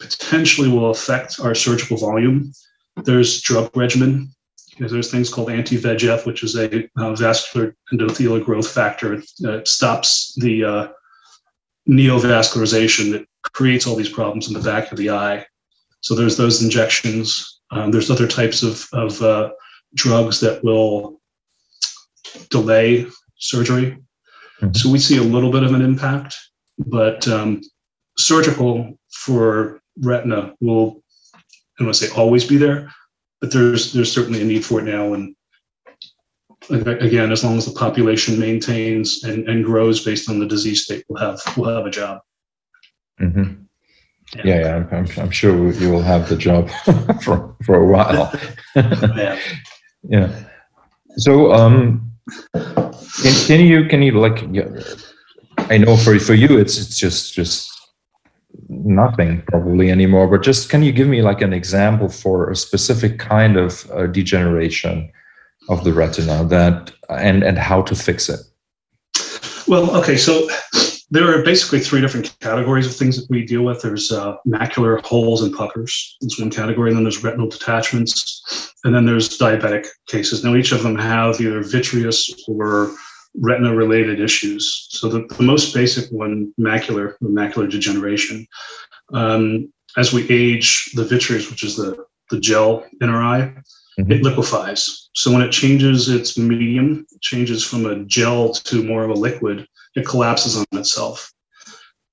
potentially 0.00 0.68
will 0.68 0.90
affect 0.90 1.38
our 1.40 1.54
surgical 1.54 1.96
volume. 1.96 2.52
There's 3.04 3.42
drug 3.42 3.76
regimen. 3.76 4.33
There's 4.78 5.10
things 5.10 5.32
called 5.32 5.50
anti-VEGF, 5.50 6.26
which 6.26 6.42
is 6.42 6.56
a 6.56 6.88
uh, 6.96 7.14
vascular 7.14 7.76
endothelial 7.92 8.44
growth 8.44 8.70
factor. 8.70 9.14
It, 9.14 9.30
uh, 9.46 9.64
stops 9.64 10.34
the 10.40 10.64
uh, 10.64 10.88
neovascularization 11.88 13.12
that 13.12 13.26
creates 13.52 13.86
all 13.86 13.96
these 13.96 14.08
problems 14.08 14.48
in 14.48 14.54
the 14.54 14.60
back 14.60 14.90
of 14.90 14.98
the 14.98 15.10
eye. 15.10 15.46
So 16.00 16.14
there's 16.14 16.36
those 16.36 16.62
injections. 16.62 17.60
Um, 17.70 17.90
there's 17.90 18.10
other 18.10 18.26
types 18.26 18.62
of, 18.62 18.86
of 18.92 19.22
uh, 19.22 19.50
drugs 19.94 20.40
that 20.40 20.62
will 20.64 21.20
delay 22.50 23.06
surgery. 23.38 23.98
Mm-hmm. 24.60 24.74
So 24.74 24.90
we 24.90 24.98
see 24.98 25.18
a 25.18 25.22
little 25.22 25.50
bit 25.50 25.62
of 25.62 25.72
an 25.72 25.82
impact, 25.82 26.36
but 26.78 27.26
um, 27.28 27.60
surgical 28.18 28.98
for 29.10 29.80
retina 30.00 30.54
will, 30.60 31.02
I 31.34 31.40
don't 31.78 31.86
want 31.86 31.96
to 31.96 32.06
say 32.06 32.14
always 32.14 32.46
be 32.46 32.56
there, 32.56 32.92
but 33.44 33.52
there's 33.52 33.92
there's 33.92 34.10
certainly 34.10 34.40
a 34.40 34.44
need 34.44 34.64
for 34.64 34.80
it 34.80 34.84
now. 34.84 35.12
And 35.12 35.36
again, 36.70 37.30
as 37.30 37.44
long 37.44 37.58
as 37.58 37.66
the 37.66 37.78
population 37.78 38.40
maintains 38.40 39.22
and, 39.22 39.46
and 39.46 39.62
grows 39.62 40.02
based 40.02 40.30
on 40.30 40.38
the 40.38 40.46
disease 40.46 40.84
state, 40.84 41.04
we'll 41.10 41.20
have 41.20 41.38
we'll 41.54 41.76
have 41.76 41.84
a 41.84 41.90
job. 41.90 42.22
Mm-hmm. 43.20 43.52
Yeah, 44.44 44.60
yeah, 44.60 44.76
I'm, 44.76 44.88
I'm, 44.90 45.08
I'm 45.18 45.30
sure 45.30 45.70
you 45.72 45.92
will 45.92 46.02
have 46.02 46.30
the 46.30 46.36
job 46.36 46.70
for 47.22 47.54
for 47.66 47.74
a 47.74 47.86
while. 47.86 48.32
yeah. 48.74 49.38
yeah. 50.04 50.44
So, 51.18 51.52
um, 51.52 52.12
can, 52.54 53.46
can 53.46 53.60
you 53.60 53.88
can 53.88 54.00
you 54.00 54.12
like? 54.12 54.42
Yeah, 54.50 54.70
I 55.58 55.76
know 55.76 55.98
for 55.98 56.18
for 56.18 56.32
you, 56.32 56.58
it's 56.58 56.78
it's 56.78 56.98
just 56.98 57.34
just 57.34 57.73
nothing 58.68 59.42
probably 59.48 59.90
anymore. 59.90 60.28
But 60.28 60.42
just 60.42 60.70
can 60.70 60.82
you 60.82 60.92
give 60.92 61.08
me 61.08 61.22
like 61.22 61.40
an 61.42 61.52
example 61.52 62.08
for 62.08 62.50
a 62.50 62.56
specific 62.56 63.18
kind 63.18 63.56
of 63.56 63.90
uh, 63.90 64.06
degeneration 64.06 65.10
of 65.68 65.84
the 65.84 65.92
retina 65.92 66.44
that 66.44 66.92
and 67.08 67.42
and 67.42 67.58
how 67.58 67.82
to 67.82 67.94
fix 67.94 68.28
it? 68.28 68.40
Well, 69.66 69.96
okay, 69.96 70.16
so 70.16 70.46
there 71.10 71.32
are 71.32 71.42
basically 71.42 71.80
three 71.80 72.00
different 72.00 72.36
categories 72.40 72.86
of 72.86 72.94
things 72.94 73.16
that 73.16 73.30
we 73.30 73.46
deal 73.46 73.62
with. 73.62 73.82
There's 73.82 74.10
uh, 74.10 74.34
macular 74.46 75.00
holes 75.04 75.42
and 75.42 75.54
puckers. 75.54 76.16
That's 76.20 76.40
one 76.40 76.50
category. 76.50 76.90
And 76.90 76.96
then 76.96 77.04
there's 77.04 77.22
retinal 77.22 77.48
detachments. 77.48 78.74
And 78.84 78.94
then 78.94 79.06
there's 79.06 79.38
diabetic 79.38 79.86
cases. 80.08 80.42
Now, 80.44 80.56
each 80.56 80.72
of 80.72 80.82
them 80.82 80.96
have 80.98 81.40
either 81.40 81.62
vitreous 81.62 82.30
or 82.48 82.94
retina 83.40 83.74
related 83.74 84.20
issues. 84.20 84.86
So 84.90 85.08
the, 85.08 85.26
the 85.36 85.42
most 85.42 85.74
basic 85.74 86.10
one, 86.10 86.52
macular, 86.58 87.14
macular 87.22 87.70
degeneration. 87.70 88.46
Um, 89.12 89.72
as 89.96 90.12
we 90.12 90.28
age, 90.30 90.90
the 90.94 91.04
vitreous, 91.04 91.50
which 91.50 91.64
is 91.64 91.76
the, 91.76 92.04
the 92.30 92.40
gel 92.40 92.84
in 93.00 93.08
our 93.08 93.22
eye, 93.22 93.54
mm-hmm. 93.98 94.10
it 94.10 94.22
liquefies. 94.22 95.10
So 95.14 95.32
when 95.32 95.42
it 95.42 95.52
changes 95.52 96.08
its 96.08 96.36
medium, 96.38 97.06
it 97.12 97.20
changes 97.20 97.64
from 97.64 97.86
a 97.86 98.04
gel 98.04 98.52
to 98.52 98.84
more 98.84 99.04
of 99.04 99.10
a 99.10 99.14
liquid, 99.14 99.66
it 99.94 100.06
collapses 100.06 100.56
on 100.56 100.64
itself. 100.72 101.32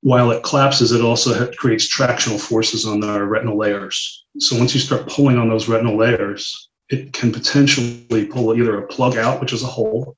While 0.02 0.32
it 0.32 0.44
collapses, 0.44 0.92
it 0.92 1.02
also 1.02 1.52
creates 1.54 1.88
tractional 1.88 2.40
forces 2.40 2.86
on 2.86 3.04
our 3.04 3.26
retinal 3.26 3.58
layers. 3.58 4.26
So 4.40 4.58
once 4.58 4.74
you 4.74 4.80
start 4.80 5.08
pulling 5.08 5.38
on 5.38 5.50
those 5.50 5.68
retinal 5.68 5.96
layers, 5.96 6.70
it 6.90 7.14
can 7.14 7.32
potentially 7.32 8.26
pull 8.26 8.56
either 8.56 8.80
a 8.80 8.88
plug 8.88 9.16
out, 9.16 9.40
which 9.40 9.54
is 9.54 9.64
a 9.64 9.68
hole, 9.68 10.18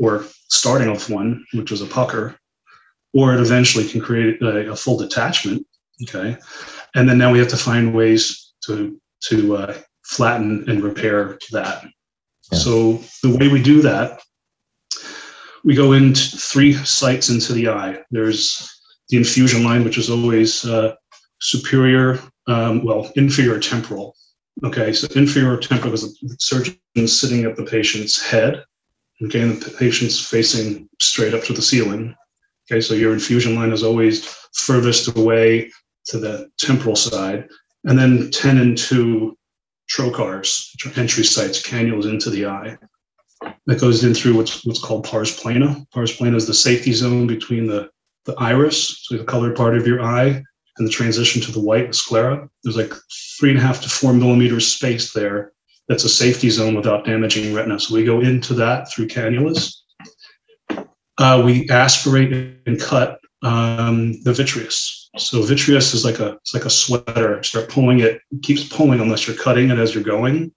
or 0.00 0.24
starting 0.48 0.88
off 0.88 1.10
one, 1.10 1.44
which 1.54 1.72
is 1.72 1.82
a 1.82 1.86
pucker, 1.86 2.36
or 3.14 3.34
it 3.34 3.40
eventually 3.40 3.86
can 3.88 4.00
create 4.00 4.40
a, 4.42 4.70
a 4.70 4.76
full 4.76 4.96
detachment. 4.96 5.66
Okay, 6.02 6.36
and 6.94 7.08
then 7.08 7.18
now 7.18 7.32
we 7.32 7.38
have 7.38 7.48
to 7.48 7.56
find 7.56 7.94
ways 7.94 8.52
to 8.66 9.00
to 9.28 9.56
uh, 9.56 9.74
flatten 10.04 10.68
and 10.68 10.82
repair 10.82 11.38
that. 11.52 11.84
Yeah. 12.52 12.58
So 12.58 13.00
the 13.22 13.36
way 13.36 13.48
we 13.48 13.62
do 13.62 13.82
that, 13.82 14.20
we 15.64 15.74
go 15.74 15.92
into 15.92 16.36
three 16.36 16.72
sites 16.72 17.28
into 17.28 17.52
the 17.52 17.68
eye. 17.68 17.98
There's 18.10 18.70
the 19.08 19.16
infusion 19.16 19.64
line, 19.64 19.84
which 19.84 19.98
is 19.98 20.10
always 20.10 20.64
uh, 20.64 20.94
superior, 21.40 22.18
um, 22.46 22.84
well, 22.84 23.10
inferior 23.16 23.58
temporal. 23.58 24.14
Okay, 24.64 24.92
so 24.92 25.06
inferior 25.14 25.56
temporal 25.58 25.92
is 25.92 26.18
the 26.20 26.36
surgeon 26.38 26.78
sitting 27.06 27.44
at 27.44 27.56
the 27.56 27.64
patient's 27.64 28.22
head. 28.22 28.64
And 29.20 29.30
the 29.30 29.74
patient's 29.78 30.20
facing 30.20 30.88
straight 31.00 31.34
up 31.34 31.42
to 31.44 31.52
the 31.52 31.62
ceiling. 31.62 32.14
Okay, 32.70 32.80
so 32.80 32.94
your 32.94 33.12
infusion 33.12 33.54
line 33.54 33.72
is 33.72 33.82
always 33.82 34.24
furthest 34.54 35.16
away 35.16 35.70
to 36.06 36.18
the 36.18 36.50
temporal 36.58 36.96
side. 36.96 37.48
And 37.84 37.98
then 37.98 38.30
10 38.30 38.58
and 38.58 38.76
2 38.76 39.36
trocars, 39.90 40.68
entry 40.96 41.24
sites, 41.24 41.62
cannulas 41.62 42.08
into 42.08 42.30
the 42.30 42.46
eye. 42.46 42.76
That 43.66 43.80
goes 43.80 44.02
in 44.02 44.14
through 44.14 44.34
what's 44.36 44.64
what's 44.64 44.82
called 44.82 45.04
pars 45.04 45.38
plana. 45.38 45.86
Pars 45.92 46.14
plana 46.16 46.36
is 46.36 46.46
the 46.46 46.54
safety 46.54 46.92
zone 46.92 47.26
between 47.26 47.66
the, 47.66 47.90
the 48.24 48.34
iris, 48.38 49.02
so 49.02 49.16
the 49.16 49.24
colored 49.24 49.54
part 49.54 49.76
of 49.76 49.86
your 49.86 50.02
eye, 50.02 50.42
and 50.78 50.86
the 50.86 50.90
transition 50.90 51.42
to 51.42 51.52
the 51.52 51.60
white, 51.60 51.88
the 51.88 51.94
sclera. 51.94 52.48
There's 52.64 52.76
like 52.76 52.92
three 53.38 53.50
and 53.50 53.58
a 53.58 53.62
half 53.62 53.82
to 53.82 53.88
four 53.88 54.12
millimeters 54.12 54.66
space 54.66 55.12
there. 55.12 55.52
That's 55.88 56.04
a 56.04 56.08
safety 56.08 56.50
zone 56.50 56.74
without 56.74 57.04
damaging 57.04 57.54
retina. 57.54 57.78
So 57.78 57.94
we 57.94 58.04
go 58.04 58.20
into 58.20 58.54
that 58.54 58.90
through 58.90 59.08
cannulas. 59.08 59.74
Uh, 61.18 61.42
we 61.44 61.68
aspirate 61.70 62.60
and 62.66 62.80
cut 62.80 63.20
um, 63.42 64.20
the 64.22 64.32
vitreous. 64.32 65.08
So 65.16 65.42
vitreous 65.42 65.94
is 65.94 66.04
like 66.04 66.18
a 66.18 66.32
it's 66.34 66.54
like 66.54 66.64
a 66.64 66.70
sweater. 66.70 67.42
Start 67.42 67.68
pulling 67.68 68.00
it, 68.00 68.20
it 68.30 68.42
keeps 68.42 68.64
pulling 68.64 69.00
unless 69.00 69.26
you're 69.26 69.36
cutting 69.36 69.70
it 69.70 69.78
as 69.78 69.94
you're 69.94 70.04
going, 70.04 70.52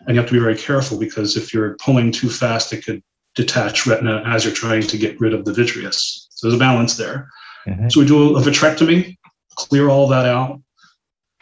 and 0.00 0.08
you 0.08 0.16
have 0.16 0.26
to 0.26 0.32
be 0.32 0.40
very 0.40 0.56
careful 0.56 0.98
because 0.98 1.36
if 1.36 1.54
you're 1.54 1.76
pulling 1.76 2.10
too 2.10 2.28
fast, 2.28 2.72
it 2.72 2.84
could 2.84 3.02
detach 3.34 3.86
retina 3.86 4.22
as 4.26 4.44
you're 4.44 4.54
trying 4.54 4.82
to 4.82 4.98
get 4.98 5.20
rid 5.20 5.34
of 5.34 5.44
the 5.44 5.52
vitreous. 5.52 6.26
So 6.30 6.48
there's 6.48 6.56
a 6.56 6.58
balance 6.58 6.96
there. 6.96 7.28
Mm-hmm. 7.66 7.88
So 7.88 8.00
we 8.00 8.06
do 8.06 8.36
a 8.36 8.40
vitrectomy, 8.40 9.16
clear 9.54 9.88
all 9.88 10.08
that 10.08 10.26
out, 10.26 10.60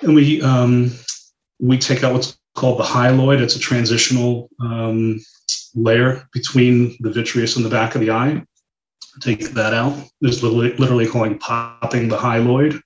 and 0.03 0.15
we 0.15 0.43
um, 0.43 0.93
we 1.59 1.79
take 1.79 2.05
out 2.05 2.13
what's 2.13 2.39
called 2.55 2.79
the 2.79 2.85
hyaloid. 2.85 3.41
It's 3.41 3.57
a 3.57 3.61
transitional 3.61 4.51
um, 4.61 5.21
layer 5.75 6.27
between 6.33 6.97
the 7.01 7.11
vitreous 7.11 7.57
and 7.57 7.65
the 7.65 7.71
back 7.71 7.95
of 7.95 8.01
the 8.01 8.11
eye 8.11 8.43
take 9.19 9.51
that 9.51 9.75
out. 9.75 9.97
There's 10.21 10.43
literally, 10.43 10.77
literally 10.77 11.07
calling 11.07 11.39
popping 11.39 12.09
the 12.09 12.17
hyaloid. 12.17 12.81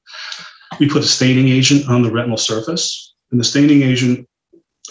We 0.80 0.88
put 0.88 1.02
a 1.02 1.06
staining 1.06 1.48
agent 1.48 1.88
on 1.88 2.02
the 2.02 2.10
retinal 2.10 2.36
surface, 2.36 3.14
and 3.30 3.38
the 3.38 3.44
staining 3.44 3.82
agent 3.82 4.26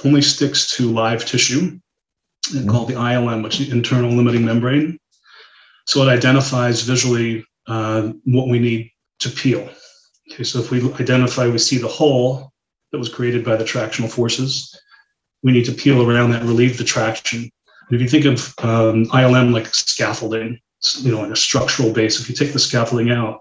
only 0.06 0.22
sticks 0.22 0.76
to 0.78 0.92
live 0.92 1.26
tissue, 1.26 1.80
mm-hmm. 2.48 2.70
called 2.70 2.90
the 2.90 2.94
ILM, 2.94 3.44
which 3.44 3.60
is 3.60 3.70
the 3.70 3.76
internal 3.76 4.12
limiting 4.12 4.46
membrane. 4.46 4.98
So 5.86 6.02
it 6.04 6.10
identifies 6.10 6.82
visually 6.82 7.46
uh, 7.68 8.14
what 8.26 8.48
we 8.48 8.60
need 8.60 8.92
to 9.20 9.30
peel. 9.30 9.68
Okay, 10.32 10.44
so 10.44 10.60
if 10.60 10.72
we 10.72 10.94
identify, 10.94 11.48
we 11.48 11.58
see 11.58 11.78
the 11.78 11.88
hole 11.88 12.53
that 12.94 13.00
was 13.00 13.10
created 13.10 13.44
by 13.44 13.58
the 13.58 13.66
tractional 13.66 14.10
forces, 14.10 14.80
we 15.42 15.52
need 15.52 15.66
to 15.66 15.74
peel 15.74 16.10
around 16.10 16.32
that, 16.32 16.44
relieve 16.44 16.78
the 16.78 16.86
traction. 16.86 17.50
If 17.92 18.00
you 18.00 18.08
think 18.08 18.24
of 18.24 18.54
um, 18.60 19.06
ILM 19.08 19.52
like 19.52 19.68
scaffolding, 19.68 20.62
you 21.00 21.12
know, 21.12 21.24
in 21.24 21.32
a 21.32 21.36
structural 21.36 21.92
base. 21.92 22.20
If 22.20 22.30
you 22.30 22.36
take 22.36 22.54
the 22.54 22.60
scaffolding 22.60 23.12
out, 23.12 23.40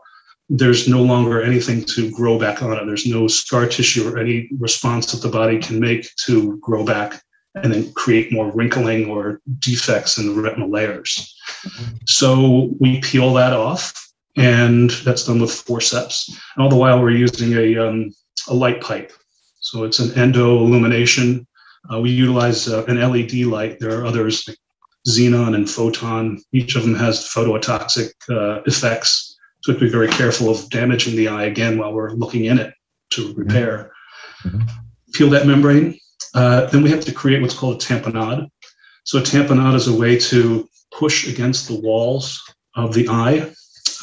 there's 0.49 0.89
no 0.89 1.03
longer 1.03 1.43
anything 1.43 1.85
to 1.85 2.11
grow 2.11 2.39
back 2.39 2.63
on 2.63 2.77
it. 2.77 2.85
There's 2.87 3.07
no 3.07 3.27
scar 3.27 3.67
tissue 3.67 4.09
or 4.09 4.19
any 4.19 4.49
response 4.59 5.13
that 5.13 5.23
the 5.23 5.33
body 5.33 5.59
can 5.59 5.81
make 5.81 6.09
to 6.27 6.59
grow 6.59 6.85
back 6.85 7.23
and 7.55 7.73
then 7.73 7.93
create 7.93 8.33
more 8.33 8.51
wrinkling 8.53 9.09
or 9.11 9.41
defects 9.59 10.19
in 10.19 10.27
the 10.27 10.41
retinal 10.41 10.71
layers. 10.71 11.37
So 12.07 12.71
we 12.81 13.01
peel 13.01 13.35
that 13.35 13.53
off, 13.53 13.93
and 14.37 14.91
that's 14.91 15.27
done 15.27 15.41
with 15.41 15.53
forceps. 15.53 16.29
And 16.29 16.63
all 16.63 16.71
the 16.71 16.77
while, 16.77 17.01
we're 17.01 17.11
using 17.11 17.53
a, 17.55 17.77
um, 17.77 18.11
a 18.49 18.55
light 18.55 18.81
pipe. 18.81 19.13
So 19.63 19.85
it's 19.85 20.01
an 20.01 20.13
endo 20.19 20.59
illumination. 20.59 21.47
Uh, 21.91 22.01
we 22.01 22.11
utilize 22.11 22.69
uh, 22.69 22.85
an 22.87 23.01
LED 23.01 23.47
light. 23.47 23.79
There 23.81 23.99
are 23.99 24.05
others 24.05 24.47
like 24.47 24.59
xenon 25.09 25.55
and 25.55 25.71
photon. 25.71 26.43
Each 26.53 26.77
of 26.77 26.83
them 26.83 26.95
has 26.95 27.21
phototoxic 27.21 28.11
uh, 28.29 28.63
effects. 28.67 29.37
So 29.63 29.73
we 29.73 29.75
have 29.75 29.81
to 29.81 29.87
be 29.87 29.91
very 29.91 30.09
careful 30.09 30.51
of 30.51 30.69
damaging 30.71 31.17
the 31.17 31.29
eye 31.29 31.45
again 31.45 31.79
while 31.79 31.93
we're 31.93 32.11
looking 32.11 32.47
in 32.47 32.59
it 32.59 32.75
to 33.11 33.29
mm-hmm. 33.29 33.41
repair. 33.41 33.93
Mm-hmm. 34.45 34.63
Peel 35.15 35.31
that 35.31 35.47
membrane. 35.47 35.99
Uh, 36.35 36.67
then 36.67 36.83
we 36.83 36.91
have 36.91 37.05
to 37.05 37.13
create 37.13 37.41
what's 37.41 37.55
called 37.55 37.81
a 37.81 37.85
tamponade. 37.85 38.49
So 39.05 39.19
a 39.19 39.23
tamponade 39.23 39.75
is 39.75 39.87
a 39.87 39.97
way 39.97 40.19
to 40.19 40.69
push 40.93 41.29
against 41.29 41.69
the 41.69 41.81
walls 41.81 42.43
of 42.75 42.95
the 42.95 43.09
eye. 43.09 43.53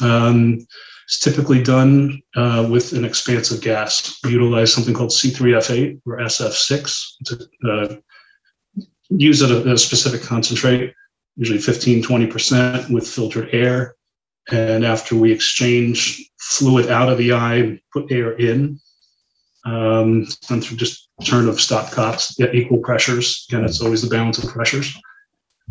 Um, 0.00 0.66
it's 1.10 1.18
typically 1.18 1.60
done 1.60 2.22
uh, 2.36 2.64
with 2.70 2.92
an 2.92 3.04
expansive 3.04 3.60
gas. 3.60 4.20
We 4.22 4.30
utilize 4.30 4.72
something 4.72 4.94
called 4.94 5.10
C3F8 5.10 6.02
or 6.06 6.18
SF6. 6.18 7.04
It's 7.20 7.32
a, 7.32 7.68
uh, 7.68 7.96
use 9.08 9.42
at 9.42 9.50
a, 9.50 9.58
at 9.58 9.66
a 9.66 9.76
specific 9.76 10.22
concentrate, 10.22 10.94
usually 11.34 11.58
15, 11.58 12.04
20% 12.04 12.90
with 12.90 13.08
filtered 13.08 13.48
air. 13.50 13.96
And 14.52 14.84
after 14.84 15.16
we 15.16 15.32
exchange 15.32 16.30
fluid 16.38 16.90
out 16.90 17.08
of 17.08 17.18
the 17.18 17.32
eye, 17.32 17.80
put 17.92 18.12
air 18.12 18.34
in, 18.34 18.78
um, 19.64 20.28
done 20.48 20.60
through 20.60 20.76
just 20.76 21.08
turn 21.24 21.48
of 21.48 21.60
stop 21.60 21.86
stopcocks 21.86 22.40
at 22.40 22.54
equal 22.54 22.78
pressures. 22.78 23.48
Again, 23.50 23.64
it's 23.64 23.80
always 23.80 24.02
the 24.02 24.14
balance 24.16 24.38
of 24.38 24.48
pressures. 24.48 24.96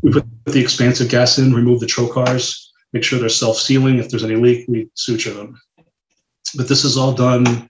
We 0.02 0.12
put 0.12 0.26
the 0.44 0.60
expansive 0.60 1.08
gas 1.08 1.38
in, 1.38 1.54
remove 1.54 1.80
the 1.80 1.86
trocars, 1.86 2.69
make 2.94 3.04
sure 3.04 3.20
they're 3.20 3.30
self-sealing. 3.30 4.00
If 4.00 4.10
there's 4.10 4.24
any 4.24 4.36
leak, 4.36 4.66
we 4.68 4.90
suture 4.94 5.34
them. 5.34 5.60
But 6.56 6.68
this 6.68 6.84
is 6.84 6.98
all 6.98 7.14
done 7.14 7.70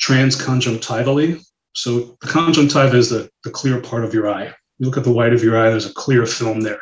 transconjunctivally. 0.00 1.44
So 1.74 2.16
the 2.20 2.26
conjunctiva 2.26 2.96
is 2.96 3.10
the, 3.10 3.30
the 3.44 3.50
clear 3.50 3.80
part 3.80 4.04
of 4.04 4.12
your 4.12 4.30
eye 4.30 4.54
you 4.82 4.86
look 4.86 4.96
at 4.96 5.04
the 5.04 5.12
white 5.12 5.32
of 5.32 5.44
your 5.44 5.56
eye, 5.56 5.70
there's 5.70 5.88
a 5.88 5.94
clear 5.94 6.26
film 6.26 6.60
there. 6.60 6.80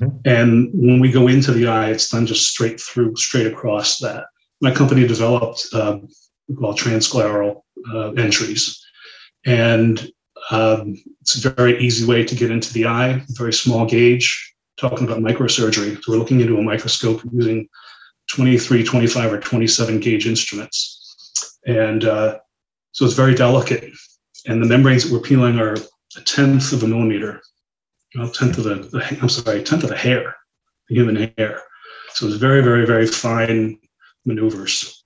Mm-hmm. 0.00 0.16
And 0.24 0.70
when 0.74 0.98
we 0.98 1.12
go 1.12 1.28
into 1.28 1.52
the 1.52 1.68
eye, 1.68 1.90
it's 1.90 2.08
done 2.08 2.26
just 2.26 2.48
straight 2.48 2.80
through, 2.80 3.14
straight 3.14 3.46
across 3.46 3.98
that. 3.98 4.26
My 4.60 4.72
company 4.72 5.06
developed 5.06 5.68
uh, 5.72 5.98
well 6.48 6.74
transscleral 6.74 7.62
uh, 7.94 8.10
entries, 8.12 8.84
and 9.46 10.10
um, 10.50 11.00
it's 11.20 11.42
a 11.42 11.50
very 11.50 11.80
easy 11.80 12.04
way 12.04 12.24
to 12.24 12.34
get 12.34 12.50
into 12.50 12.72
the 12.72 12.86
eye. 12.86 13.22
Very 13.30 13.52
small 13.52 13.86
gauge. 13.86 14.49
Talking 14.80 15.06
about 15.06 15.18
microsurgery, 15.18 16.02
so 16.02 16.12
we're 16.12 16.18
looking 16.18 16.40
into 16.40 16.56
a 16.56 16.62
microscope 16.62 17.20
using 17.32 17.68
23, 18.30 18.82
25, 18.82 19.32
or 19.32 19.38
27 19.38 20.00
gauge 20.00 20.26
instruments. 20.26 21.54
and 21.66 22.04
uh, 22.04 22.38
so 22.92 23.04
it's 23.04 23.14
very 23.14 23.34
delicate. 23.34 23.92
And 24.46 24.62
the 24.62 24.66
membranes 24.66 25.04
that 25.04 25.12
we're 25.12 25.20
peeling 25.20 25.58
are 25.58 25.74
a 25.74 26.20
tenth 26.24 26.72
of 26.72 26.82
a 26.82 26.86
millimeter, 26.86 27.42
a 28.18 28.28
tenth 28.30 28.56
of 28.56 28.64
the, 28.64 28.76
the 28.76 29.18
I'm 29.20 29.28
sorry, 29.28 29.60
a 29.60 29.62
tenth 29.62 29.84
of 29.84 29.90
a 29.90 29.96
hair, 29.96 30.34
the 30.88 30.94
human 30.94 31.30
hair. 31.36 31.60
So 32.14 32.26
it's 32.26 32.36
very, 32.36 32.62
very, 32.62 32.86
very 32.86 33.06
fine 33.06 33.78
maneuvers. 34.24 35.04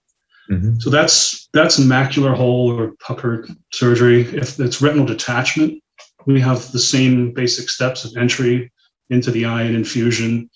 Mhm. 0.51 0.81
So 0.81 0.89
that's 0.89 1.49
that's 1.53 1.81
macular 1.81 2.37
hole 2.37 2.71
or 2.71 2.93
pucker 3.01 3.49
surgery. 3.73 4.21
If 4.23 4.61
it's 4.61 4.81
retinal 4.81 5.07
detachment, 5.07 5.83
we 6.27 6.41
have 6.41 6.71
the 6.71 6.79
same 6.79 7.33
basic 7.33 7.69
steps 7.69 8.05
of 8.05 8.17
entry 8.17 8.71
into 9.15 9.31
the 9.31 9.45
eye 9.45 9.63
and 9.69 9.75
infusion, 9.83 10.51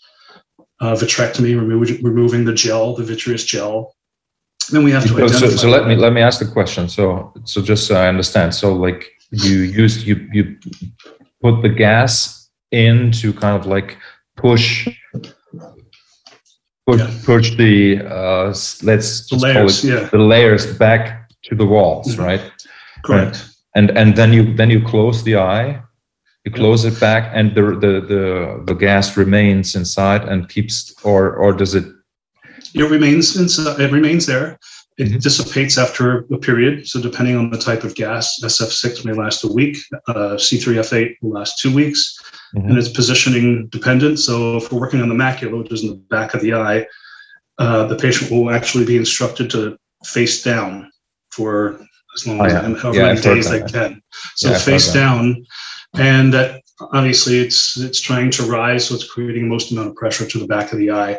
uh, 0.81 0.95
vitrectomy, 1.03 1.53
remo- 1.57 2.03
removing 2.11 2.45
the 2.45 2.53
gel, 2.63 2.95
the 2.97 3.05
vitreous 3.05 3.45
gel. 3.45 3.95
Then 4.73 4.83
we 4.85 4.91
have 4.93 5.05
to 5.07 5.09
So, 5.09 5.27
so, 5.29 5.49
so 5.63 5.69
let 5.77 5.87
me 5.89 5.95
let 5.97 6.13
me 6.13 6.21
ask 6.29 6.37
the 6.45 6.51
question. 6.59 6.89
So 6.89 7.33
so 7.45 7.63
just 7.63 7.87
so 7.87 7.95
I 8.05 8.07
understand. 8.15 8.55
So 8.55 8.67
like 8.87 9.01
you 9.31 9.57
used 9.83 10.07
you 10.07 10.17
you 10.37 10.43
put 11.43 11.63
the 11.63 11.73
gas 11.85 12.49
in 12.71 13.11
to 13.21 13.33
kind 13.33 13.57
of 13.61 13.65
like 13.67 13.97
push 14.37 14.87
push, 16.87 17.01
Yeah. 17.01 17.11
push 17.25 17.57
the 17.57 17.77
uh 18.19 18.47
let's 18.83 19.27
The 19.29 19.37
layers, 19.37 19.85
it 19.85 19.89
yeah, 19.93 20.09
the 20.11 20.19
layers 20.19 20.65
back 20.79 21.31
to 21.45 21.55
the 21.55 21.67
walls, 21.67 22.09
Mhm. 22.17 22.25
right? 22.29 22.45
correct. 23.07 23.37
And 23.77 23.91
and 24.01 24.17
then 24.17 24.33
you 24.33 24.43
then 24.59 24.71
you 24.71 24.81
close 24.93 25.23
the 25.23 25.37
eye, 25.37 25.81
you 26.49 26.55
close 26.63 26.85
it 26.85 26.99
back, 27.01 27.31
and 27.35 27.55
the 27.55 27.63
the 27.85 27.93
the 28.13 28.63
the 28.65 28.75
gas 28.75 29.17
remains 29.17 29.75
inside 29.75 30.23
and 30.25 30.49
keeps 30.49 30.95
or 31.05 31.35
or 31.35 31.53
does 31.53 31.75
it? 31.75 31.85
It 32.75 32.91
remains 32.91 33.37
inside, 33.37 33.81
it 33.81 33.93
remains 33.93 34.27
there. 34.27 34.59
It 34.99 35.09
Mhm. 35.09 35.23
dissipates 35.23 35.79
after 35.79 36.27
a 36.37 36.39
period. 36.39 36.89
So 36.89 37.01
depending 37.01 37.37
on 37.37 37.51
the 37.51 37.59
type 37.59 37.85
of 37.85 37.95
gas, 37.95 38.25
SF6 38.43 39.05
may 39.05 39.13
last 39.13 39.45
a 39.45 39.49
week, 39.61 39.77
uh, 40.09 40.37
C3F8 40.37 41.17
will 41.23 41.33
last 41.39 41.61
two 41.63 41.73
weeks, 41.73 42.19
Mhm. 42.57 42.69
and 42.69 42.79
it's 42.79 42.89
positioning 42.89 43.69
dependent. 43.69 44.19
So 44.19 44.57
if 44.57 44.73
we're 44.73 44.81
working 44.81 45.01
on 45.01 45.09
the 45.09 45.15
macula, 45.15 45.57
which 45.63 45.73
is 45.73 45.83
in 45.85 45.91
the 45.91 46.01
back 46.17 46.35
of 46.35 46.41
the 46.41 46.53
eye, 46.55 46.87
uh, 47.59 47.85
the 47.87 47.95
patient 47.97 48.31
will 48.31 48.51
actually 48.51 48.85
be 48.85 48.97
instructed 48.97 49.51
to 49.51 49.77
face 50.05 50.43
down 50.43 50.91
for 51.31 51.79
as 52.17 52.27
long 52.27 52.41
Oh, 52.41 52.45
as 52.45 52.53
yeah. 52.53 52.61
however 52.83 52.99
Yeah, 52.99 53.07
many 53.15 53.21
days 53.21 53.51
they 53.51 53.63
can. 53.63 54.03
So 54.35 54.51
Yeah, 54.51 54.59
face 54.59 54.93
down, 54.93 55.45
and 55.95 56.33
that 56.35 56.63
obviously 56.81 57.39
it's 57.39 57.77
it's 57.79 58.01
trying 58.01 58.31
to 58.33 58.43
rise, 58.45 58.87
so 58.89 58.95
it's 58.95 59.11
creating 59.11 59.45
the 59.45 59.49
most 59.49 59.71
amount 59.73 59.89
of 59.89 59.95
pressure 59.97 60.27
to 60.27 60.39
the 60.39 60.47
back 60.47 60.73
of 60.73 60.79
the 60.79 60.91
eye. 60.91 61.19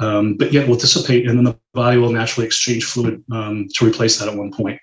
Um, 0.00 0.36
but 0.36 0.52
yet 0.52 0.68
will 0.68 0.76
dissipate, 0.76 1.28
and 1.28 1.38
then 1.38 1.44
the 1.44 1.56
body 1.72 1.98
will 1.98 2.10
naturally 2.10 2.46
exchange 2.46 2.84
fluid 2.84 3.22
um, 3.30 3.68
to 3.74 3.86
replace 3.86 4.18
that 4.18 4.28
at 4.28 4.36
one 4.36 4.50
point. 4.52 4.80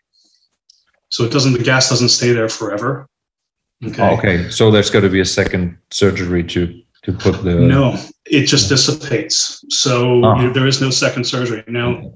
So 1.10 1.26
it 1.26 1.32
doesn't. 1.32 1.54
The 1.54 1.64
gas 1.64 1.90
doesn't 1.90 2.10
stay 2.10 2.32
there 2.32 2.48
forever. 2.48 3.08
Okay. 3.86 4.10
Okay, 4.12 4.50
so 4.50 4.72
there's 4.72 4.90
got 4.90 5.02
to 5.02 5.10
be 5.10 5.20
a 5.20 5.26
second 5.26 5.78
surgery 5.90 6.44
to 6.46 6.82
to 7.04 7.12
put 7.12 7.44
the 7.44 7.56
No, 7.56 7.98
it 8.26 8.46
just 8.46 8.70
dissipates. 8.70 9.64
So 9.70 10.24
Ah. 10.24 10.42
you- 10.42 10.54
there 10.54 10.68
is 10.68 10.80
no 10.80 10.92
second 10.92 11.26
surgery. 11.26 11.64
Now, 11.68 12.14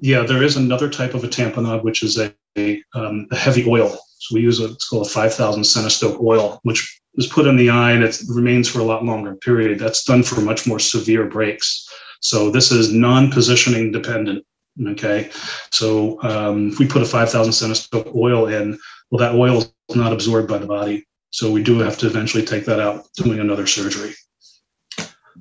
yeah, 0.00 0.22
there 0.22 0.42
is 0.42 0.56
another 0.56 0.88
type 0.90 1.14
of 1.14 1.22
a 1.24 1.28
tamponade, 1.28 1.84
which 1.84 2.02
is 2.02 2.18
a, 2.18 2.34
a, 2.58 2.82
um, 2.94 3.28
a 3.30 3.36
heavy 3.36 3.64
oil. 3.68 3.96
So 4.20 4.34
we 4.34 4.42
use 4.42 4.60
it's 4.60 4.88
called 4.88 5.06
a 5.06 5.10
5,000 5.10 5.64
centistoke 5.64 6.20
oil, 6.20 6.60
which 6.62 7.00
is 7.14 7.26
put 7.26 7.46
in 7.46 7.56
the 7.56 7.70
eye 7.70 7.92
and 7.92 8.04
it 8.04 8.20
remains 8.28 8.68
for 8.68 8.80
a 8.80 8.84
lot 8.84 9.04
longer 9.04 9.34
period. 9.36 9.78
That's 9.78 10.04
done 10.04 10.22
for 10.22 10.42
much 10.42 10.66
more 10.66 10.78
severe 10.78 11.24
breaks. 11.24 11.88
So 12.20 12.50
this 12.50 12.70
is 12.70 12.92
non-positioning 12.92 13.92
dependent. 13.92 14.44
Okay, 14.86 15.30
so 15.72 16.22
um, 16.22 16.68
if 16.68 16.78
we 16.78 16.86
put 16.86 17.02
a 17.02 17.06
5,000 17.06 17.52
centistoke 17.52 18.14
oil 18.14 18.46
in, 18.46 18.78
well, 19.10 19.18
that 19.18 19.34
oil 19.34 19.58
is 19.58 19.72
not 19.96 20.12
absorbed 20.12 20.48
by 20.48 20.58
the 20.58 20.66
body. 20.66 21.06
So 21.30 21.50
we 21.50 21.62
do 21.62 21.78
have 21.80 21.98
to 21.98 22.06
eventually 22.06 22.44
take 22.44 22.64
that 22.66 22.78
out, 22.78 23.04
doing 23.16 23.40
another 23.40 23.66
surgery. 23.66 24.12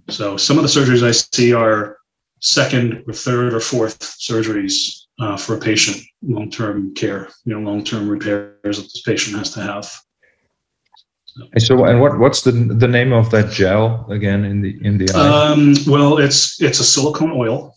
So 0.09 0.37
some 0.37 0.57
of 0.57 0.63
the 0.63 0.69
surgeries 0.69 1.03
I 1.03 1.11
see 1.11 1.53
are 1.53 1.97
second 2.39 3.03
or 3.07 3.13
third 3.13 3.53
or 3.53 3.59
fourth 3.59 3.99
surgeries 3.99 5.05
uh, 5.19 5.37
for 5.37 5.55
a 5.55 5.59
patient, 5.59 5.97
long-term 6.21 6.93
care, 6.95 7.29
you 7.45 7.53
know, 7.53 7.59
long-term 7.59 8.07
repairs 8.07 8.77
that 8.77 8.83
this 8.83 9.01
patient 9.05 9.37
has 9.37 9.51
to 9.53 9.61
have. 9.61 9.91
And 11.53 11.61
so 11.61 11.85
and 11.85 12.01
what 12.01 12.19
what's 12.19 12.41
the 12.41 12.51
the 12.51 12.87
name 12.87 13.13
of 13.13 13.29
that 13.31 13.51
gel 13.51 14.05
again 14.09 14.43
in 14.43 14.61
the 14.61 14.77
in 14.83 14.97
the 14.97 15.09
eye? 15.11 15.51
Um, 15.51 15.75
well, 15.87 16.17
it's 16.17 16.61
it's 16.61 16.79
a 16.79 16.83
silicone 16.83 17.31
oil, 17.31 17.75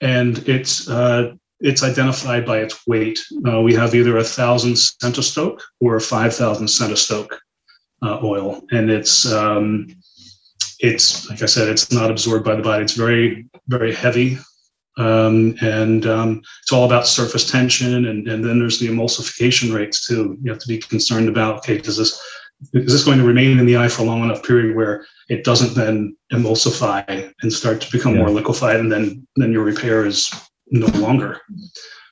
and 0.00 0.38
it's 0.48 0.88
uh, 0.88 1.34
it's 1.60 1.82
identified 1.82 2.44
by 2.44 2.58
its 2.58 2.86
weight. 2.86 3.20
Uh, 3.46 3.60
we 3.60 3.74
have 3.74 3.94
either 3.94 4.16
a 4.16 4.24
thousand 4.24 4.76
centistoke 4.76 5.62
or 5.80 5.96
a 5.96 6.00
five 6.00 6.34
thousand 6.34 6.68
centistoke 6.68 7.38
uh, 8.02 8.18
oil, 8.22 8.62
and 8.70 8.90
it's 8.90 9.30
um, 9.30 9.88
it's 10.80 11.28
like 11.30 11.42
I 11.42 11.46
said, 11.46 11.68
it's 11.68 11.92
not 11.92 12.10
absorbed 12.10 12.44
by 12.44 12.56
the 12.56 12.62
body. 12.62 12.82
It's 12.82 12.94
very 12.94 13.46
very 13.68 13.94
heavy, 13.94 14.38
um, 14.96 15.56
and 15.60 16.06
um, 16.06 16.42
it's 16.62 16.72
all 16.72 16.84
about 16.84 17.06
surface 17.06 17.50
tension. 17.50 18.06
And, 18.06 18.26
and 18.28 18.44
then 18.44 18.58
there's 18.58 18.78
the 18.78 18.88
emulsification 18.88 19.74
rates 19.74 20.06
too. 20.06 20.38
You 20.42 20.50
have 20.50 20.60
to 20.60 20.68
be 20.68 20.78
concerned 20.78 21.28
about. 21.28 21.58
Okay, 21.58 21.78
does 21.78 21.96
this 21.96 22.20
is 22.72 22.92
this 22.92 23.04
going 23.04 23.18
to 23.18 23.24
remain 23.24 23.58
in 23.58 23.66
the 23.66 23.76
eye 23.76 23.88
for 23.88 24.02
a 24.02 24.06
long 24.06 24.22
enough 24.24 24.42
period 24.42 24.74
where 24.74 25.04
it 25.28 25.44
doesn't 25.44 25.74
then 25.74 26.16
emulsify 26.32 27.30
and 27.42 27.52
start 27.52 27.80
to 27.82 27.92
become 27.92 28.14
Yeah. 28.14 28.20
more 28.20 28.30
liquefied, 28.30 28.80
and 28.80 28.90
then 28.90 29.26
then 29.36 29.52
your 29.52 29.64
repair 29.64 30.06
is 30.06 30.30
no 30.70 30.86
longer. 30.98 31.40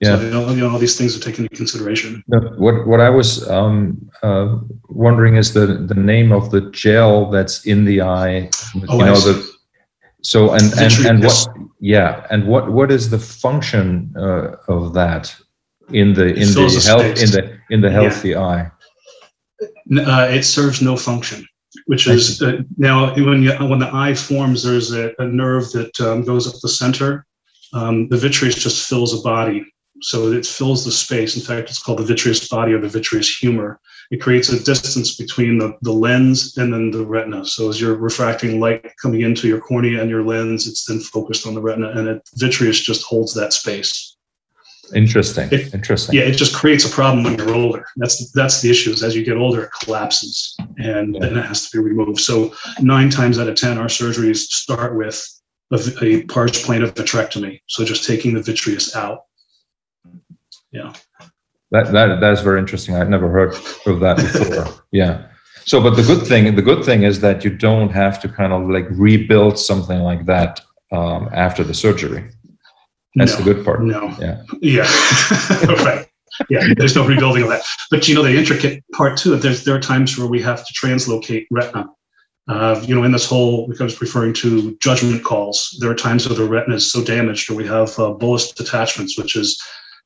Yeah. 0.01 0.19
So 0.19 0.25
you 0.25 0.31
know, 0.31 0.51
you 0.51 0.57
know 0.57 0.71
all 0.71 0.79
these 0.79 0.99
things 0.99 1.17
are 1.17 1.21
taken 1.21 1.45
into 1.45 1.57
consideration. 1.57 2.23
What 2.27 2.87
what 2.87 3.01
I 3.01 3.09
was 3.09 3.49
um, 3.49 4.11
uh, 4.23 4.59
wondering 4.89 5.37
is 5.37 5.55
the 5.55 5.67
the 5.67 5.95
name 5.95 6.33
of 6.33 6.51
the 6.51 6.71
gel 6.73 7.31
that's 7.31 7.65
in 7.65 7.85
the 7.87 8.03
eye. 8.03 8.51
Oh, 8.89 8.99
you 8.99 9.05
know 9.07 9.17
the 9.17 9.54
so 10.25 10.53
and 10.53 10.73
and 10.79 10.93
and 11.07 11.25
what 11.25 11.49
yeah 11.81 12.27
and 12.31 12.47
what 12.47 12.73
what 12.73 12.91
is 12.91 13.11
the 13.11 13.19
function 13.19 14.13
uh, 14.17 14.57
of 14.69 14.95
that 14.95 15.35
in 15.93 16.15
the 16.15 16.29
in 16.35 16.49
the 16.55 16.83
health 16.87 17.23
in 17.23 17.31
the 17.31 17.59
in 17.71 17.81
the 17.83 17.89
Yeah. 17.89 18.01
healthy 18.01 18.35
eye? 18.35 18.71
Uh, 19.61 20.27
it 20.31 20.45
serves 20.45 20.81
no 20.81 20.97
function, 20.97 21.47
which 21.87 22.07
is 22.07 22.41
uh, 22.43 22.63
now 22.79 23.15
when 23.15 23.43
you, 23.43 23.53
when 23.69 23.79
the 23.79 23.91
eye 23.93 24.15
forms, 24.15 24.63
there's 24.63 24.93
a, 24.93 25.13
a 25.19 25.27
nerve 25.27 25.71
that 25.73 26.01
um, 26.01 26.25
goes 26.25 26.47
up 26.49 26.59
the 26.63 26.69
center. 26.69 27.27
Um, 27.75 28.09
the 28.09 28.17
vitreous 28.17 28.55
just 28.55 28.89
fills 28.89 29.13
a 29.19 29.23
body, 29.23 29.65
so 30.05 30.31
it 30.33 30.47
fills 30.47 30.85
the 30.85 30.93
space. 30.93 31.35
In 31.37 31.43
fact, 31.43 31.71
it's 31.71 31.83
called 31.83 31.99
the 31.99 32.05
vitreous 32.05 32.47
body 32.49 32.73
or 32.75 32.81
the 32.81 32.89
vitreous 32.89 33.35
humor. 33.37 33.81
It 34.11 34.21
creates 34.21 34.51
a 34.51 34.63
distance 34.63 35.17
between 35.17 35.57
the, 35.59 35.79
the 35.81 35.93
lens 35.93 36.59
and 36.59 36.73
then 36.73 36.91
the 36.91 37.05
retina. 37.05 37.45
So 37.47 37.71
as 37.71 37.81
you're 37.81 37.97
refracting 37.97 38.61
light 38.61 38.85
coming 39.01 39.23
into 39.23 39.49
your 39.49 39.61
cornea 39.61 40.01
and 40.03 40.11
your 40.11 40.23
lens, 40.23 40.69
it's 40.69 40.85
then 40.85 41.01
focused 41.01 41.47
on 41.47 41.55
the 41.55 41.63
retina, 41.63 41.89
and 41.91 42.09
it, 42.09 42.29
vitreous 42.35 42.81
just 42.81 43.03
holds 43.05 43.33
that 43.35 43.55
space. 43.55 44.17
Interesting. 44.95 45.49
It- 45.51 45.73
Interesting. 45.73 46.15
Yeah, 46.15 46.25
it 46.25 46.37
just 46.37 46.55
creates 46.55 46.85
a 46.85 46.91
problem 46.91 47.25
when 47.25 47.39
you're 47.39 47.55
older. 47.55 47.87
That's 47.97 48.31
that's 48.33 48.61
the 48.61 48.71
issue. 48.71 48.91
Is 48.91 49.03
as 49.03 49.17
you 49.17 49.25
get 49.25 49.39
older, 49.39 49.63
it 49.65 49.71
collapses, 49.83 50.55
and 50.77 51.15
then 51.15 51.37
it 51.39 51.45
has 51.47 51.71
to 51.71 51.79
be 51.79 51.83
removed. 51.83 52.21
So 52.21 52.55
nine 52.81 53.09
times 53.09 53.39
out 53.39 53.49
of 53.49 53.57
ten, 53.57 53.79
our 53.79 53.87
surgeries 53.87 54.37
start 54.37 54.95
with 54.97 55.19
a, 55.73 56.05
a 56.05 56.23
pars 56.25 56.63
plana 56.63 56.89
vitrectomy. 56.89 57.61
So 57.69 57.85
just 57.87 58.07
taking 58.07 58.35
the 58.35 58.43
vitreous 58.43 58.95
out. 58.95 59.21
That 61.71 61.93
that 61.93 62.21
that's 62.21 62.41
very 62.41 62.61
interesting. 62.61 62.95
I'd 62.95 63.09
never 63.09 63.29
heard 63.31 63.55
of 63.87 64.01
that 64.01 64.17
before. 64.17 64.67
yeah. 64.93 65.27
So, 65.67 65.81
but 65.81 65.97
the 65.97 66.03
good 66.03 66.27
thing 66.27 66.55
the 66.55 66.63
good 66.63 66.85
thing 66.85 67.03
is 67.05 67.21
that 67.21 67.45
you 67.45 67.51
don't 67.51 67.91
have 67.91 68.21
to 68.23 68.29
kind 68.29 68.53
of 68.53 68.69
like 68.69 68.87
rebuild 68.91 69.59
something 69.59 70.01
like 70.01 70.27
that 70.27 70.61
um, 70.93 71.29
after 71.33 71.65
the 71.65 71.75
surgery. 71.75 72.31
That's 73.15 73.33
no, 73.33 73.45
the 73.45 73.55
good 73.55 73.65
part. 73.65 73.83
No. 73.83 74.15
Yeah. 74.21 74.43
Yeah. 74.61 74.83
right. 75.85 76.07
Yeah. 76.51 76.75
There's 76.77 76.97
no 76.97 77.07
rebuilding 77.07 77.45
of 77.45 77.49
that. 77.49 77.63
But 77.91 78.09
you 78.09 78.15
know, 78.15 78.23
the 78.23 78.37
intricate 78.37 78.85
part 78.93 79.17
too. 79.17 79.37
There's 79.37 79.65
there 79.65 79.75
are 79.75 79.81
times 79.81 80.19
where 80.19 80.27
we 80.27 80.43
have 80.43 80.67
to 80.67 80.75
translocate 80.75 81.47
retina. 81.51 81.89
Uh, 82.47 82.79
you 82.85 82.95
know, 82.95 83.05
in 83.05 83.13
this 83.13 83.27
whole, 83.27 83.67
because 83.67 83.81
I 83.81 83.85
was 83.85 84.01
referring 84.03 84.35
to 84.35 84.77
judgment 84.77 85.25
calls, 85.25 85.75
there 85.81 85.91
are 85.91 85.95
times 85.95 86.29
where 86.29 86.37
the 86.37 86.47
retina 86.47 86.75
is 86.77 86.93
so 86.93 87.03
damaged, 87.03 87.51
or 87.51 87.55
we 87.55 87.67
have 87.67 87.99
uh, 87.99 88.11
bullous 88.11 88.53
detachments, 88.53 89.17
which 89.17 89.35
is 89.35 89.59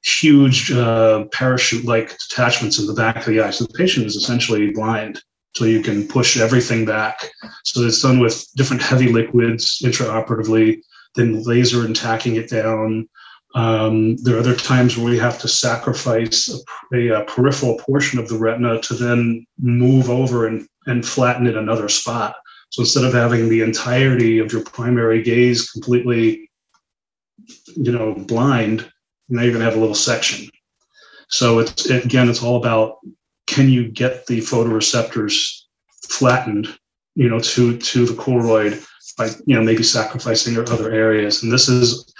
huge 0.04 0.70
uh, 0.70 1.24
parachute-like 1.32 2.16
detachments 2.28 2.78
in 2.78 2.86
the 2.86 2.94
back 2.94 3.16
of 3.16 3.26
the 3.26 3.40
eye. 3.40 3.50
So 3.50 3.64
the 3.64 3.74
patient 3.74 4.06
is 4.06 4.16
essentially 4.16 4.70
blind. 4.70 5.20
So 5.56 5.64
you 5.64 5.82
can 5.82 6.06
push 6.06 6.38
everything 6.38 6.84
back. 6.84 7.18
So 7.64 7.80
it's 7.82 8.02
done 8.02 8.20
with 8.20 8.46
different 8.56 8.82
heavy 8.82 9.08
liquids 9.08 9.80
intraoperatively, 9.82 10.80
then 11.16 11.42
laser 11.42 11.84
and 11.84 11.96
tacking 11.96 12.36
it 12.36 12.48
down. 12.48 13.08
Um, 13.54 14.16
there 14.18 14.36
are 14.36 14.40
other 14.40 14.54
times 14.54 14.96
where 14.96 15.10
we 15.10 15.18
have 15.18 15.38
to 15.40 15.48
sacrifice 15.48 16.48
a, 16.92 16.96
a, 16.96 17.22
a 17.22 17.24
peripheral 17.24 17.78
portion 17.78 18.18
of 18.18 18.28
the 18.28 18.38
retina 18.38 18.80
to 18.82 18.94
then 18.94 19.46
move 19.58 20.10
over 20.10 20.46
and, 20.46 20.68
and 20.86 21.04
flatten 21.04 21.46
it 21.46 21.56
another 21.56 21.88
spot. 21.88 22.36
So 22.70 22.82
instead 22.82 23.04
of 23.04 23.14
having 23.14 23.48
the 23.48 23.62
entirety 23.62 24.38
of 24.38 24.52
your 24.52 24.62
primary 24.62 25.22
gaze 25.22 25.70
completely, 25.70 26.50
you 27.74 27.90
know, 27.90 28.14
blind, 28.14 28.92
Now 29.28 29.42
you're 29.42 29.52
going 29.52 29.64
to 29.64 29.70
have 29.70 29.76
a 29.76 29.80
little 29.80 29.94
section. 29.94 30.48
So 31.28 31.58
it's 31.58 31.88
it, 31.90 32.04
again, 32.04 32.28
it's 32.28 32.42
all 32.42 32.56
about 32.56 32.98
can 33.46 33.68
you 33.68 33.88
get 33.88 34.26
the 34.26 34.38
photoreceptors 34.38 35.34
flattened, 36.08 36.78
you 37.14 37.28
know, 37.28 37.40
to 37.40 37.76
to 37.76 38.06
the 38.06 38.14
choroid 38.14 38.84
by 39.16 39.26
you 39.46 39.54
know 39.56 39.62
maybe 39.62 39.82
sacrificing 39.82 40.54
your 40.54 40.70
other 40.70 40.90
areas. 40.90 41.42
And 41.42 41.52
this 41.52 41.68
is 41.68 42.12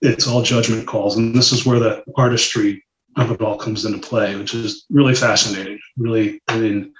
it's 0.00 0.26
all 0.26 0.42
judgment 0.42 0.86
calls, 0.86 1.16
and 1.16 1.34
this 1.34 1.52
is 1.52 1.64
where 1.64 1.78
the 1.78 2.02
artistry 2.16 2.84
of 3.16 3.30
it 3.30 3.40
all 3.40 3.56
comes 3.58 3.84
into 3.84 3.98
play, 3.98 4.36
which 4.36 4.54
is 4.54 4.84
really 4.90 5.14
fascinating. 5.14 5.78
Really, 5.96 6.40
I 6.48 6.58
mean. 6.58 6.92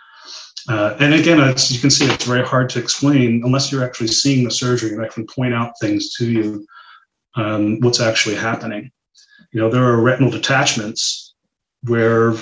Uh, 0.68 0.96
and 1.00 1.12
again, 1.12 1.40
as 1.40 1.72
you 1.72 1.80
can 1.80 1.90
see, 1.90 2.04
it's 2.04 2.24
very 2.24 2.46
hard 2.46 2.70
to 2.70 2.78
explain 2.78 3.42
unless 3.44 3.72
you're 3.72 3.82
actually 3.82 4.06
seeing 4.06 4.44
the 4.44 4.50
surgery 4.50 4.92
and 4.92 5.04
I 5.04 5.08
can 5.08 5.26
point 5.26 5.52
out 5.52 5.72
things 5.80 6.14
to 6.14 6.30
you 6.30 6.64
um, 7.34 7.80
what's 7.80 7.98
actually 7.98 8.36
happening. 8.36 8.92
You 9.52 9.60
know, 9.60 9.70
there 9.70 9.84
are 9.84 10.00
retinal 10.00 10.30
detachments 10.30 11.34
where 11.82 12.34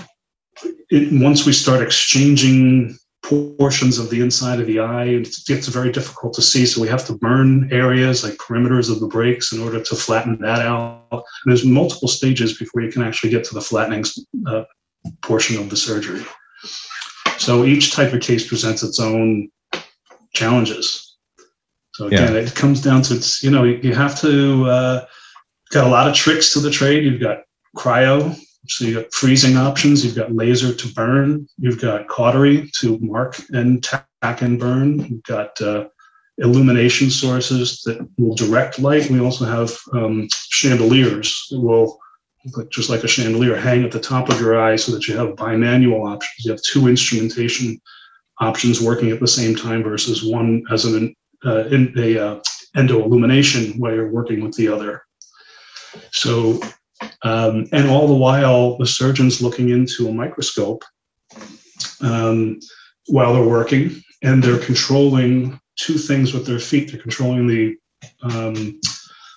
it, 0.91 1.13
once 1.13 1.45
we 1.45 1.53
start 1.53 1.83
exchanging 1.83 2.97
portions 3.23 3.99
of 3.99 4.11
the 4.11 4.21
inside 4.21 4.61
of 4.61 4.67
the 4.67 4.81
eye, 4.81 5.05
it 5.05 5.29
gets 5.47 5.69
very 5.69 5.93
difficult 5.93 6.35
to 6.35 6.43
see. 6.43 6.67
So 6.67 6.81
we 6.81 6.89
have 6.89 7.05
to 7.07 7.13
burn 7.13 7.69
areas 7.73 8.25
like 8.25 8.35
perimeters 8.35 8.91
of 8.91 9.01
the 9.01 9.07
breaks 9.07 9.53
in 9.53 9.61
order 9.61 9.81
to 9.81 9.97
flatten 9.97 10.39
that 10.41 10.61
out. 10.61 11.05
And 11.13 11.23
there's 11.47 11.65
multiple 11.65 12.09
stages 12.09 12.59
before 12.59 12.83
you 12.83 12.91
can 12.91 13.03
actually 13.03 13.31
get 13.31 13.45
to 13.45 13.55
the 13.55 13.61
flattening 13.61 14.05
uh, 14.47 14.65
portion 15.23 15.59
of 15.59 15.71
the 15.71 15.77
surgery. 15.77 16.25
So 17.39 17.65
each 17.65 17.93
type 17.93 18.13
of 18.13 18.21
case 18.21 18.47
presents 18.47 18.83
its 18.83 19.01
own 19.01 19.51
challenges. 20.35 21.17
So 21.95 22.07
again, 22.07 22.35
yeah. 22.35 22.41
it 22.41 22.55
comes 22.55 22.81
down 22.81 23.03
to 23.03 23.15
it's 23.15 23.43
you 23.43 23.51
know 23.51 23.65
you 23.65 23.95
have 23.95 24.19
to 24.21 24.65
uh, 24.67 25.05
got 25.71 25.87
a 25.87 25.91
lot 25.91 26.09
of 26.09 26.14
tricks 26.14 26.53
to 26.53 26.61
the 26.61 26.71
trade. 26.71 27.05
You've 27.05 27.21
got 27.21 27.43
cryo, 27.77 28.37
so 28.66 28.85
you've 28.85 29.03
got 29.03 29.12
freezing 29.12 29.57
options. 29.57 30.05
You've 30.05 30.16
got 30.16 30.33
laser 30.33 30.75
to 30.75 30.93
burn. 30.95 31.47
You've 31.59 31.81
got 31.81 32.09
cautery 32.09 32.71
to 32.81 32.99
mark 33.01 33.41
and 33.51 33.83
tack 33.83 34.07
and 34.43 34.59
burn. 34.59 34.99
You've 35.07 35.23
got 35.23 35.61
uh, 35.61 35.89
illumination 36.39 37.11
sources 37.11 37.83
that 37.85 38.07
will 38.18 38.35
direct 38.35 38.79
light. 38.79 39.11
We 39.11 39.21
also 39.21 39.45
have 39.45 39.77
um, 39.93 40.29
chandeliers 40.49 41.47
that 41.51 41.61
will, 41.61 41.99
just 42.71 42.91
like 42.91 43.05
a 43.05 43.09
chandelier, 43.09 43.57
hang 43.57 43.85
at 43.85 43.93
the 43.93 44.01
top 44.01 44.29
of 44.29 44.41
your 44.41 44.61
eye 44.61 44.77
so 44.77 44.93
that 44.93 45.07
you 45.07 45.16
have 45.16 45.37
bimanual 45.37 46.11
options. 46.11 46.45
You 46.45 46.53
have 46.53 46.62
two 46.62 46.89
instrumentation 46.89 47.81
options 48.41 48.81
working 48.81 49.11
at 49.11 49.21
the 49.21 49.29
same 49.29 49.55
time 49.55 49.83
versus 49.83 50.25
one 50.25 50.64
as 50.71 50.85
an 50.85 51.14
uh, 51.45 51.64
in 51.66 51.93
a 51.97 52.18
uh, 52.18 52.41
endo 52.77 53.03
illumination 53.03 53.79
where 53.79 53.95
you're 53.95 54.11
working 54.11 54.43
with 54.43 54.55
the 54.57 54.68
other. 54.68 55.03
So 56.12 56.61
um, 57.22 57.66
and 57.72 57.88
all 57.88 58.07
the 58.07 58.14
while, 58.14 58.76
the 58.78 58.86
surgeon's 58.86 59.41
looking 59.41 59.70
into 59.70 60.09
a 60.09 60.12
microscope 60.12 60.84
um, 62.01 62.61
while 63.07 63.34
they're 63.34 63.43
working, 63.43 64.03
and 64.22 64.43
they're 64.43 64.59
controlling 64.59 65.59
two 65.76 65.99
things 65.99 66.32
with 66.32 66.47
their 66.47 66.59
feet. 66.59 66.91
They're 66.91 67.01
controlling 67.01 67.47
the 67.47 67.76
um, 68.22 68.80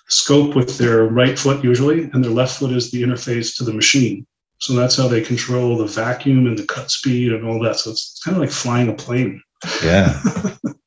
scope 0.08 0.54
with 0.54 0.76
their 0.78 1.04
right 1.04 1.38
foot, 1.38 1.64
usually, 1.64 2.04
and 2.12 2.22
their 2.22 2.30
left 2.30 2.58
foot 2.58 2.72
is 2.72 2.90
the 2.90 3.02
interface 3.02 3.56
to 3.56 3.64
the 3.64 3.72
machine. 3.72 4.26
So 4.58 4.74
that's 4.74 4.96
how 4.96 5.08
they 5.08 5.20
control 5.20 5.76
the 5.76 5.86
vacuum 5.86 6.46
and 6.46 6.58
the 6.58 6.66
cut 6.66 6.90
speed 6.90 7.32
and 7.32 7.44
all 7.44 7.60
that. 7.62 7.76
So 7.76 7.90
it's 7.90 8.20
kind 8.24 8.36
of 8.36 8.40
like 8.40 8.50
flying 8.50 8.88
a 8.88 8.94
plane. 8.94 9.42
Yeah. 9.82 10.20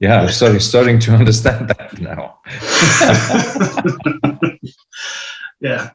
Yeah, 0.00 0.22
I'm 0.22 0.28
starting, 0.28 0.60
starting 0.60 0.98
to 1.00 1.12
understand 1.14 1.68
that 1.70 2.00
now. 2.00 2.38
yeah. 5.60 5.90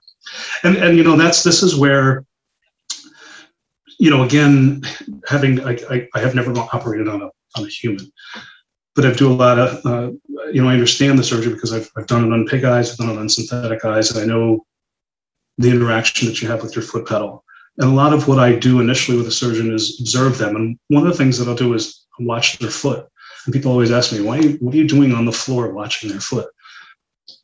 And 0.64 0.76
and 0.78 0.98
you 0.98 1.04
know 1.04 1.16
that's 1.16 1.44
this 1.44 1.64
is 1.64 1.76
where 1.76 2.26
you 4.00 4.10
know 4.10 4.24
again 4.24 4.82
having 5.28 5.62
I, 5.62 5.78
I, 5.90 6.08
I 6.16 6.20
have 6.20 6.36
never 6.36 6.52
operated 6.58 7.08
on 7.08 7.22
a 7.22 7.30
on 7.56 7.66
a 7.66 7.68
human 7.68 8.12
but 8.96 9.06
I 9.06 9.14
do 9.14 9.32
a 9.32 9.34
lot 9.34 9.60
of 9.60 9.86
uh, 9.86 10.12
you 10.52 10.62
know 10.62 10.70
I 10.70 10.74
understand 10.74 11.20
the 11.20 11.24
surgery 11.24 11.54
because 11.54 11.74
I've, 11.74 11.90
I've 11.98 12.08
done 12.08 12.26
it 12.26 12.34
on 12.34 12.48
pig 12.48 12.64
eyes 12.64 12.92
I've 12.92 12.98
done 12.98 13.10
it 13.10 13.20
on 13.20 13.30
synthetic 13.30 13.86
eyes 13.86 14.12
and 14.12 14.20
I 14.20 14.26
know 14.26 14.66
the 15.58 15.70
interaction 15.70 16.28
that 16.28 16.42
you 16.42 16.48
have 16.48 16.62
with 16.62 16.76
your 16.76 16.84
foot 16.84 17.08
pedal. 17.08 17.44
And 17.78 17.90
a 17.90 17.94
lot 17.94 18.14
of 18.14 18.28
what 18.28 18.40
I 18.40 18.56
do 18.56 18.80
initially 18.80 19.18
with 19.18 19.28
a 19.28 19.32
surgeon 19.32 19.74
is 19.74 20.00
observe 20.00 20.38
them. 20.38 20.56
And 20.56 20.78
one 20.90 21.06
of 21.06 21.10
the 21.10 21.18
things 21.18 21.38
that 21.38 21.48
I'll 21.48 21.56
do 21.56 21.74
is 21.74 22.06
watch 22.20 22.60
their 22.60 22.70
foot 22.70 23.08
and 23.46 23.54
people 23.54 23.72
always 23.72 23.92
ask 23.92 24.12
me 24.12 24.22
why 24.22 24.42
what 24.42 24.74
are 24.74 24.78
you 24.78 24.88
doing 24.88 25.14
on 25.14 25.26
the 25.26 25.32
floor 25.32 25.74
watching 25.74 26.10
their 26.10 26.20
foot 26.20 26.48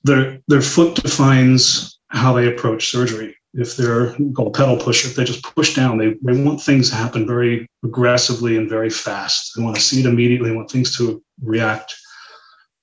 their 0.04 0.40
their 0.48 0.62
foot 0.62 0.96
defines 0.96 2.00
how 2.10 2.34
they 2.34 2.48
approach 2.48 2.90
surgery. 2.90 3.36
If 3.54 3.76
they're 3.76 4.16
called 4.36 4.54
pedal 4.54 4.78
pusher, 4.78 5.08
if 5.08 5.16
they 5.16 5.24
just 5.24 5.44
push 5.44 5.76
down, 5.76 5.98
they, 5.98 6.16
they 6.22 6.42
want 6.44 6.62
things 6.62 6.90
to 6.90 6.96
happen 6.96 7.26
very 7.26 7.68
aggressively 7.84 8.58
and 8.58 8.70
very 8.70 8.90
fast. 8.90 9.54
They 9.56 9.64
want 9.64 9.76
to 9.76 9.82
see 9.82 10.02
it 10.02 10.06
immediately, 10.06 10.50
they 10.50 10.56
want 10.56 10.70
things 10.70 10.96
to 10.98 11.24
react. 11.42 11.96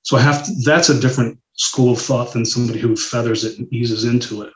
So 0.02 0.16
I 0.16 0.20
have 0.20 0.44
to, 0.44 0.52
that's 0.64 0.88
a 0.88 1.00
different 1.00 1.38
school 1.54 1.92
of 1.92 2.00
thought 2.00 2.32
than 2.32 2.44
somebody 2.44 2.78
who 2.78 2.96
feathers 2.96 3.44
it 3.44 3.58
and 3.58 3.72
eases 3.72 4.04
into 4.04 4.42
it. 4.42 4.52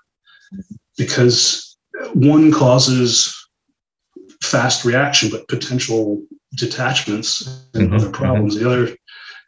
Because 0.97 1.77
one 2.13 2.53
causes 2.53 3.37
fast 4.43 4.85
reaction, 4.85 5.31
but 5.31 5.49
potential 5.49 6.23
detachments 6.55 7.67
and 7.75 7.87
mm-hmm, 7.87 7.97
other 7.97 8.11
problems. 8.11 8.57
Mm-hmm. 8.57 8.65
The 8.65 8.71
other 8.71 8.97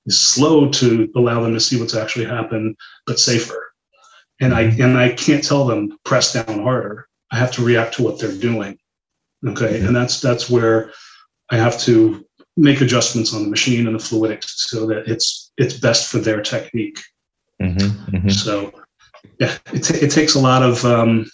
is 0.07 0.21
slow 0.21 0.71
to 0.71 1.11
allow 1.17 1.43
them 1.43 1.55
to 1.55 1.61
see 1.61 1.79
what's 1.79 1.95
actually 1.95 2.25
happened, 2.25 2.77
but 3.07 3.19
safer 3.19 3.73
and 4.43 4.53
I 4.53 4.63
and 4.63 4.99
I 4.99 5.11
can't 5.11 5.43
tell 5.43 5.65
them 5.65 5.97
press 6.05 6.33
down 6.33 6.63
harder. 6.63 7.09
I 7.31 7.39
have 7.39 7.53
to 7.53 7.65
react 7.65 7.95
to 7.95 8.03
what 8.03 8.19
they're 8.19 8.37
doing. 8.37 8.77
Okay, 9.47 9.79
mm-hmm. 9.79 9.87
and 9.87 9.97
that's 9.97 10.21
that's 10.21 10.51
where 10.51 10.93
I 11.51 11.57
have 11.57 11.79
to 11.83 12.27
make 12.57 12.81
adjustments 12.81 13.33
on 13.33 13.45
the 13.45 13.49
machine 13.49 13.87
and 13.87 13.95
the 13.95 14.03
fluidics 14.03 14.49
so 14.49 14.87
that 14.87 15.09
it's 15.09 15.53
it's 15.57 15.79
best 15.79 16.11
for 16.11 16.19
their 16.19 16.43
technique. 16.43 16.99
Mm-hmm. 17.63 18.17
Mm-hmm. 18.17 18.29
So, 18.31 18.73
yeah, 19.39 19.57
it, 19.73 19.85
t- 19.85 20.05
it 20.05 20.11
takes 20.11 20.35
a 20.35 20.41
lot 20.41 20.63
of. 20.63 20.85
Um, 20.85 21.27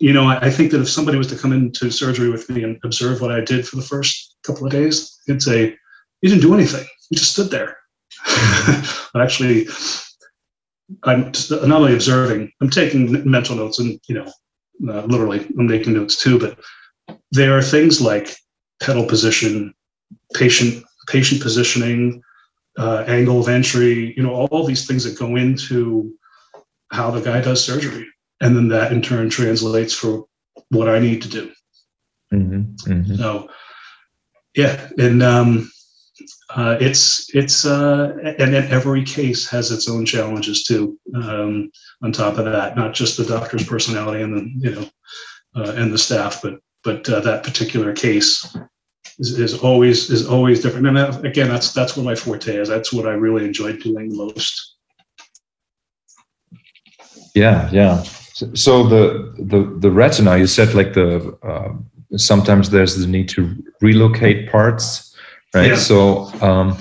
you 0.00 0.14
know, 0.14 0.24
I, 0.24 0.46
I, 0.46 0.50
think 0.50 0.70
that 0.70 0.80
if 0.80 0.88
somebody 0.88 1.18
was 1.18 1.26
to 1.26 1.36
come 1.36 1.52
into 1.52 1.90
surgery 1.90 2.30
with 2.30 2.48
me 2.48 2.64
and 2.64 2.78
observe 2.84 3.20
what 3.20 3.30
I 3.30 3.42
did 3.42 3.68
for 3.68 3.76
the 3.76 3.82
first 3.82 4.29
couple 4.50 4.66
of 4.66 4.72
days, 4.72 5.18
they'd 5.26 5.42
say, 5.42 5.76
"You 6.22 6.28
didn't 6.28 6.42
do 6.42 6.54
anything. 6.54 6.86
You 7.10 7.18
just 7.18 7.32
stood 7.32 7.50
there." 7.50 7.76
but 9.12 9.22
actually, 9.22 9.66
I'm 11.04 11.32
not 11.50 11.80
only 11.80 11.94
observing, 11.94 12.52
I'm 12.60 12.70
taking 12.70 13.28
mental 13.30 13.56
notes 13.56 13.78
and, 13.78 14.00
you 14.08 14.14
know, 14.16 14.32
uh, 14.88 15.02
literally 15.06 15.46
I'm 15.58 15.66
making 15.66 15.94
notes 15.94 16.16
too, 16.16 16.38
but 16.38 16.58
there 17.30 17.56
are 17.56 17.62
things 17.62 18.00
like 18.00 18.36
pedal 18.80 19.06
position, 19.06 19.74
patient, 20.34 20.84
patient 21.08 21.42
positioning, 21.42 22.22
uh, 22.78 23.04
angle 23.06 23.40
of 23.40 23.48
entry, 23.48 24.14
you 24.16 24.22
know, 24.22 24.34
all 24.34 24.64
these 24.64 24.86
things 24.86 25.04
that 25.04 25.18
go 25.18 25.36
into 25.36 26.12
how 26.90 27.10
the 27.10 27.20
guy 27.20 27.40
does 27.40 27.64
surgery. 27.64 28.06
And 28.40 28.56
then 28.56 28.68
that 28.68 28.92
in 28.92 29.02
turn 29.02 29.28
translates 29.28 29.94
for 29.94 30.24
what 30.70 30.88
I 30.88 30.98
need 30.98 31.20
to 31.22 31.28
do. 31.28 31.52
Mm-hmm, 32.32 32.90
mm-hmm. 32.90 33.16
So, 33.16 33.50
yeah. 34.54 34.88
And, 34.98 35.22
um, 35.22 35.70
uh, 36.54 36.76
it's 36.80 37.34
it's 37.34 37.64
uh, 37.64 38.12
and 38.38 38.52
then 38.52 38.70
every 38.70 39.04
case 39.04 39.48
has 39.48 39.70
its 39.70 39.88
own 39.88 40.04
challenges 40.04 40.64
too. 40.64 40.98
Um, 41.14 41.70
on 42.02 42.12
top 42.12 42.38
of 42.38 42.44
that, 42.44 42.76
not 42.76 42.92
just 42.92 43.16
the 43.16 43.24
doctor's 43.24 43.64
personality 43.64 44.22
and 44.22 44.36
the 44.36 44.68
you 44.68 44.74
know 44.74 44.90
uh, 45.54 45.72
and 45.76 45.92
the 45.92 45.98
staff, 45.98 46.40
but 46.42 46.58
but 46.82 47.08
uh, 47.08 47.20
that 47.20 47.44
particular 47.44 47.92
case 47.92 48.56
is, 49.18 49.38
is, 49.38 49.58
always 49.58 50.10
is 50.10 50.26
always 50.26 50.62
different. 50.62 50.86
And 50.86 50.96
that, 50.96 51.24
again, 51.24 51.48
that's 51.48 51.72
that's 51.72 51.96
what 51.96 52.04
my 52.04 52.14
forte 52.14 52.56
is. 52.56 52.68
That's 52.68 52.92
what 52.92 53.06
I 53.06 53.12
really 53.12 53.44
enjoy 53.44 53.74
doing 53.74 54.16
most. 54.16 54.76
Yeah, 57.34 57.70
yeah. 57.70 58.02
So 58.54 58.88
the 58.88 59.34
the 59.38 59.76
the 59.78 59.90
retina, 59.90 60.38
you 60.38 60.46
said 60.46 60.74
like 60.74 60.94
the 60.94 61.38
uh, 61.42 61.74
sometimes 62.16 62.70
there's 62.70 62.96
the 62.96 63.06
need 63.06 63.28
to 63.30 63.54
relocate 63.80 64.50
parts 64.50 65.10
right? 65.54 65.70
Yeah. 65.70 65.76
So 65.76 66.30
um, 66.40 66.76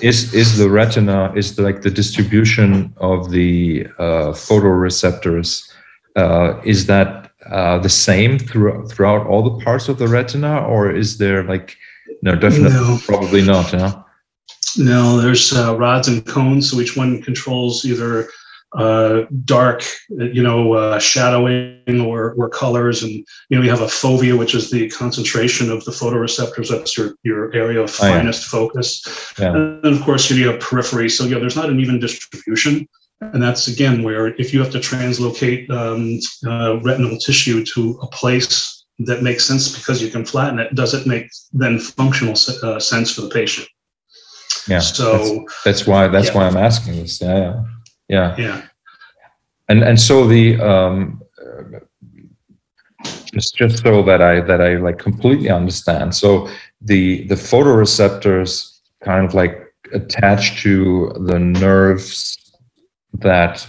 is 0.00 0.34
is 0.34 0.58
the 0.58 0.68
retina 0.68 1.32
is 1.34 1.56
the, 1.56 1.62
like 1.62 1.82
the 1.82 1.90
distribution 1.90 2.92
of 2.98 3.30
the 3.30 3.86
uh, 3.98 4.32
photoreceptors? 4.32 5.68
Uh, 6.14 6.60
is 6.64 6.86
that 6.86 7.30
uh, 7.50 7.78
the 7.78 7.88
same 7.88 8.38
throughout 8.38 8.90
throughout 8.90 9.26
all 9.26 9.42
the 9.42 9.64
parts 9.64 9.88
of 9.88 9.98
the 9.98 10.08
retina, 10.08 10.64
or 10.64 10.90
is 10.90 11.18
there 11.18 11.42
like 11.44 11.76
no, 12.22 12.34
definitely 12.34 12.70
no. 12.70 12.98
probably 13.04 13.42
not, 13.42 13.70
huh? 13.70 14.02
No, 14.76 15.20
there's 15.20 15.52
uh, 15.52 15.76
rods 15.76 16.08
and 16.08 16.24
cones, 16.26 16.70
so 16.70 16.80
each 16.80 16.96
one 16.96 17.22
controls 17.22 17.84
either 17.84 18.28
uh, 18.76 19.22
dark, 19.44 19.84
you 20.08 20.42
know, 20.42 20.72
uh, 20.72 20.98
shadowing 20.98 22.00
or, 22.00 22.32
or 22.34 22.48
colors. 22.48 23.02
And, 23.02 23.12
you 23.12 23.56
know, 23.56 23.62
you 23.62 23.70
have 23.70 23.82
a 23.82 23.86
fovea, 23.86 24.38
which 24.38 24.54
is 24.54 24.70
the 24.70 24.88
concentration 24.90 25.70
of 25.70 25.84
the 25.84 25.92
photoreceptors. 25.92 26.68
That's 26.68 26.96
your, 26.96 27.14
your 27.22 27.54
area 27.54 27.80
of 27.80 27.90
finest 27.90 28.52
oh, 28.52 28.58
yeah. 28.58 28.66
focus. 28.66 29.34
Yeah. 29.38 29.54
And 29.54 29.84
of 29.86 30.00
course, 30.02 30.30
you 30.30 30.48
have 30.48 30.60
periphery. 30.60 31.08
So, 31.08 31.24
yeah, 31.24 31.38
there's 31.38 31.56
not 31.56 31.70
an 31.70 31.80
even 31.80 32.00
distribution. 32.00 32.88
And 33.20 33.40
that's 33.40 33.68
again 33.68 34.02
where 34.02 34.28
if 34.40 34.52
you 34.52 34.60
have 34.60 34.72
to 34.72 34.78
translocate 34.78 35.70
um, 35.70 36.18
uh, 36.44 36.80
retinal 36.80 37.16
tissue 37.18 37.64
to 37.66 37.98
a 38.02 38.08
place 38.08 38.84
that 38.98 39.22
makes 39.22 39.44
sense 39.44 39.78
because 39.78 40.02
you 40.02 40.10
can 40.10 40.24
flatten 40.24 40.58
it, 40.58 40.74
does 40.74 40.92
it 40.92 41.06
make 41.06 41.30
then 41.52 41.78
functional 41.78 42.34
uh, 42.64 42.80
sense 42.80 43.14
for 43.14 43.20
the 43.20 43.28
patient? 43.28 43.68
Yeah. 44.66 44.80
So 44.80 45.18
that's, 45.18 45.64
that's 45.64 45.86
why 45.86 46.08
that's 46.08 46.28
yeah. 46.28 46.34
why 46.34 46.46
I'm 46.46 46.56
asking 46.56 46.96
this. 46.96 47.20
Yeah, 47.20 47.62
yeah, 48.12 48.36
yeah. 48.36 48.62
And 49.68 49.82
and 49.82 49.98
so 49.98 50.26
the 50.26 50.60
um, 50.60 51.22
just 53.32 53.56
just 53.56 53.82
so 53.82 54.02
that 54.02 54.20
I 54.20 54.40
that 54.40 54.60
I 54.60 54.76
like 54.76 54.98
completely 54.98 55.50
understand. 55.50 56.14
So 56.14 56.48
the 56.80 57.26
the 57.28 57.34
photoreceptors 57.34 58.80
kind 59.02 59.24
of 59.24 59.34
like 59.34 59.74
attached 59.92 60.58
to 60.62 61.12
the 61.26 61.38
nerves 61.38 62.38
that 63.14 63.66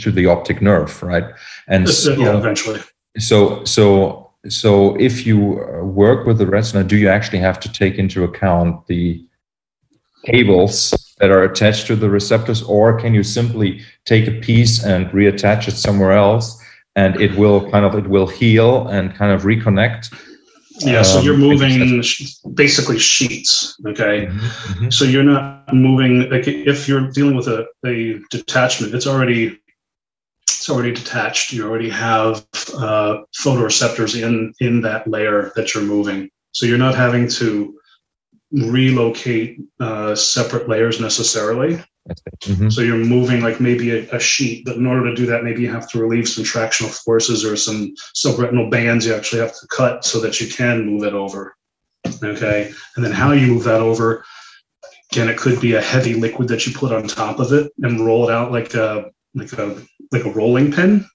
to 0.00 0.10
the 0.10 0.26
optic 0.26 0.62
nerve, 0.62 1.02
right? 1.02 1.24
And 1.68 1.88
so, 1.88 2.14
yeah, 2.14 2.36
eventually. 2.36 2.80
so 3.18 3.64
so 3.64 4.30
so 4.48 4.96
if 4.98 5.26
you 5.26 5.38
work 5.82 6.26
with 6.26 6.38
the 6.38 6.46
retina, 6.46 6.82
do 6.82 6.96
you 6.96 7.08
actually 7.08 7.38
have 7.40 7.60
to 7.60 7.70
take 7.70 7.96
into 7.96 8.24
account 8.24 8.86
the 8.86 9.24
cables 10.24 10.94
that 11.22 11.30
are 11.30 11.44
attached 11.44 11.86
to 11.86 11.94
the 11.94 12.10
receptors, 12.10 12.64
or 12.64 12.98
can 13.00 13.14
you 13.14 13.22
simply 13.22 13.80
take 14.04 14.26
a 14.26 14.32
piece 14.40 14.84
and 14.84 15.06
reattach 15.12 15.68
it 15.68 15.76
somewhere 15.86 16.10
else, 16.10 16.60
and 16.96 17.18
it 17.20 17.32
will 17.36 17.70
kind 17.70 17.84
of 17.86 17.94
it 17.94 18.08
will 18.08 18.26
heal 18.26 18.88
and 18.88 19.14
kind 19.14 19.30
of 19.32 19.42
reconnect? 19.44 20.12
Yeah, 20.80 21.02
so 21.02 21.18
Um, 21.20 21.24
you're 21.24 21.36
moving 21.36 22.02
basically 22.54 22.98
sheets. 22.98 23.76
Okay, 23.86 24.16
Mhm. 24.26 24.92
so 24.92 25.04
you're 25.04 25.22
not 25.34 25.72
moving 25.72 26.28
like 26.28 26.48
if 26.48 26.88
you're 26.88 27.08
dealing 27.12 27.36
with 27.36 27.46
a, 27.46 27.66
a 27.86 28.18
detachment, 28.32 28.92
it's 28.92 29.06
already 29.06 29.42
it's 30.50 30.68
already 30.68 30.92
detached. 31.02 31.52
You 31.52 31.62
already 31.68 31.90
have 31.90 32.44
uh, 32.86 33.12
photoreceptors 33.42 34.12
in 34.20 34.52
in 34.58 34.80
that 34.82 35.06
layer 35.06 35.52
that 35.54 35.66
you're 35.72 35.84
moving. 35.96 36.30
So 36.50 36.66
you're 36.66 36.84
not 36.86 36.96
having 36.96 37.28
to 37.40 37.76
relocate 38.52 39.58
uh, 39.80 40.14
separate 40.14 40.68
layers 40.68 41.00
necessarily. 41.00 41.82
Mhm. 42.44 42.72
So 42.72 42.80
you're 42.80 42.96
moving 42.96 43.42
like 43.42 43.60
maybe 43.60 43.90
a, 43.92 44.10
a 44.10 44.18
sheet, 44.18 44.64
but 44.64 44.76
in 44.76 44.86
order 44.86 45.08
to 45.08 45.14
do 45.14 45.26
that, 45.26 45.44
maybe 45.44 45.62
you 45.62 45.70
have 45.70 45.88
to 45.92 46.00
relieve 46.00 46.28
some 46.28 46.42
tractional 46.44 46.90
forces 47.04 47.44
or 47.44 47.56
some 47.56 47.94
subretinal 48.16 48.68
bands 48.70 49.06
you 49.06 49.14
actually 49.14 49.40
have 49.40 49.52
to 49.52 49.66
cut 49.68 50.04
so 50.04 50.20
that 50.20 50.40
you 50.40 50.48
can 50.48 50.84
move 50.84 51.04
it 51.04 51.12
over. 51.14 51.54
Okay. 52.22 52.72
And 52.96 53.04
then 53.04 53.12
how 53.12 53.30
you 53.32 53.46
move 53.46 53.64
that 53.64 53.80
over, 53.80 54.24
again, 55.12 55.28
it 55.28 55.36
could 55.38 55.60
be 55.60 55.74
a 55.74 55.80
heavy 55.80 56.14
liquid 56.14 56.48
that 56.48 56.66
you 56.66 56.72
put 56.74 56.92
on 56.92 57.06
top 57.06 57.38
of 57.38 57.52
it 57.52 57.70
and 57.82 58.04
roll 58.04 58.28
it 58.28 58.32
out 58.32 58.50
like 58.50 58.74
a 58.74 59.10
like 59.34 59.52
a 59.52 59.80
like 60.10 60.24
a 60.24 60.30
rolling 60.30 60.72
pin, 60.72 61.06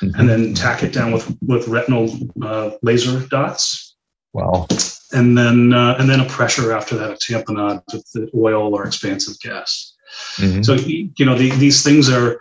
Mhm. 0.00 0.14
and 0.18 0.28
then 0.28 0.54
tack 0.54 0.84
it 0.84 0.92
down 0.92 1.10
with 1.10 1.36
with 1.42 1.66
retinal 1.66 2.16
uh, 2.40 2.70
laser 2.82 3.26
dots 3.26 3.87
Wow. 4.38 4.66
and 5.12 5.36
then 5.36 5.72
uh, 5.72 5.96
and 5.98 6.08
then 6.08 6.20
a 6.20 6.26
pressure 6.26 6.72
after 6.72 6.96
that, 6.96 7.10
a 7.10 7.14
tamponade 7.14 7.82
with 7.92 8.06
the 8.12 8.30
oil 8.34 8.74
or 8.74 8.86
expansive 8.86 9.38
gas. 9.40 9.94
Mhm. 10.36 10.64
So 10.64 10.74
you 10.74 11.26
know 11.26 11.36
the, 11.36 11.50
these 11.50 11.82
things 11.82 12.08
are. 12.10 12.38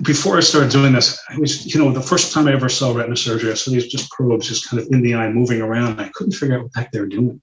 Before 0.00 0.36
I 0.38 0.40
started 0.40 0.70
doing 0.70 0.92
this, 0.92 1.18
I 1.28 1.38
was 1.38 1.66
you 1.74 1.80
know 1.80 1.92
the 1.92 2.00
first 2.00 2.32
time 2.32 2.46
I 2.46 2.52
ever 2.52 2.68
saw 2.68 2.94
retina 2.94 3.16
surgery, 3.16 3.50
I 3.50 3.54
saw 3.54 3.72
these 3.72 3.88
just 3.88 4.10
probes 4.10 4.46
just 4.48 4.68
kind 4.68 4.80
of 4.80 4.88
in 4.92 5.02
the 5.02 5.14
eye 5.14 5.28
moving 5.28 5.60
around. 5.60 6.00
I 6.00 6.08
couldn't 6.14 6.34
figure 6.34 6.56
out 6.56 6.62
what 6.62 6.72
the 6.72 6.80
heck 6.80 6.92
they 6.92 7.00
were 7.00 7.08
doing, 7.08 7.42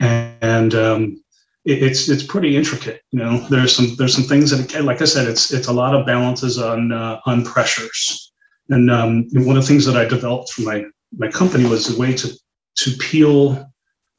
and 0.00 0.74
um, 0.74 1.22
it, 1.64 1.82
it's 1.82 2.08
it's 2.08 2.22
pretty 2.22 2.56
intricate. 2.56 3.02
You 3.12 3.18
know, 3.20 3.46
there's 3.50 3.76
some 3.76 3.94
there's 3.96 4.14
some 4.14 4.24
things 4.24 4.50
that 4.50 4.84
like 4.84 5.02
I 5.02 5.04
said, 5.04 5.28
it's 5.28 5.52
it's 5.52 5.68
a 5.68 5.72
lot 5.72 5.94
of 5.94 6.06
balances 6.06 6.58
on 6.58 6.92
uh, 6.92 7.20
on 7.26 7.44
pressures. 7.44 8.32
And 8.70 8.90
um, 8.90 9.26
one 9.32 9.56
of 9.56 9.62
the 9.62 9.68
things 9.68 9.84
that 9.86 9.96
I 9.96 10.04
developed 10.04 10.50
for 10.52 10.62
my 10.62 10.84
my 11.16 11.28
company 11.28 11.66
was 11.66 11.94
a 11.94 11.98
way 11.98 12.14
to 12.14 12.32
to 12.76 12.90
peel 12.98 13.70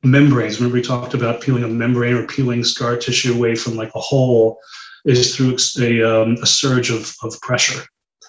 membranes. 0.04 0.60
Remember 0.60 0.76
we 0.76 0.82
talked 0.82 1.14
about 1.14 1.42
peeling 1.42 1.64
a 1.64 1.68
membrane 1.68 2.16
or 2.16 2.28
peeling 2.28 2.64
scar 2.64 2.98
tissue 2.98 3.34
away 3.34 3.56
from 3.56 3.76
like 3.76 3.94
a 3.96 4.00
hole 4.00 4.60
is 5.06 5.36
through 5.36 5.58
a, 5.80 6.04
um, 6.04 6.38
a 6.42 6.46
surge 6.46 6.92
of, 6.92 7.14
of 7.24 7.39
pressure. 7.42 7.82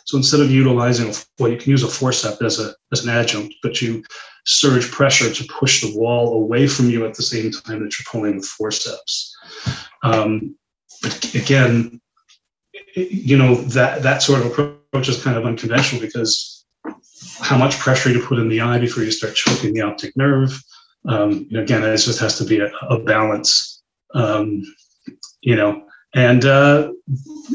So 0.07 0.17
instead 0.17 0.41
of 0.41 0.51
utilizing, 0.51 1.15
well, 1.39 1.51
you 1.51 1.59
can 1.59 1.71
use 1.71 1.83
a 1.83 1.89
forceps 1.89 2.43
as 2.43 2.59
a 2.59 2.75
as 2.93 3.05
an 3.05 3.11
adjunct, 3.11 3.55
but 3.63 3.81
you 3.81 4.03
surge 4.47 4.91
pressure 4.91 5.33
to 5.33 5.45
push 5.45 5.81
the 5.81 5.97
wall 5.97 6.35
away 6.35 6.67
from 6.67 6.91
you 6.91 7.07
at 7.07 7.15
the 7.15 7.23
same 7.23 7.51
time 7.51 7.83
that 7.83 7.99
you're 7.99 8.07
pulling 8.11 8.41
the 8.41 8.47
forceps. 8.47 9.35
Um, 10.03 10.57
but 11.03 11.35
again, 11.35 12.01
you 12.95 13.39
know 13.39 13.55
that 13.55 14.03
that 14.03 14.23
sort 14.23 14.41
of 14.41 14.47
approach 14.47 15.09
is 15.09 15.23
kind 15.23 15.37
of 15.37 15.47
unconventional 15.47 16.01
because 16.01 16.52
how 17.41 17.57
much 17.57 17.79
pressure 17.79 18.11
you 18.11 18.23
put 18.23 18.39
in 18.39 18.49
the 18.49 18.61
eye 18.61 18.79
before 18.79 19.05
you 19.05 19.11
start 19.11 19.35
choking 19.35 19.73
the 19.73 19.83
optic 19.83 20.17
nerve. 20.17 20.61
Um, 21.07 21.47
you 21.51 21.57
know, 21.57 21.63
again, 21.63 21.83
it 21.83 21.97
just 21.97 22.21
has 22.21 22.39
to 22.39 22.45
be 22.45 22.61
a, 22.61 22.71
a 22.89 22.99
balance. 22.99 23.83
Um, 24.15 24.63
you 25.41 25.57
know, 25.57 25.85
and 26.15 26.45
uh, 26.45 26.93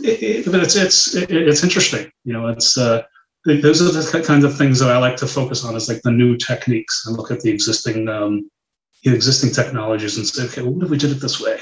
it, 0.03 0.24
it, 0.24 0.51
but 0.51 0.61
it's 0.61 0.76
it's 0.76 1.15
it, 1.15 1.32
it's 1.32 1.63
interesting. 1.63 2.11
You 2.26 2.34
know, 2.34 2.47
it's 2.47 2.78
uh, 2.78 3.03
those 3.45 3.82
are 3.82 3.91
the 3.91 4.24
kinds 4.26 4.43
of 4.43 4.57
things 4.57 4.80
that 4.80 4.89
I 4.89 4.97
like 4.97 5.15
to 5.18 5.28
focus 5.28 5.63
on. 5.63 5.76
Is 5.76 5.88
like 5.88 6.01
the 6.01 6.11
new 6.11 6.38
techniques 6.38 7.05
and 7.05 7.15
look 7.15 7.32
at 7.32 7.41
the 7.41 7.51
existing 7.51 8.09
um, 8.09 8.49
the 9.03 9.13
existing 9.13 9.51
technologies 9.51 10.18
and 10.18 10.28
say, 10.28 10.45
okay, 10.45 10.61
well, 10.61 10.74
what 10.74 10.86
if 10.86 10.89
we 10.89 10.97
did 10.97 11.11
it 11.11 11.22
this 11.22 11.39
way? 11.39 11.59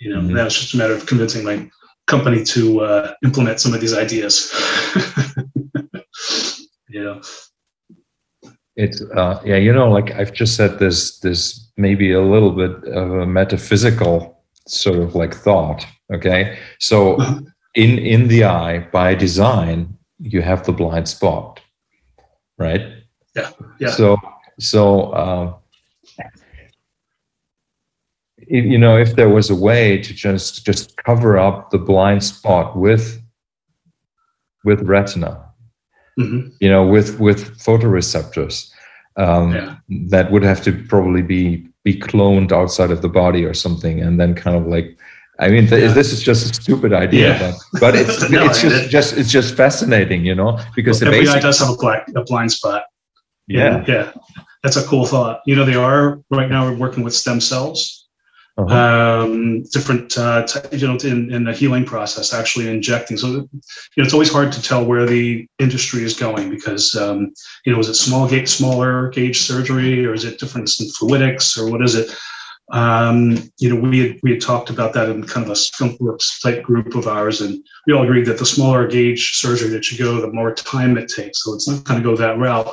You 0.00 0.14
know, 0.14 0.20
Mhm. 0.20 0.34
now 0.34 0.46
it's 0.46 0.60
just 0.60 0.74
a 0.74 0.76
matter 0.76 0.94
of 0.94 1.06
convincing 1.06 1.44
my 1.44 1.70
company 2.06 2.44
to 2.44 2.80
uh, 2.80 3.14
implement 3.24 3.60
some 3.60 3.72
of 3.72 3.80
these 3.80 3.94
ideas. 3.94 4.52
know, 6.88 7.20
It's 8.76 9.02
uh, 9.02 9.40
yeah, 9.44 9.56
you 9.56 9.72
know, 9.72 9.90
like 9.90 10.12
I've 10.12 10.32
just 10.32 10.56
said 10.56 10.78
this 10.78 11.18
this 11.20 11.70
maybe 11.76 12.12
a 12.12 12.22
little 12.22 12.52
bit 12.52 12.84
of 12.92 13.10
a 13.12 13.26
metaphysical 13.26 14.42
sort 14.66 14.98
of 14.98 15.14
like 15.14 15.34
thought. 15.34 15.86
Okay, 16.12 16.58
so 16.78 17.18
in 17.74 17.98
in 17.98 18.28
the 18.28 18.44
eye 18.44 18.78
by 18.92 19.14
design, 19.14 19.96
you 20.18 20.42
have 20.42 20.64
the 20.66 20.72
blind 20.72 21.08
spot, 21.08 21.60
right? 22.58 22.82
Yeah, 23.36 23.50
yeah. 23.78 23.90
So 23.90 24.16
so 24.58 25.14
um, 25.14 25.54
if, 28.48 28.64
you 28.64 28.78
know, 28.78 28.96
if 28.96 29.16
there 29.16 29.28
was 29.28 29.50
a 29.50 29.54
way 29.54 29.98
to 29.98 30.12
just 30.14 30.64
just 30.64 30.96
cover 30.96 31.38
up 31.38 31.70
the 31.70 31.78
blind 31.78 32.22
spot 32.24 32.76
with 32.76 33.20
with 34.64 34.82
retina, 34.82 35.43
Mhm. 36.18 36.52
you 36.60 36.68
know, 36.68 36.86
with 36.86 37.18
with 37.20 37.58
photoreceptors. 37.58 38.70
Um, 39.16 39.54
Yeah. 39.54 39.74
That 40.10 40.30
would 40.32 40.42
have 40.44 40.62
to 40.64 40.72
probably 40.88 41.22
be 41.22 41.66
be 41.84 41.94
cloned 42.00 42.50
outside 42.52 42.90
of 42.90 43.00
the 43.02 43.08
body 43.08 43.44
or 43.44 43.54
something, 43.54 44.00
and 44.00 44.18
then 44.18 44.34
kind 44.34 44.56
of 44.56 44.66
like, 44.66 44.96
I 45.38 45.48
mean, 45.50 45.66
th- 45.68 45.82
Yeah. 45.82 45.92
this 45.92 46.12
is 46.12 46.22
just 46.22 46.50
a 46.50 46.54
stupid 46.62 46.92
idea, 46.94 47.28
Yeah. 47.28 47.52
but, 47.72 47.80
but 47.80 47.94
it's 47.94 48.28
No, 48.30 48.44
it's 48.46 48.60
just 48.62 48.84
it- 48.86 48.88
just 48.90 49.16
it's 49.18 49.30
just 49.30 49.54
fascinating, 49.56 50.24
you 50.24 50.34
know, 50.34 50.58
because 50.76 51.00
the 51.00 51.06
every 51.06 51.18
eye 51.20 51.24
basic, 51.24 51.42
does 51.42 51.58
have 51.58 51.70
a 51.70 51.76
black 51.76 52.06
a 52.16 52.22
blind 52.22 52.50
spot. 52.52 52.82
yeah, 53.46 53.84
yeah, 53.86 54.12
that's 54.62 54.76
a 54.76 54.82
cool 54.84 55.04
thought. 55.06 55.40
You 55.46 55.54
know, 55.56 55.64
they 55.66 55.74
are 55.76 56.20
right 56.30 56.48
now. 56.50 56.64
We're 56.70 56.78
working 56.78 57.04
with 57.04 57.14
stem 57.14 57.40
cells. 57.40 58.03
Uh-huh. 58.56 59.24
um, 59.24 59.62
different, 59.64 60.16
uh, 60.16 60.46
you 60.70 60.86
know, 60.86 60.96
in, 61.02 61.32
in 61.32 61.44
the 61.44 61.52
healing 61.52 61.84
process, 61.84 62.32
actually 62.32 62.68
injecting. 62.68 63.16
So, 63.16 63.28
you 63.28 63.36
know, 63.96 64.04
it's 64.04 64.12
always 64.12 64.32
hard 64.32 64.52
to 64.52 64.62
tell 64.62 64.84
where 64.84 65.06
the 65.06 65.46
industry 65.58 66.04
is 66.04 66.14
going 66.14 66.50
because, 66.50 66.94
um, 66.94 67.34
you 67.64 67.72
know, 67.72 67.80
is 67.80 67.88
it 67.88 67.94
small 67.94 68.28
gauge, 68.28 68.48
smaller 68.48 69.10
gauge 69.10 69.40
surgery, 69.40 70.06
or 70.06 70.14
is 70.14 70.24
it 70.24 70.38
difference 70.38 70.80
in 70.80 70.86
fluidics, 70.86 71.58
or 71.58 71.70
what 71.70 71.82
is 71.82 71.96
it? 71.96 72.14
Um, 72.72 73.36
you 73.58 73.68
know, 73.68 73.80
we 73.80 73.98
had, 73.98 74.20
we 74.22 74.30
had 74.30 74.40
talked 74.40 74.70
about 74.70 74.94
that 74.94 75.08
in 75.08 75.24
kind 75.24 75.44
of 75.44 75.52
a 75.52 75.56
skunk 75.56 76.00
works 76.00 76.40
type 76.40 76.62
group 76.62 76.94
of 76.94 77.06
ours, 77.06 77.40
and 77.40 77.62
we 77.86 77.92
all 77.92 78.04
agreed 78.04 78.26
that 78.26 78.38
the 78.38 78.46
smaller 78.46 78.86
gauge 78.86 79.36
surgery 79.36 79.68
that 79.70 79.90
you 79.90 79.98
go, 79.98 80.20
the 80.20 80.32
more 80.32 80.54
time 80.54 80.96
it 80.96 81.08
takes. 81.08 81.42
So 81.42 81.54
it's 81.54 81.68
not 81.68 81.84
going 81.84 82.00
to 82.00 82.08
go 82.08 82.16
that 82.16 82.38
route. 82.38 82.72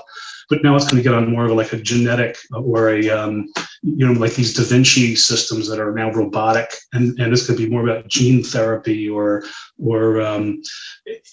But 0.52 0.64
now 0.64 0.76
it's 0.76 0.86
going 0.86 1.02
to 1.02 1.10
get 1.10 1.16
on 1.16 1.32
more 1.32 1.46
of 1.46 1.52
like 1.52 1.72
a 1.72 1.78
genetic 1.78 2.38
or 2.54 2.90
a 2.90 3.10
um, 3.10 3.48
you 3.84 4.06
know, 4.06 4.20
like 4.20 4.36
these 4.36 4.54
Da 4.54 4.64
Vinci 4.64 5.16
systems 5.16 5.68
that 5.70 5.80
are 5.80 5.94
now 5.94 6.12
robotic, 6.12 6.72
and, 6.94 7.18
and 7.20 7.34
this 7.34 7.48
could 7.48 7.58
be 7.58 7.70
more 7.70 7.84
about 7.84 8.08
gene 8.08 8.44
therapy 8.44 9.10
or, 9.10 9.44
or 9.80 10.22
um, 10.22 10.62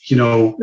you 0.07 0.17
know, 0.17 0.59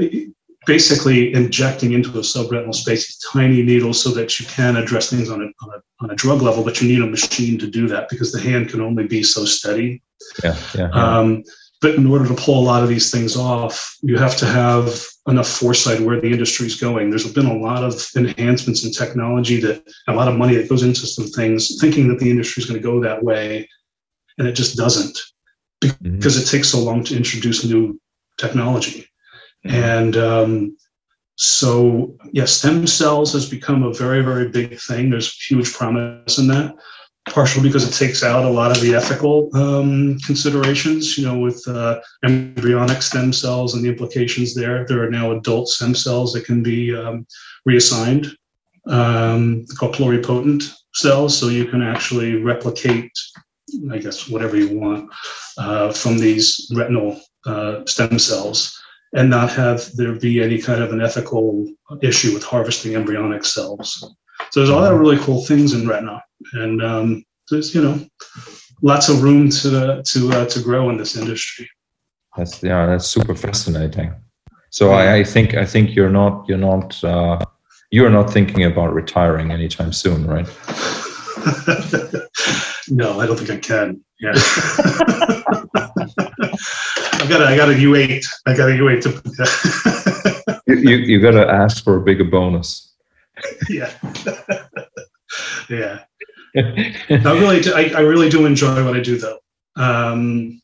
basically 0.66 1.34
injecting 1.34 1.94
into 1.94 2.10
a 2.12 2.22
subretinal 2.22 2.74
space 2.74 3.06
these 3.06 3.20
tiny 3.32 3.62
needles 3.62 4.02
so 4.02 4.10
that 4.12 4.40
you 4.40 4.46
can 4.48 4.78
address 4.78 5.10
things 5.10 5.30
on 5.30 5.42
a, 5.42 5.46
on 5.66 5.74
a, 5.76 6.04
on 6.04 6.12
a 6.12 6.16
drug 6.16 6.42
level, 6.42 6.64
but 6.64 6.82
you 6.82 6.88
need 6.88 7.04
a 7.04 7.12
machine 7.12 7.60
to 7.60 7.68
do 7.68 7.88
that 7.88 8.10
because 8.10 8.32
the 8.32 8.40
hand 8.40 8.70
can 8.70 8.82
only 8.82 9.06
be 9.06 9.22
so 9.22 9.46
steady. 9.46 10.02
yeah, 10.44 10.58
yeah, 10.74 10.90
yeah. 10.94 11.18
Um, 11.20 11.44
but 11.86 11.94
in 11.94 12.08
order 12.08 12.28
to 12.28 12.34
pull 12.34 12.60
a 12.60 12.66
lot 12.66 12.82
of 12.82 12.90
these 12.90 13.12
things 13.12 13.38
off, 13.38 13.96
you 14.02 14.18
have 14.18 14.36
to 14.36 14.46
have 14.48 15.06
enough 15.28 15.48
foresight 15.48 16.02
where 16.02 16.20
the 16.20 16.32
industry 16.32 16.66
is 16.66 16.82
going. 16.82 17.12
There's 17.12 17.32
been 17.32 17.46
a 17.46 17.62
lot 17.68 17.84
of 17.84 17.94
enhancements 18.16 18.84
in 18.84 18.92
technology 18.92 19.62
that 19.62 19.84
a 20.08 20.14
lot 20.14 20.28
of 20.28 20.36
money 20.36 20.56
that 20.56 20.68
goes 20.68 20.82
into 20.82 21.06
some 21.06 21.28
things, 21.28 21.78
thinking 21.80 22.08
that 22.08 22.18
the 22.18 22.32
industry 22.32 22.62
is 22.62 22.68
going 22.68 22.82
to 22.82 22.90
go 22.92 23.00
that 23.02 23.24
way, 23.24 23.70
and 24.40 24.48
it 24.48 24.54
just 24.54 24.76
doesn't. 24.76 25.16
Mhm. 25.84 26.18
because 26.18 26.38
it 26.38 26.50
takes 26.50 26.70
so 26.70 26.80
long 26.80 27.04
to 27.04 27.16
introduce 27.16 27.64
new 27.64 28.00
technology. 28.40 29.06
And 29.66 30.16
um, 30.18 30.78
so, 31.36 32.16
yeah, 32.32 32.46
stem 32.46 32.88
cells 32.88 33.34
has 33.34 33.48
become 33.48 33.84
a 33.84 33.94
very, 33.94 34.22
very 34.24 34.48
big 34.48 34.80
thing. 34.80 35.10
There's 35.10 35.32
huge 35.50 35.74
promise 35.74 36.40
in 36.40 36.48
that, 36.48 36.76
partially 37.30 37.64
because 37.64 37.88
it 37.88 38.06
takes 38.06 38.24
out 38.24 38.46
a 38.46 38.50
lot 38.50 38.72
of 38.72 38.82
the 38.82 38.94
ethical 38.94 39.50
um, 39.56 40.18
considerations, 40.20 41.18
you 41.18 41.26
know, 41.26 41.38
with 41.38 41.68
uh, 41.68 42.00
embryonic 42.24 43.02
stem 43.02 43.34
cells 43.34 43.74
and 43.74 43.84
the 43.84 43.90
implications 43.90 44.54
there. 44.54 44.86
There 44.86 45.04
are 45.04 45.10
now 45.10 45.32
adult 45.32 45.68
stem 45.70 45.96
cells 45.96 46.34
that 46.34 46.46
can 46.46 46.62
be 46.62 46.96
um, 46.96 47.26
reassigned, 47.66 48.28
um, 48.88 49.66
called 49.78 49.96
pluripotent 49.96 50.72
cells. 50.94 51.38
So 51.38 51.48
you 51.50 51.66
can 51.66 51.82
actually 51.82 52.36
replicate, 52.36 53.12
I 53.92 53.98
guess, 53.98 54.30
whatever 54.30 54.56
you 54.56 54.78
want 54.78 55.12
uh, 55.58 55.92
from 55.92 56.18
these 56.18 56.72
retinal 56.76 57.20
uh, 57.46 57.86
stem 57.86 58.20
cells 58.20 58.80
and 59.16 59.30
not 59.30 59.50
have 59.52 59.90
there 59.96 60.14
be 60.14 60.44
any 60.44 60.62
kind 60.62 60.84
of 60.84 60.92
an 60.92 61.02
ethical 61.02 61.72
issue 62.02 62.34
with 62.34 62.44
harvesting 62.44 62.96
embryonic 62.96 63.46
cells. 63.46 64.16
So 64.52 64.60
there's 64.60 64.70
a 64.70 64.76
lot 64.76 64.92
of 64.94 65.00
really 65.00 65.18
cool 65.18 65.44
things 65.46 65.74
in 65.74 65.88
retina, 65.88 66.24
and 66.54 66.82
um, 66.82 67.26
there's 67.50 67.76
you 67.76 67.82
know 67.82 68.00
lots 68.82 69.10
of 69.10 69.24
room 69.24 69.50
to 69.50 70.04
to 70.04 70.32
uh, 70.32 70.46
to 70.46 70.62
grow 70.62 70.90
in 70.90 70.98
this 70.98 71.16
industry. 71.16 71.70
That's 72.38 72.62
yeah, 72.64 72.86
that's 72.86 73.08
super 73.08 73.36
fascinating. 73.36 74.14
So 74.70 74.92
I, 74.92 75.18
I 75.18 75.24
think 75.24 75.56
I 75.56 75.66
think 75.66 75.96
you're 75.96 76.10
not 76.10 76.48
you're 76.48 76.58
not 76.58 77.02
uh, 77.04 77.40
you're 77.92 78.10
not 78.10 78.32
thinking 78.32 78.66
about 78.66 78.94
retiring 78.94 79.52
anytime 79.52 79.94
soon, 79.94 80.28
right? 80.28 80.46
no, 82.90 83.20
I 83.20 83.26
don't 83.26 83.38
think 83.38 83.52
I 83.52 83.58
can. 83.58 84.04
Yeah. 84.20 84.34
I 87.26 87.28
got 87.28 87.42
a, 87.42 87.46
I 87.46 87.56
got 87.56 87.70
a 87.70 87.74
U8. 87.74 88.26
I 88.46 88.56
got 88.56 88.70
a 88.70 88.74
U8 88.74 89.02
to. 89.04 89.12
You 90.68 90.76
you, 90.78 90.98
you 90.98 91.22
got 91.22 91.32
to 91.32 91.48
ask 91.48 91.84
for 91.84 91.96
a 91.98 92.02
bigger 92.02 92.24
bonus. 92.24 92.95
Yeah. 93.70 93.92
yeah. 95.70 96.00
I 96.56 97.40
really, 97.40 97.62
do, 97.62 97.74
I, 97.74 97.92
I 97.96 98.02
really 98.02 98.30
do 98.30 98.46
enjoy 98.46 98.84
what 98.86 98.96
I 98.96 99.02
do, 99.02 99.18
though. 99.18 99.40
Um, 99.76 100.62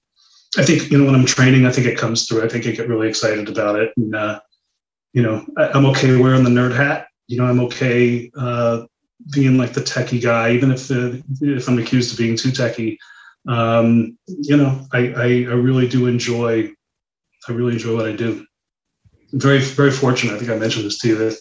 I 0.57 0.63
think 0.63 0.91
you 0.91 0.97
know 0.97 1.05
when 1.05 1.15
I'm 1.15 1.26
training, 1.26 1.65
I 1.65 1.72
think 1.72 1.88
it 1.88 1.97
comes 1.97 2.28
through. 2.28 2.43
I 2.43 2.47
think 2.47 2.67
I 2.67 2.72
get 2.72 2.89
really 2.89 3.07
excited 3.07 3.47
about 3.47 3.80
it, 3.80 3.93
and 3.95 4.13
uh, 4.13 4.39
you 5.13 5.22
know, 5.22 5.45
I, 5.57 5.69
I'm 5.69 5.86
okay 5.88 6.15
wearing 6.17 6.43
the 6.43 6.49
nerd 6.49 6.76
hat. 6.76 7.07
You 7.28 7.38
know, 7.38 7.45
I'm 7.45 7.61
okay 7.61 8.30
uh, 8.38 8.86
being 9.34 9.57
like 9.57 9.74
the 9.74 9.82
techie 9.82 10.22
guy, 10.22 10.51
even 10.51 10.72
if 10.72 10.88
the, 10.88 11.24
if 11.41 11.69
I'm 11.69 11.80
accused 11.80 12.11
of 12.11 12.17
being 12.17 12.36
too 12.36 12.49
techie. 12.49 12.97
Um, 13.47 14.17
you 14.28 14.57
know, 14.57 14.86
I, 14.91 15.13
I 15.13 15.24
I 15.24 15.55
really 15.55 15.88
do 15.88 16.07
enjoy. 16.07 16.69
I 17.47 17.51
really 17.53 17.74
enjoy 17.74 17.95
what 17.95 18.07
I 18.07 18.15
do. 18.15 18.45
I'm 19.32 19.39
very 19.39 19.59
very 19.59 19.91
fortunate. 19.91 20.36
I 20.36 20.38
think 20.38 20.51
I 20.51 20.57
mentioned 20.57 20.86
this 20.86 20.99
to 20.99 21.07
you 21.07 21.17
that 21.17 21.39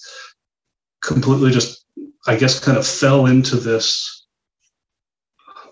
completely 1.03 1.51
just 1.51 1.87
I 2.27 2.37
guess 2.37 2.61
kind 2.61 2.77
of 2.77 2.87
fell 2.87 3.27
into 3.27 3.57
this. 3.57 4.27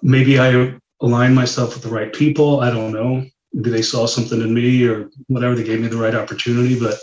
Maybe 0.02 0.38
I 0.38 0.74
aligned 1.00 1.34
myself 1.34 1.74
with 1.74 1.82
the 1.82 1.90
right 1.90 2.12
people. 2.12 2.60
I 2.60 2.70
don't 2.70 2.92
know. 2.92 3.24
Maybe 3.52 3.70
they 3.70 3.82
saw 3.82 4.06
something 4.06 4.40
in 4.40 4.54
me 4.54 4.86
or 4.86 5.10
whatever. 5.26 5.54
They 5.54 5.64
gave 5.64 5.80
me 5.80 5.88
the 5.88 5.96
right 5.96 6.14
opportunity, 6.14 6.78
but 6.78 6.94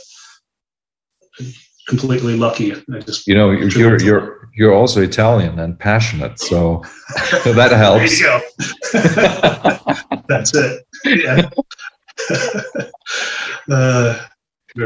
completely 1.88 2.38
lucky. 2.38 2.74
I 2.74 3.00
just 3.00 3.28
You 3.28 3.36
know, 3.36 3.52
you're 3.52 4.02
you're 4.02 4.50
you're, 4.54 4.74
also 4.74 5.02
Italian 5.02 5.60
and 5.60 5.78
passionate, 5.78 6.40
so 6.40 6.84
that 7.46 7.72
helps. 7.72 8.22
That's 10.28 10.56
it. 10.56 10.86
Yeah. 11.06 11.50
uh, 13.70 14.20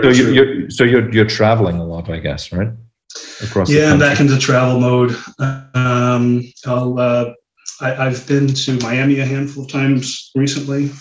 So 0.03 0.09
you, 0.09 0.31
you're 0.31 0.69
so 0.69 0.83
you're 0.83 1.09
you're 1.13 1.25
traveling 1.25 1.77
a 1.77 1.85
lot, 1.85 2.09
I 2.09 2.19
guess, 2.19 2.51
right? 2.51 2.69
Across 3.43 3.71
yeah, 3.71 3.91
I'm 3.91 3.99
back 3.99 4.19
into 4.19 4.37
travel 4.37 4.79
mode. 4.79 5.17
Um, 5.73 6.43
I'll, 6.65 6.99
uh, 6.99 7.33
I, 7.81 8.07
I've 8.07 8.27
been 8.27 8.47
to 8.47 8.79
Miami 8.79 9.19
a 9.19 9.25
handful 9.25 9.63
of 9.63 9.71
times 9.71 10.31
recently, 10.35 10.91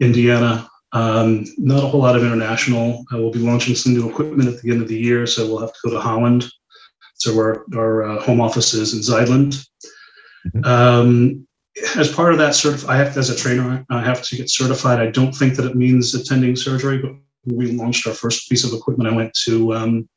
Indiana. 0.00 0.68
Um, 0.92 1.44
not 1.58 1.82
a 1.82 1.86
whole 1.86 2.00
lot 2.00 2.16
of 2.16 2.24
international. 2.24 3.04
I 3.12 3.16
will 3.16 3.30
be 3.30 3.38
launching 3.38 3.74
some 3.74 3.94
new 3.94 4.08
equipment 4.08 4.48
at 4.48 4.60
the 4.60 4.70
end 4.70 4.82
of 4.82 4.88
the 4.88 4.98
year, 4.98 5.26
so 5.26 5.46
we'll 5.46 5.60
have 5.60 5.72
to 5.72 5.78
go 5.84 5.90
to 5.92 6.00
Holland. 6.00 6.46
So 7.14 7.34
where 7.34 7.64
our 7.74 8.04
uh, 8.04 8.22
home 8.22 8.40
office 8.40 8.74
is 8.74 8.92
in 8.92 9.00
Zuidland. 9.00 9.66
Mhm. 10.54 10.66
Um, 10.66 11.46
as 11.96 12.12
part 12.12 12.32
of 12.32 12.38
that, 12.38 12.52
certif- 12.52 12.88
I 12.88 12.96
have 12.96 13.14
to, 13.14 13.20
as 13.20 13.30
a 13.30 13.36
trainer, 13.36 13.84
I 13.90 14.02
have 14.02 14.22
to 14.22 14.36
get 14.36 14.50
certified. 14.50 15.00
I 15.00 15.10
don't 15.10 15.32
think 15.32 15.56
that 15.56 15.66
it 15.66 15.76
means 15.76 16.14
attending 16.14 16.56
surgery, 16.56 16.98
but 16.98 17.12
we 17.44 17.72
launched 17.72 18.06
our 18.06 18.14
first 18.14 18.48
piece 18.48 18.64
of 18.64 18.72
equipment. 18.72 19.10
I 19.10 19.14
went 19.14 19.34
to 19.44 19.74
um, 19.74 20.08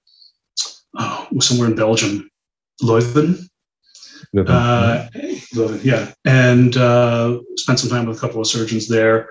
oh, 0.97 1.27
somewhere 1.39 1.67
in 1.67 1.75
Belgium, 1.75 2.29
Leuven. 2.81 3.45
Living. 4.33 4.53
Uh, 4.53 5.09
Leuven, 5.55 5.83
yeah, 5.83 6.11
and 6.25 6.77
uh, 6.77 7.39
spent 7.55 7.79
some 7.79 7.89
time 7.89 8.05
with 8.05 8.17
a 8.17 8.19
couple 8.19 8.41
of 8.41 8.47
surgeons 8.47 8.87
there. 8.87 9.29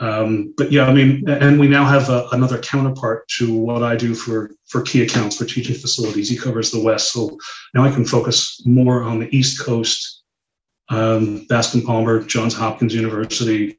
Um, 0.00 0.54
but 0.56 0.70
yeah, 0.70 0.86
I 0.86 0.92
mean, 0.92 1.28
and 1.28 1.58
we 1.58 1.66
now 1.66 1.84
have 1.84 2.08
a, 2.08 2.28
another 2.30 2.58
counterpart 2.58 3.26
to 3.38 3.52
what 3.52 3.82
I 3.82 3.96
do 3.96 4.14
for 4.14 4.52
for 4.68 4.82
key 4.82 5.02
accounts 5.02 5.36
for 5.36 5.44
teaching 5.44 5.74
facilities. 5.74 6.28
He 6.30 6.36
covers 6.36 6.70
the 6.70 6.80
West, 6.80 7.12
so 7.12 7.36
now 7.74 7.84
I 7.84 7.90
can 7.90 8.04
focus 8.04 8.62
more 8.64 9.02
on 9.02 9.18
the 9.18 9.34
East 9.36 9.60
Coast, 9.60 10.22
um, 10.88 11.46
Bascom 11.48 11.82
Palmer, 11.82 12.22
Johns 12.22 12.54
Hopkins 12.54 12.94
University, 12.94 13.78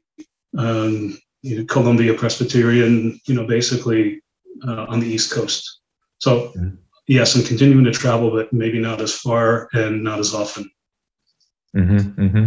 um, 0.58 1.18
you 1.42 1.58
know, 1.58 1.64
Columbia 1.64 2.12
Presbyterian, 2.14 3.18
you 3.26 3.34
know, 3.34 3.46
basically 3.46 4.20
uh, 4.68 4.84
on 4.88 5.00
the 5.00 5.06
East 5.06 5.32
Coast. 5.32 5.80
So 6.18 6.52
Mhm. 6.54 6.76
Yes, 7.10 7.34
I'm 7.34 7.42
continuing 7.44 7.84
to 7.84 7.90
travel, 7.90 8.30
but 8.30 8.52
maybe 8.52 8.78
not 8.78 9.00
as 9.00 9.14
far 9.14 9.68
and 9.72 10.02
not 10.04 10.18
as 10.20 10.32
often. 10.42 10.64
hmm 11.74 11.98
hmm 12.28 12.46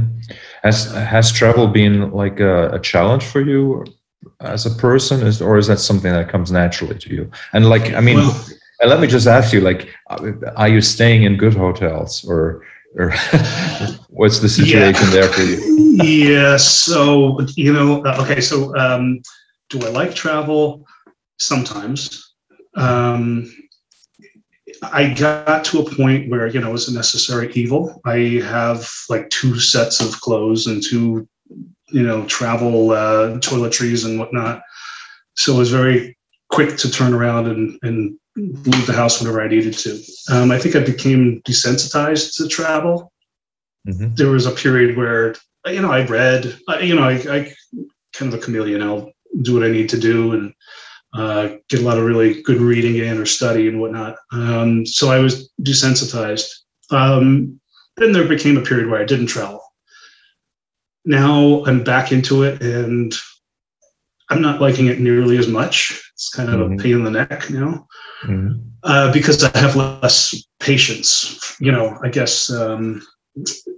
Has 0.63 0.77
has 1.13 1.31
travel 1.31 1.67
been 1.67 1.95
like 2.11 2.39
a, 2.39 2.55
a 2.77 2.79
challenge 2.79 3.23
for 3.33 3.41
you 3.41 3.83
as 4.39 4.65
a 4.65 4.73
person, 4.87 5.15
is, 5.27 5.41
or 5.41 5.57
is 5.57 5.67
that 5.67 5.79
something 5.79 6.13
that 6.13 6.31
comes 6.33 6.49
naturally 6.51 6.97
to 7.03 7.09
you? 7.15 7.23
And 7.53 7.69
like, 7.69 7.93
I 7.93 8.01
mean, 8.01 8.17
Well- 8.17 8.45
and 8.79 8.89
let 8.89 8.99
me 8.99 9.07
just 9.07 9.27
ask 9.27 9.53
you, 9.53 9.61
like, 9.61 9.81
are 10.61 10.67
you 10.75 10.81
staying 10.81 11.23
in 11.23 11.37
good 11.37 11.55
hotels, 11.55 12.25
or 12.31 12.41
or 12.99 13.07
what's 14.19 14.39
the 14.39 14.49
situation 14.49 15.07
there 15.11 15.29
for 15.35 15.43
you? 15.51 15.57
yeah. 16.03 16.57
So 16.57 17.39
you 17.55 17.71
know, 17.77 18.03
uh, 18.07 18.21
okay. 18.23 18.41
So 18.41 18.75
um, 18.83 19.21
do 19.69 19.77
I 19.87 19.89
like 19.99 20.13
travel? 20.15 20.85
Sometimes. 21.37 22.01
Um, 22.75 23.45
I 24.91 25.13
got 25.13 25.63
to 25.65 25.79
a 25.79 25.95
point 25.95 26.29
where 26.29 26.47
you 26.47 26.59
know 26.59 26.69
it 26.69 26.73
was 26.73 26.87
a 26.87 26.93
necessary 26.93 27.51
evil. 27.53 28.01
I 28.05 28.41
have 28.45 28.89
like 29.09 29.29
two 29.29 29.59
sets 29.59 29.99
of 30.01 30.19
clothes 30.21 30.67
and 30.67 30.83
two, 30.83 31.27
you 31.87 32.03
know, 32.03 32.25
travel 32.25 32.91
uh, 32.91 33.37
toiletries 33.39 34.05
and 34.05 34.19
whatnot. 34.19 34.63
So 35.35 35.55
it 35.55 35.59
was 35.59 35.71
very 35.71 36.17
quick 36.49 36.77
to 36.77 36.91
turn 36.91 37.13
around 37.13 37.47
and, 37.47 37.79
and 37.81 38.17
leave 38.35 38.85
the 38.85 38.93
house 38.93 39.19
whenever 39.19 39.41
I 39.41 39.47
needed 39.47 39.73
to. 39.73 40.03
Um, 40.31 40.51
I 40.51 40.59
think 40.59 40.75
I 40.75 40.83
became 40.83 41.41
desensitized 41.45 42.35
to 42.37 42.47
travel 42.47 43.11
hmm 43.85 44.15
there 44.15 44.29
was 44.29 44.45
a 44.45 44.51
period 44.51 44.95
where 44.95 45.35
you 45.65 45.81
know 45.81 45.91
I 45.91 46.05
read, 46.05 46.57
you 46.81 46.95
know, 46.95 47.03
I, 47.03 47.13
I 47.13 47.53
kind 48.13 48.33
of 48.33 48.39
a 48.39 48.43
chameleon. 48.43 48.81
I'll 48.81 49.11
do 49.41 49.55
what 49.55 49.63
I 49.63 49.71
need 49.71 49.89
to 49.89 49.99
do 49.99 50.33
and 50.33 50.53
uh, 51.13 51.49
get 51.69 51.81
a 51.81 51.83
lot 51.83 51.97
of 51.97 52.05
really 52.05 52.41
good 52.41 52.59
reading 52.59 52.95
in 52.97 53.17
or 53.17 53.25
study 53.25 53.67
and 53.67 53.79
whatnot. 53.79 54.15
Um, 54.31 54.85
so 54.85 55.11
I 55.11 55.19
was 55.19 55.51
desensitized. 55.61 56.47
Um, 56.91 57.59
then 57.97 58.11
there 58.11 58.27
became 58.27 58.57
a 58.57 58.61
period 58.61 58.89
where 58.89 59.01
I 59.01 59.05
didn't 59.05 59.27
travel. 59.27 59.61
Now 61.05 61.63
I'm 61.65 61.83
back 61.83 62.11
into 62.11 62.43
it 62.43 62.61
and 62.61 63.13
I'm 64.29 64.41
not 64.41 64.61
liking 64.61 64.87
it 64.87 64.99
nearly 64.99 65.37
as 65.37 65.47
much. 65.47 65.99
It's 66.13 66.29
kind 66.29 66.49
of 66.49 66.59
Mhm. 66.59 66.79
a 66.79 66.83
pain 66.83 66.93
in 66.95 67.03
the 67.03 67.11
neck 67.11 67.49
now 67.49 67.87
hmm 68.23 68.51
uh, 68.83 69.11
because 69.13 69.43
I 69.43 69.57
have 69.57 69.75
less 69.75 70.33
patience. 70.59 71.55
You 71.59 71.71
know, 71.71 71.97
I 72.03 72.09
guess 72.09 72.49
um, 72.49 73.01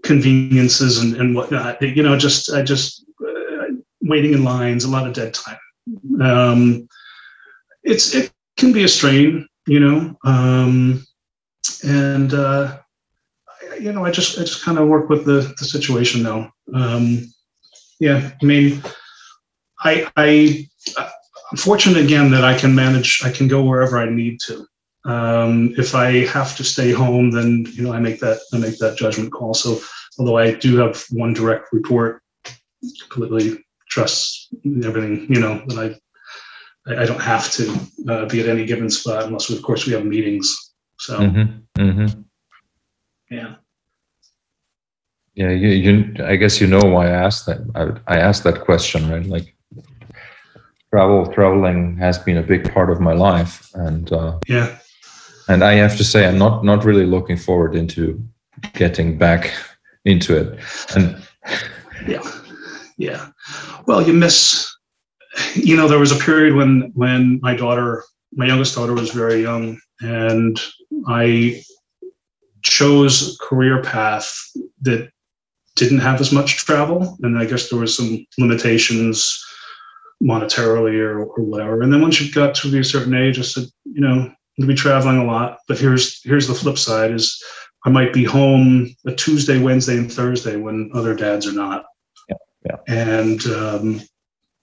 conveniences 0.04 0.98
and, 1.00 1.16
and 1.16 1.36
whatnot. 1.36 1.82
You 1.82 2.04
know, 2.04 2.18
just 2.18 2.52
I 2.52 2.62
just 2.62 3.06
uh, 3.28 3.66
waiting 4.02 4.34
in 4.34 4.44
lines, 4.44 4.84
a 4.86 4.90
lot 4.90 5.08
of 5.08 5.14
dead 5.14 5.34
time. 5.34 5.58
Um, 6.22 6.88
it's 7.86 8.16
it 8.16 8.32
can 8.58 8.74
be 8.74 8.84
a 8.84 8.90
strain, 8.90 9.48
you 9.68 9.80
know, 9.80 10.18
um, 10.26 11.06
and 11.84 12.34
uh, 12.34 12.78
I- 13.72 13.78
you 13.78 13.92
know, 13.92 14.06
I 14.06 14.12
just 14.12 14.40
I 14.40 14.42
just 14.44 14.64
kind 14.64 14.78
of 14.80 14.88
work 14.88 15.10
with 15.10 15.26
the 15.26 15.54
the 15.60 15.66
situation 15.66 16.24
now. 16.24 16.52
Um, 16.74 17.26
yeah, 18.00 18.32
I 18.42 18.46
mean, 18.46 18.82
I 19.80 20.08
I 20.18 20.68
I'm 21.52 21.58
fortunate 21.58 22.04
again 22.04 22.32
that 22.32 22.44
I 22.44 22.58
can 22.58 22.74
manage. 22.76 23.22
I 23.24 23.32
can 23.32 23.48
go 23.48 23.64
wherever 23.64 23.98
I 24.00 24.10
need 24.10 24.40
to. 24.48 24.66
Um, 25.06 25.74
if 25.78 25.94
I 25.94 26.26
have 26.28 26.56
to 26.58 26.64
stay 26.64 26.92
home, 26.92 27.32
then 27.32 27.66
you 27.74 27.84
know 27.84 27.94
I 27.94 28.00
make 28.00 28.20
that 28.22 28.40
I 28.54 28.58
make 28.58 28.78
that 28.80 28.98
judgment 28.98 29.32
call. 29.32 29.54
So 29.54 29.80
although 30.20 30.38
I 30.38 30.54
do 30.56 30.78
have 30.78 31.04
one 31.12 31.34
direct 31.34 31.68
report, 31.74 32.22
completely 33.10 33.64
trust 33.90 34.54
everything, 34.84 35.28
you 35.34 35.40
know, 35.40 35.64
that 35.68 35.78
I, 35.78 36.00
I, 36.88 37.04
I 37.04 37.06
don't 37.06 37.22
have 37.22 37.52
to 37.54 37.80
uh, 38.10 38.26
be 38.26 38.42
at 38.42 38.48
any 38.50 38.66
given 38.66 38.90
spot 38.90 39.26
unless, 39.26 39.50
we, 39.50 39.56
of 39.56 39.62
course, 39.64 39.86
we 39.86 39.94
have 39.94 40.06
meetings. 40.06 40.74
So, 41.00 41.20
Mm-hmm. 41.20 41.82
Mm-hmm. 41.82 42.22
yeah. 43.32 43.56
Yeah, 45.34 45.50
you, 45.50 45.68
you. 45.68 46.24
I 46.24 46.38
guess 46.38 46.62
you 46.62 46.68
know 46.68 46.80
why 46.80 47.08
I 47.08 47.12
asked 47.12 47.46
that. 47.48 47.60
I, 48.08 48.16
I 48.16 48.20
asked 48.20 48.46
that 48.46 48.62
question, 48.62 49.10
right? 49.12 49.26
Like, 49.26 49.54
travel, 50.92 51.28
traveling 51.34 51.98
has 51.98 52.18
been 52.18 52.38
a 52.38 52.42
big 52.44 52.72
part 52.74 52.90
of 52.90 53.02
my 53.02 53.12
life, 53.12 53.70
and 53.74 54.10
uh, 54.14 54.40
Yeah. 54.48 54.78
and 55.50 55.62
I 55.62 55.74
have 55.74 55.98
to 55.98 56.06
say, 56.06 56.26
I'm 56.26 56.38
not 56.38 56.64
not 56.64 56.86
really 56.86 57.06
looking 57.06 57.36
forward 57.36 57.76
into 57.76 58.24
getting 58.74 59.18
back 59.18 59.52
into 60.06 60.38
it. 60.38 60.60
And 60.96 61.22
Yeah. 62.08 62.22
Yeah. 62.98 63.28
Well, 63.88 64.02
you 64.08 64.14
miss, 64.14 64.74
you 65.56 65.76
know, 65.76 65.88
there 65.88 66.00
was 66.00 66.12
a 66.12 66.24
period 66.24 66.56
when, 66.56 66.92
when 66.94 67.40
my 67.42 67.56
daughter, 67.56 68.04
my 68.34 68.46
youngest 68.46 68.76
daughter 68.76 68.94
was 68.94 69.12
very 69.12 69.42
young 69.42 69.80
and 70.02 70.60
I 71.08 71.64
chose 72.62 73.36
a 73.36 73.46
career 73.46 73.82
path 73.82 74.34
that 74.82 75.10
didn't 75.76 76.00
have 76.00 76.22
as 76.22 76.32
much 76.32 76.58
travel. 76.58 77.18
And 77.22 77.38
I 77.38 77.46
guess 77.46 77.70
there 77.70 77.80
was 77.80 77.96
some 77.96 78.26
limitations 78.38 79.44
monetarily 80.24 81.00
or, 81.00 81.26
or 81.26 81.44
whatever. 81.44 81.82
And 81.82 81.92
then 81.92 82.02
once 82.02 82.20
you 82.20 82.32
got 82.32 82.56
to 82.56 82.72
be 82.72 82.80
a 82.80 82.84
certain 82.84 83.14
age, 83.14 83.38
I 83.38 83.44
said, 83.44 83.66
you 83.84 84.02
know, 84.02 84.32
to 84.60 84.66
be 84.66 84.74
traveling 84.74 85.18
a 85.18 85.26
lot, 85.26 85.60
but 85.68 85.78
here's, 85.78 86.24
here's 86.24 86.48
the 86.48 86.54
flip 86.54 86.78
side 86.78 87.12
is 87.12 87.44
I 87.86 87.90
might 87.90 88.14
be 88.14 88.24
home 88.24 88.96
a 89.06 89.14
Tuesday, 89.14 89.62
Wednesday, 89.62 89.98
and 89.98 90.12
Thursday 90.12 90.56
when 90.56 90.90
other 90.94 91.14
dads 91.14 91.46
are 91.46 91.52
not. 91.54 91.86
Yeah, 92.30 92.36
yeah. 92.66 92.78
And 92.88 93.46
um, 93.48 94.02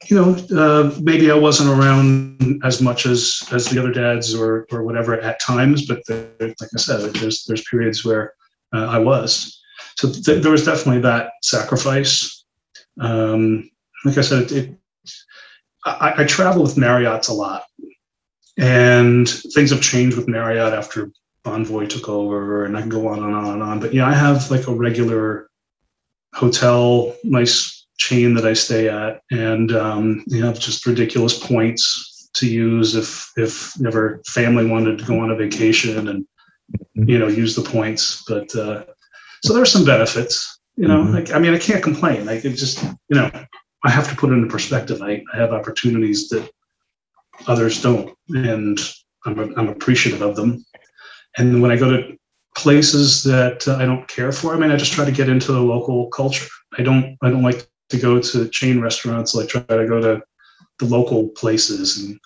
you 0.07 0.17
know, 0.17 0.35
uh, 0.59 0.95
maybe 1.01 1.31
I 1.31 1.35
wasn't 1.35 1.71
around 1.71 2.61
as 2.65 2.81
much 2.81 3.07
as 3.07 3.43
as 3.53 3.67
the 3.67 3.79
other 3.79 3.93
dads 3.93 4.35
or 4.35 4.67
or 4.71 4.83
whatever 4.83 5.21
at 5.21 5.41
times, 5.41 5.87
but 5.87 6.05
the, 6.07 6.29
like 6.61 6.71
I 6.75 6.79
said, 6.79 7.15
there's 7.15 7.45
there's 7.45 7.65
periods 7.69 8.05
where 8.05 8.35
uh, 8.73 8.87
I 8.87 8.99
was. 8.99 9.61
So 9.97 10.11
th- 10.11 10.43
there 10.43 10.53
was 10.53 10.65
definitely 10.65 11.03
that 11.03 11.33
sacrifice. 11.43 12.45
Um, 13.01 13.71
like 14.05 14.19
I 14.19 14.23
said, 14.23 14.51
it, 14.53 14.77
I, 15.85 16.15
I 16.19 16.25
travel 16.25 16.63
with 16.63 16.79
Marriott's 16.79 17.29
a 17.29 17.35
lot, 17.35 17.65
and 18.59 19.29
things 19.29 19.71
have 19.71 19.83
changed 19.83 20.17
with 20.17 20.29
Marriott 20.29 20.73
after 20.73 21.11
Bonvoy 21.45 21.89
took 21.89 22.09
over, 22.09 22.65
and 22.65 22.77
I 22.77 22.81
can 22.81 22.91
go 22.91 23.09
on 23.09 23.23
and 23.23 23.35
on 23.35 23.55
and 23.55 23.63
on. 23.63 23.81
But 23.81 23.95
yeah, 23.95 24.07
I 24.07 24.15
have 24.15 24.51
like 24.51 24.69
a 24.69 24.75
regular 24.75 25.49
hotel, 26.35 27.15
nice 27.25 27.82
chain 27.99 28.35
that 28.35 28.47
I 28.47 28.53
stay 28.55 28.89
at, 28.89 29.21
and 29.31 29.73
um, 29.73 30.25
you 30.27 30.45
have 30.45 30.59
just 30.59 30.87
ridiculous 30.87 31.39
points 31.39 32.31
to 32.35 32.47
use 32.49 32.95
if 32.95 33.31
if 33.37 33.75
ever 33.87 34.23
family 34.27 34.67
wanted 34.67 34.99
to 34.99 35.05
go 35.05 35.21
on 35.21 35.31
a 35.31 35.37
vacation 35.37 36.09
and 36.09 36.25
you 36.95 37.19
know 37.19 37.29
use 37.29 37.55
the 37.55 37.63
points. 37.63 38.25
But 38.27 38.55
uh, 38.57 38.85
so 39.45 39.53
there 39.53 39.63
are 39.63 39.67
some 39.67 39.85
benefits. 39.85 40.59
You 40.77 40.89
know, 40.89 41.03
Mhm. 41.05 41.13
like 41.15 41.33
I 41.33 41.39
mean, 41.39 41.55
I 41.55 41.59
can't 41.59 41.83
complain. 41.83 42.25
Like 42.25 42.45
it 42.45 42.55
just 42.57 42.83
you 42.83 43.17
know, 43.17 43.31
I 43.85 43.91
have 43.91 44.09
to 44.09 44.17
put 44.17 44.31
it 44.31 44.35
into 44.35 44.49
perspective. 44.49 45.03
I, 45.03 45.23
I 45.33 45.37
have 45.37 45.53
opportunities 45.53 46.29
that 46.31 46.49
others 47.47 47.83
don't, 47.83 48.15
and 48.31 48.79
I'm 49.27 49.39
I'm 49.59 49.69
appreciative 49.69 50.23
of 50.23 50.35
them. 50.37 50.65
And 51.39 51.61
when 51.63 51.71
I 51.71 51.77
go 51.77 51.91
to 51.91 52.17
places 52.57 53.23
that 53.25 53.67
uh, 53.69 53.77
I 53.77 53.85
don't 53.87 54.07
care 54.09 54.33
for, 54.33 54.55
I 54.55 54.59
mean, 54.59 54.71
I 54.71 54.77
just 54.77 54.93
try 54.93 55.05
to 55.05 55.13
get 55.13 55.29
into 55.29 55.53
the 55.53 55.61
local 55.61 56.09
culture. 56.09 56.49
I 56.79 56.83
don't 56.83 57.17
I 57.23 57.31
don't 57.31 57.43
like 57.43 57.67
to 57.93 57.99
go 57.99 58.21
to 58.21 58.49
chain 58.49 58.81
restaurants. 58.81 59.37
I 59.37 59.47
try 59.47 59.61
to 59.61 59.87
go 59.87 60.01
to 60.01 60.23
the 60.79 60.87
local 60.87 61.29
places 61.29 61.99
and 61.99 62.19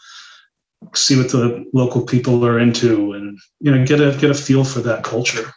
see 0.94 1.16
what 1.16 1.30
the 1.30 1.68
local 1.74 2.06
people 2.06 2.44
are 2.46 2.58
into, 2.58 3.12
and 3.12 3.38
you 3.60 3.74
know, 3.74 3.84
get 3.84 4.00
a 4.00 4.16
get 4.18 4.30
a 4.30 4.34
feel 4.34 4.64
for 4.64 4.80
that 4.80 5.04
culture. 5.04 5.52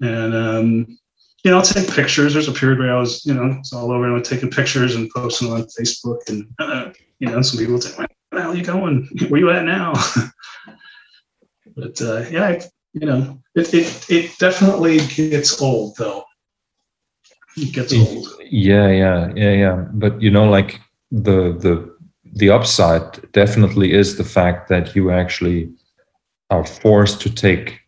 And 0.00 0.34
um, 0.34 0.98
you 1.44 1.50
know, 1.50 1.58
I'll 1.58 1.62
take 1.62 1.92
pictures. 1.92 2.32
There's 2.32 2.48
a 2.48 2.52
period 2.52 2.78
where 2.78 2.96
I 2.96 2.98
was, 2.98 3.24
you 3.26 3.34
know, 3.34 3.56
it's 3.58 3.72
all 3.72 3.92
over. 3.92 4.08
I 4.08 4.12
was 4.12 4.28
taking 4.28 4.50
pictures 4.50 4.94
and 4.96 5.10
posting 5.14 5.52
on 5.52 5.66
Facebook, 5.78 6.28
and 6.28 6.46
uh, 6.58 6.92
you 7.18 7.28
know, 7.28 7.42
some 7.42 7.58
people 7.58 7.74
would 7.74 7.82
say, 7.82 7.96
"Where 7.96 8.08
the 8.32 8.40
hell 8.40 8.52
are 8.52 8.56
you 8.56 8.64
going? 8.64 9.08
Where 9.28 9.40
you 9.40 9.50
at 9.50 9.64
now?" 9.64 9.92
but 11.76 12.00
uh, 12.00 12.24
yeah, 12.30 12.48
I, 12.48 12.60
you 12.94 13.06
know, 13.06 13.42
it, 13.54 13.74
it 13.74 14.10
it 14.10 14.38
definitely 14.38 14.98
gets 15.14 15.60
old, 15.60 15.96
though. 15.96 16.24
It 17.60 17.72
gets 17.72 17.92
old. 17.92 18.28
yeah, 18.50 18.88
yeah, 18.88 19.32
yeah, 19.36 19.52
yeah. 19.52 19.76
But 19.92 20.20
you 20.20 20.30
know, 20.30 20.48
like 20.48 20.80
the 21.10 21.52
the 21.58 21.94
the 22.34 22.50
upside 22.50 23.32
definitely 23.32 23.92
is 23.92 24.16
the 24.16 24.24
fact 24.24 24.68
that 24.68 24.94
you 24.94 25.10
actually 25.10 25.70
are 26.50 26.64
forced 26.64 27.20
to 27.22 27.30
take 27.30 27.80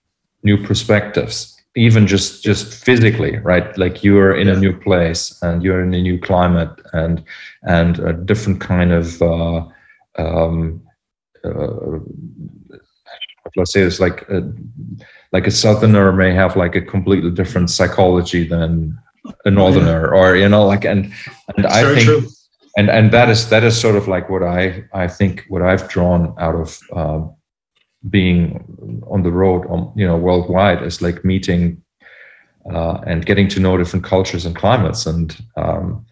new 0.42 0.56
perspectives 0.56 1.52
even 1.74 2.06
just 2.06 2.42
just 2.42 2.84
physically 2.84 3.38
right 3.38 3.76
like 3.78 4.04
you're 4.04 4.36
in 4.36 4.48
a 4.48 4.56
new 4.56 4.76
place 4.78 5.38
and 5.42 5.62
you're 5.62 5.82
in 5.82 5.94
a 5.94 6.02
new 6.02 6.18
climate 6.18 6.80
and 6.92 7.24
and 7.62 7.98
a 8.00 8.12
different 8.12 8.60
kind 8.60 8.92
of 8.92 9.22
uh, 9.22 9.64
um, 10.18 10.82
uh, 11.44 11.98
let's 13.56 13.72
say 13.72 13.80
it's 13.80 14.00
like 14.00 14.28
a, 14.28 14.42
like 15.32 15.46
a 15.46 15.50
southerner 15.50 16.12
may 16.12 16.32
have 16.32 16.56
like 16.56 16.76
a 16.76 16.82
completely 16.82 17.30
different 17.30 17.70
psychology 17.70 18.46
than 18.46 18.98
a 19.44 19.50
northerner 19.50 20.12
or 20.14 20.36
you 20.36 20.48
know 20.48 20.66
like 20.66 20.84
and 20.84 21.12
and 21.56 21.66
i 21.66 21.82
very 21.82 21.94
think 21.96 22.06
true. 22.06 22.28
and 22.76 22.90
and 22.90 23.12
that 23.12 23.28
is 23.28 23.48
that 23.48 23.62
is 23.62 23.80
sort 23.80 23.96
of 23.96 24.08
like 24.08 24.28
what 24.28 24.42
I 24.42 24.84
I 24.92 25.06
think 25.08 25.44
what 25.48 25.62
I've 25.62 25.88
drawn 25.88 26.34
out 26.38 26.54
of 26.54 26.78
uh, 26.92 27.20
being 28.08 29.02
on 29.06 29.22
the 29.22 29.30
road 29.30 29.66
on 29.66 29.92
you 29.96 30.06
know 30.06 30.16
worldwide 30.16 30.82
is 30.82 31.00
like 31.02 31.24
meeting 31.24 31.82
uh, 32.72 32.98
and 33.06 33.26
getting 33.26 33.48
to 33.48 33.60
know 33.60 33.76
different 33.76 34.04
cultures 34.04 34.44
and 34.46 34.56
climates 34.56 35.06
and 35.06 35.36
um, 35.56 36.04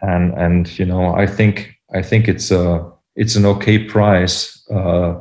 and 0.00 0.32
and 0.34 0.78
you 0.78 0.86
know 0.86 1.14
I 1.14 1.26
think 1.26 1.74
I 1.94 2.02
think 2.02 2.28
it's 2.28 2.50
a 2.50 2.90
it's 3.16 3.36
an 3.36 3.44
okay 3.44 3.84
price 3.84 4.66
uh, 4.70 5.14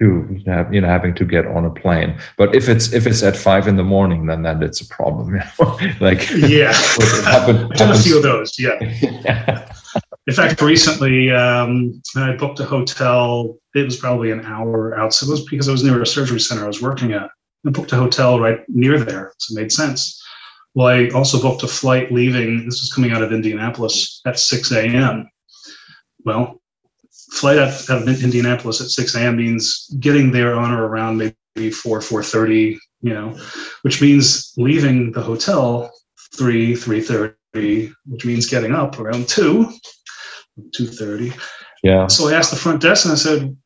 to 0.00 0.40
have 0.46 0.72
you 0.74 0.80
know 0.80 0.88
having 0.88 1.14
to 1.14 1.24
get 1.24 1.46
on 1.46 1.64
a 1.64 1.70
plane 1.70 2.18
but 2.36 2.54
if 2.54 2.68
it's 2.68 2.92
if 2.92 3.06
it's 3.06 3.22
at 3.22 3.36
five 3.36 3.68
in 3.68 3.76
the 3.76 3.84
morning 3.84 4.26
then 4.26 4.42
then 4.42 4.62
it's 4.62 4.80
a 4.80 4.88
problem 4.88 5.34
you 5.34 5.40
know? 5.40 5.78
like 6.00 6.28
Yeah, 6.30 6.72
happened- 7.24 7.58
I've 7.72 7.78
done 7.78 7.92
a 7.94 7.98
few 7.98 8.16
of 8.16 8.22
those. 8.22 8.58
Yeah. 8.58 8.78
In 10.26 10.32
fact, 10.34 10.60
recently 10.62 11.30
um, 11.30 12.00
I 12.16 12.34
booked 12.34 12.58
a 12.58 12.64
hotel. 12.64 13.58
It 13.74 13.84
was 13.84 13.96
probably 13.96 14.30
an 14.30 14.40
hour 14.40 14.98
out. 14.98 15.12
So 15.12 15.26
it 15.26 15.30
was 15.30 15.44
because 15.44 15.68
I 15.68 15.72
was 15.72 15.84
near 15.84 16.00
a 16.00 16.06
surgery 16.06 16.40
center 16.40 16.64
I 16.64 16.66
was 16.66 16.80
working 16.80 17.12
at. 17.12 17.28
I 17.66 17.70
booked 17.70 17.92
a 17.92 17.96
hotel 17.96 18.40
right 18.40 18.60
near 18.68 18.98
there, 18.98 19.34
so 19.38 19.52
it 19.52 19.60
made 19.60 19.70
sense. 19.70 20.20
Well, 20.74 20.86
I 20.86 21.08
also 21.10 21.40
booked 21.40 21.62
a 21.62 21.68
flight 21.68 22.10
leaving. 22.10 22.64
This 22.64 22.80
was 22.80 22.90
coming 22.92 23.12
out 23.12 23.22
of 23.22 23.32
Indianapolis 23.32 24.22
at 24.26 24.38
6 24.38 24.72
a.m. 24.72 25.28
Well, 26.24 26.60
flight 27.34 27.58
out 27.58 27.90
of 27.90 28.08
Indianapolis 28.08 28.80
at 28.80 28.88
6 28.88 29.14
a.m. 29.16 29.36
means 29.36 29.88
getting 30.00 30.30
there 30.32 30.54
on 30.54 30.70
or 30.72 30.86
around 30.86 31.16
maybe 31.18 31.70
4 31.70 32.00
4:30. 32.00 32.78
You 33.02 33.12
know, 33.12 33.36
which 33.82 34.00
means 34.00 34.52
leaving 34.56 35.12
the 35.12 35.20
hotel 35.20 35.92
3 36.38 36.74
3:30, 36.74 37.92
which 38.06 38.24
means 38.24 38.48
getting 38.48 38.74
up 38.74 38.98
around 38.98 39.28
2 39.28 39.70
2:30. 40.78 41.32
yeah 41.82 42.06
So 42.06 42.28
I 42.28 42.34
asked 42.34 42.50
the 42.50 42.56
front 42.56 42.80
desk 42.80 43.04
and 43.04 43.12
I 43.12 43.16
said, 43.16 43.56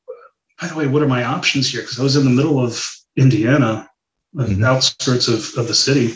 by 0.61 0.67
the 0.69 0.75
way, 0.75 0.87
what 0.89 1.03
are 1.03 1.09
my 1.09 1.23
options 1.25 1.71
here? 1.71 1.83
Because 1.83 2.01
I 2.01 2.03
was 2.03 2.17
in 2.17 2.25
the 2.25 2.31
middle 2.31 2.59
of 2.67 2.85
Indiana, 3.17 3.89
the 4.35 4.45
Mhm. 4.45 4.65
outskirts 4.65 5.29
of, 5.29 5.41
of 5.57 5.69
the 5.69 5.75
city. 5.75 6.09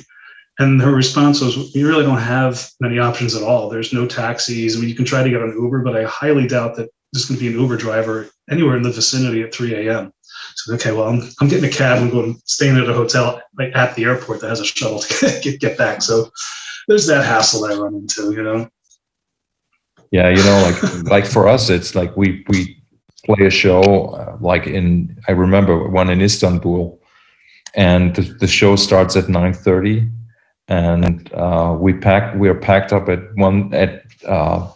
And 0.58 0.80
her 0.82 0.92
response 0.92 1.40
was, 1.40 1.74
You 1.74 1.88
really 1.88 2.04
don't 2.04 2.18
have 2.36 2.68
many 2.80 2.98
options 2.98 3.34
at 3.34 3.42
all. 3.42 3.68
There's 3.68 3.92
no 3.92 4.06
taxis. 4.06 4.74
I 4.76 4.80
mean, 4.80 4.88
you 4.88 4.94
can 4.94 5.04
try 5.04 5.22
to 5.22 5.30
get 5.30 5.40
an 5.42 5.56
Uber, 5.64 5.80
but 5.86 5.96
I 5.96 6.02
highly 6.04 6.46
doubt 6.46 6.76
that 6.76 6.88
there's 7.12 7.26
going 7.26 7.38
to 7.38 7.44
be 7.44 7.52
an 7.52 7.60
Uber 7.60 7.76
driver 7.76 8.28
anywhere 8.50 8.76
in 8.76 8.82
the 8.82 8.90
vicinity 8.90 9.42
at 9.42 9.54
3 9.54 9.74
a.m. 9.74 10.12
So, 10.54 10.74
okay, 10.74 10.92
well, 10.92 11.08
I'm, 11.08 11.22
I'm 11.40 11.48
getting 11.48 11.68
a 11.68 11.72
cab 11.72 11.98
I'm 11.98 12.10
going 12.10 12.40
staying 12.44 12.76
at 12.76 12.88
a 12.88 12.94
hotel 12.94 13.40
like 13.58 13.74
at 13.74 13.94
the 13.94 14.04
airport 14.04 14.40
that 14.40 14.48
has 14.48 14.60
a 14.60 14.64
shuttle 14.64 15.00
to 15.00 15.40
get, 15.42 15.60
get 15.60 15.78
back. 15.78 16.02
So 16.02 16.30
there's 16.88 17.06
that 17.06 17.24
hassle 17.24 17.64
I 17.64 17.74
run 17.74 17.94
into, 17.94 18.32
you 18.32 18.42
know? 18.42 18.68
yeah 20.12 20.28
you 20.28 20.42
know 20.44 20.62
like 20.62 21.04
like 21.04 21.26
for 21.26 21.48
us 21.48 21.68
it's 21.68 21.96
like 21.96 22.16
we 22.16 22.44
we 22.48 22.80
play 23.24 23.46
a 23.46 23.50
show 23.50 23.82
uh, 23.82 24.36
like 24.40 24.66
in 24.66 25.18
i 25.26 25.32
remember 25.32 25.88
one 25.88 26.08
in 26.10 26.20
istanbul 26.20 27.00
and 27.74 28.14
the, 28.14 28.22
the 28.22 28.46
show 28.46 28.76
starts 28.76 29.16
at 29.16 29.24
9.30 29.24 30.10
and 30.68 31.32
uh, 31.32 31.74
we 31.78 31.94
pack 31.94 32.34
we're 32.36 32.54
packed 32.54 32.92
up 32.92 33.08
at 33.08 33.34
one 33.34 33.72
at 33.74 34.04
uh, 34.26 34.70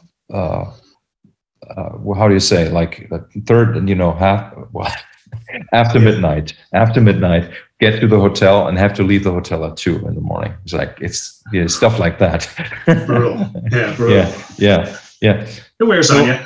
uh, 1.76 1.90
well, 1.98 2.18
how 2.18 2.28
do 2.28 2.34
you 2.34 2.40
say 2.40 2.68
like 2.68 3.08
the 3.08 3.18
third 3.46 3.88
you 3.88 3.94
know 3.94 4.12
half 4.12 4.54
well, 4.72 4.92
after 5.72 5.98
midnight 5.98 6.54
after 6.72 7.00
midnight 7.00 7.50
get 7.80 8.00
to 8.00 8.06
the 8.06 8.18
hotel 8.18 8.68
and 8.68 8.78
have 8.78 8.94
to 8.94 9.02
leave 9.02 9.24
the 9.24 9.32
hotel 9.32 9.64
at 9.64 9.76
two 9.76 9.96
in 10.06 10.14
the 10.14 10.20
morning. 10.20 10.54
It's 10.64 10.72
like 10.72 10.96
it's 11.00 11.42
yeah, 11.52 11.66
stuff 11.66 11.98
like 11.98 12.18
that. 12.18 12.48
brutal. 12.84 13.50
Yeah, 13.70 13.94
brutal. 13.96 14.16
yeah, 14.16 14.42
yeah, 14.58 14.98
yeah. 15.20 15.46
It 15.80 15.84
wears 15.84 16.10
on 16.10 16.26
you. 16.26 16.38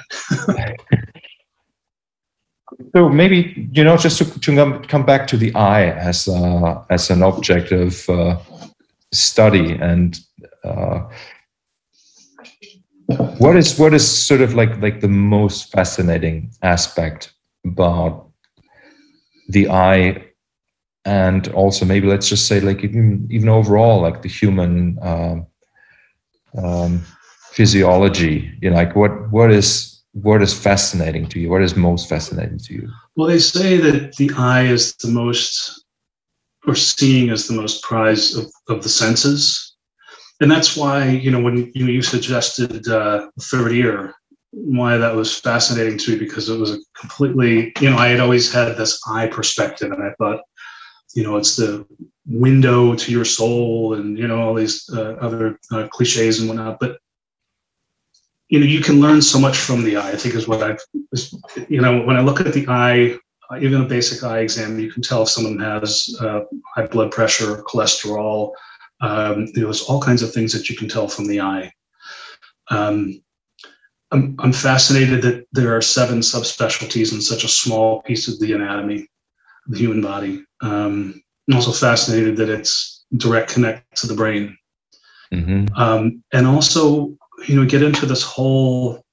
So 2.94 3.08
maybe 3.08 3.68
you 3.72 3.84
know, 3.84 3.96
just 3.96 4.18
to, 4.18 4.40
to 4.40 4.82
come, 4.88 5.06
back 5.06 5.26
to 5.28 5.36
the 5.36 5.54
eye 5.54 5.90
as 5.90 6.26
uh, 6.26 6.82
as 6.90 7.10
an 7.10 7.22
objective 7.22 8.08
uh, 8.08 8.38
study, 9.12 9.72
and 9.74 10.18
uh, 10.64 11.08
what 13.38 13.56
is 13.56 13.78
what 13.78 13.94
is 13.94 14.06
sort 14.06 14.40
of 14.40 14.54
like 14.54 14.80
like 14.80 15.00
the 15.00 15.08
most 15.08 15.72
fascinating 15.72 16.52
aspect 16.62 17.32
about 17.64 18.28
the 19.48 19.68
eye, 19.68 20.24
and 21.04 21.48
also 21.48 21.84
maybe 21.84 22.06
let's 22.06 22.28
just 22.28 22.46
say 22.46 22.60
like 22.60 22.84
even 22.84 23.26
even 23.30 23.48
overall 23.48 24.00
like 24.00 24.22
the 24.22 24.28
human 24.28 24.98
um, 25.02 25.46
um, 26.56 27.02
physiology. 27.52 28.52
You 28.60 28.70
know, 28.70 28.76
like 28.76 28.94
what 28.94 29.30
what 29.30 29.50
is 29.50 30.02
what 30.12 30.42
is 30.42 30.52
fascinating 30.52 31.26
to 31.28 31.40
you? 31.40 31.50
What 31.50 31.62
is 31.62 31.76
most 31.76 32.08
fascinating 32.08 32.58
to 32.58 32.74
you? 32.74 32.88
Well, 33.16 33.28
they 33.28 33.38
say 33.38 33.76
that 33.78 34.16
the 34.16 34.30
eye 34.36 34.66
is 34.66 34.94
the 34.96 35.08
most, 35.08 35.84
or 36.66 36.74
seeing 36.74 37.30
is 37.30 37.48
the 37.48 37.54
most 37.54 37.82
prized 37.82 38.38
of, 38.38 38.50
of 38.68 38.82
the 38.82 38.88
senses. 38.88 39.69
And 40.40 40.50
that's 40.50 40.76
why, 40.76 41.08
you 41.08 41.30
know, 41.30 41.40
when 41.40 41.70
you, 41.74 41.86
you 41.86 42.02
suggested 42.02 42.88
uh, 42.88 43.28
third 43.40 43.72
ear, 43.72 44.14
why 44.52 44.96
that 44.96 45.14
was 45.14 45.38
fascinating 45.38 45.98
to 45.98 46.12
me 46.12 46.18
because 46.18 46.48
it 46.48 46.58
was 46.58 46.72
a 46.72 46.78
completely, 46.98 47.72
you 47.80 47.90
know, 47.90 47.96
I 47.96 48.08
had 48.08 48.20
always 48.20 48.52
had 48.52 48.76
this 48.76 49.00
eye 49.06 49.26
perspective 49.26 49.92
and 49.92 50.02
I 50.02 50.12
thought, 50.18 50.40
you 51.14 51.22
know, 51.22 51.36
it's 51.36 51.56
the 51.56 51.86
window 52.26 52.94
to 52.94 53.12
your 53.12 53.24
soul 53.24 53.94
and, 53.94 54.18
you 54.18 54.26
know, 54.26 54.40
all 54.40 54.54
these 54.54 54.88
uh, 54.92 55.12
other 55.20 55.58
uh, 55.72 55.88
cliches 55.88 56.40
and 56.40 56.48
whatnot. 56.48 56.78
But 56.80 56.98
you 58.50 58.58
know 58.58 58.66
you 58.66 58.80
can 58.80 59.00
learn 59.00 59.22
so 59.22 59.38
much 59.38 59.56
from 59.56 59.82
the 59.82 59.96
eye 59.96 60.10
i 60.10 60.16
think 60.16 60.34
is 60.34 60.46
what 60.46 60.62
i've 60.62 60.80
you 61.68 61.80
know 61.80 62.02
when 62.02 62.16
i 62.16 62.20
look 62.20 62.40
at 62.40 62.52
the 62.52 62.66
eye 62.68 63.16
even 63.60 63.80
a 63.80 63.84
basic 63.84 64.22
eye 64.22 64.40
exam 64.40 64.78
you 64.78 64.92
can 64.92 65.02
tell 65.02 65.22
if 65.22 65.28
someone 65.28 65.58
has 65.58 66.14
uh, 66.20 66.40
high 66.74 66.86
blood 66.86 67.10
pressure 67.10 67.62
cholesterol 67.62 68.52
um, 69.00 69.46
there's 69.52 69.82
all 69.82 70.00
kinds 70.00 70.22
of 70.22 70.32
things 70.32 70.52
that 70.52 70.68
you 70.68 70.76
can 70.76 70.88
tell 70.88 71.08
from 71.08 71.26
the 71.26 71.40
eye. 71.40 71.72
Um, 72.70 73.22
I'm, 74.12 74.36
I'm 74.40 74.52
fascinated 74.52 75.22
that 75.22 75.46
there 75.52 75.76
are 75.76 75.82
seven 75.82 76.20
subspecialties 76.20 77.12
in 77.12 77.20
such 77.20 77.44
a 77.44 77.48
small 77.48 78.02
piece 78.02 78.28
of 78.28 78.38
the 78.40 78.52
anatomy 78.52 79.06
of 79.66 79.72
the 79.72 79.78
human 79.78 80.00
body. 80.00 80.44
Um, 80.62 81.22
i'm 81.48 81.56
also 81.56 81.72
fascinated 81.72 82.36
that 82.36 82.48
it's 82.48 83.04
direct 83.16 83.52
connect 83.52 83.96
to 83.98 84.06
the 84.06 84.14
brain. 84.14 84.56
Mm-hmm. 85.32 85.72
um, 85.80 86.24
and 86.32 86.44
also 86.44 87.16
you 87.46 87.54
know 87.54 87.64
get 87.64 87.84
into 87.84 88.04
this 88.04 88.22
whole 88.22 89.04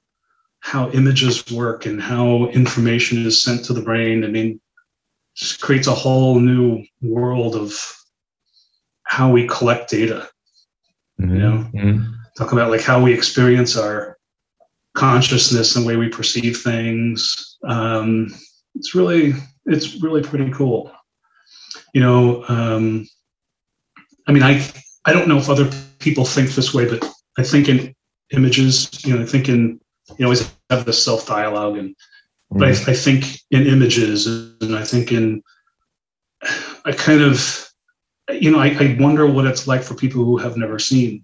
how 0.61 0.89
images 0.89 1.51
work 1.51 1.85
and 1.85 2.01
how 2.01 2.47
information 2.47 3.23
is 3.23 3.43
sent 3.43 3.63
to 3.65 3.73
the 3.73 3.81
brain. 3.81 4.23
I 4.23 4.27
mean 4.27 4.59
just 5.35 5.61
creates 5.61 5.87
a 5.87 5.93
whole 5.93 6.39
new 6.39 6.83
world 7.01 7.55
of 7.55 7.79
how 9.07 9.31
we 9.31 9.47
collect 9.47 9.89
data 9.89 10.29
mm-hmm. 11.19 11.35
you 11.35 11.41
know 11.41 11.69
mm-hmm. 11.73 12.13
talk 12.37 12.51
about 12.51 12.71
like 12.71 12.81
how 12.81 13.01
we 13.01 13.13
experience 13.13 13.77
our 13.77 14.17
consciousness 14.95 15.75
and 15.75 15.85
the 15.85 15.87
way 15.87 15.95
we 15.95 16.09
perceive 16.09 16.57
things 16.57 17.57
um, 17.67 18.27
it's 18.75 18.95
really 18.95 19.33
it's 19.65 20.01
really 20.01 20.21
pretty 20.21 20.51
cool 20.51 20.91
you 21.93 22.01
know 22.01 22.43
um, 22.47 23.07
i 24.27 24.31
mean 24.31 24.43
i 24.43 24.65
i 25.05 25.13
don't 25.13 25.27
know 25.27 25.37
if 25.37 25.49
other 25.49 25.69
people 25.99 26.25
think 26.25 26.49
this 26.51 26.73
way 26.73 26.87
but 26.87 27.03
i 27.37 27.43
think 27.43 27.69
in 27.69 27.95
images. 28.31 29.03
You 29.05 29.15
know, 29.15 29.23
I 29.23 29.25
think 29.25 29.49
in 29.49 29.79
you 30.17 30.25
always 30.25 30.51
have 30.69 30.85
this 30.85 31.03
self 31.03 31.27
dialogue, 31.27 31.77
and 31.77 31.89
mm-hmm. 31.89 32.59
but 32.59 32.67
I, 32.67 32.71
mm-hmm. 32.71 32.89
I, 32.89 32.93
think 32.93 33.39
in 33.51 33.67
images, 33.67 34.27
and 34.27 34.75
I 34.75 34.83
think 34.83 35.11
in 35.11 35.41
I 36.85 36.91
kind 36.91 37.21
of 37.21 37.66
you 38.29 38.51
know 38.51 38.59
I, 38.59 38.67
I, 38.79 38.97
wonder 38.99 39.25
what 39.25 39.45
it's 39.45 39.67
like 39.67 39.83
for 39.83 39.95
people 39.95 40.23
who 40.23 40.37
have 40.37 40.57
never 40.57 40.79
seen, 40.79 41.23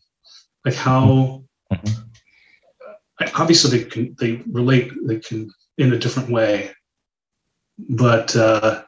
like 0.66 0.76
how. 0.76 1.44
Mm-hmm. 1.72 2.00
Obviously, 3.36 3.78
they 3.78 3.86
can 3.86 4.16
they 4.20 4.42
relate 4.52 4.92
they 5.06 5.20
can 5.20 5.50
in 5.78 5.94
a 5.94 5.98
different 5.98 6.30
way, 6.30 6.72
but 7.90 8.36
uh, 8.36 8.84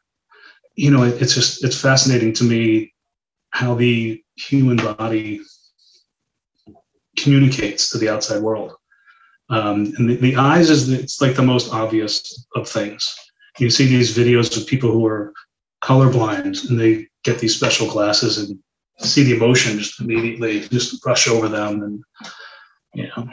you 0.76 0.92
know 0.92 1.04
it, 1.04 1.22
it's 1.22 1.34
just 1.34 1.64
it's 1.64 1.80
fascinating 1.80 2.34
to 2.34 2.44
me 2.44 2.94
how 3.52 3.74
the 3.74 4.22
human 4.36 4.78
body 4.78 5.40
communicates 7.18 7.90
to 7.90 7.98
the 7.98 8.10
outside 8.10 8.42
world. 8.42 8.74
Um, 9.50 9.94
and 9.98 10.10
the, 10.10 10.16
the, 10.16 10.36
eyes 10.36 10.70
is 10.70 10.90
it's 10.90 11.22
like 11.22 11.36
the 11.36 11.44
most 11.44 11.72
obvious 11.72 12.46
of 12.56 12.68
things. 12.68 13.16
You 13.60 13.70
see 13.70 13.86
these 13.86 14.18
videos 14.18 14.58
of 14.58 14.68
people 14.68 14.92
who 14.92 15.06
are 15.06 15.34
colorblind 15.84 16.68
and 16.70 16.80
they 16.80 17.08
get 17.26 17.40
these 17.40 17.56
special 17.56 17.90
glasses 17.90 18.38
and 18.38 18.58
see 19.00 19.24
the 19.24 19.36
emotion 19.36 19.78
just 19.78 20.00
immediately 20.00 20.62
just 20.70 21.02
brush 21.02 21.28
over 21.28 21.50
them 21.50 21.84
and 21.84 22.04
you 22.94 23.08
know 23.08 23.28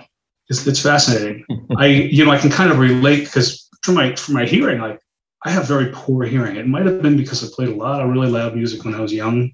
it's, 0.49 0.67
it's 0.67 0.83
fascinating. 0.83 1.45
I 1.77 1.87
you 1.87 2.25
know 2.25 2.33
I 2.33 2.39
can 2.39 2.51
kind 2.51 2.73
of 2.73 2.79
relate 2.79 3.25
because 3.25 3.69
for 3.83 3.93
my 3.93 4.17
for 4.17 4.33
my 4.33 4.45
hearing 4.45 4.81
like 4.81 4.99
I 5.45 5.51
have 5.51 5.69
very 5.69 5.91
poor 5.93 6.25
hearing. 6.25 6.57
It 6.57 6.67
might 6.67 6.87
have 6.87 7.03
been 7.03 7.17
because 7.17 7.45
I 7.45 7.55
played 7.55 7.69
a 7.69 7.75
lot 7.77 8.01
of 8.01 8.11
really 8.11 8.29
loud 8.29 8.55
music 8.57 8.85
when 8.85 8.95
I 8.95 9.01
was 9.01 9.13
young 9.13 9.53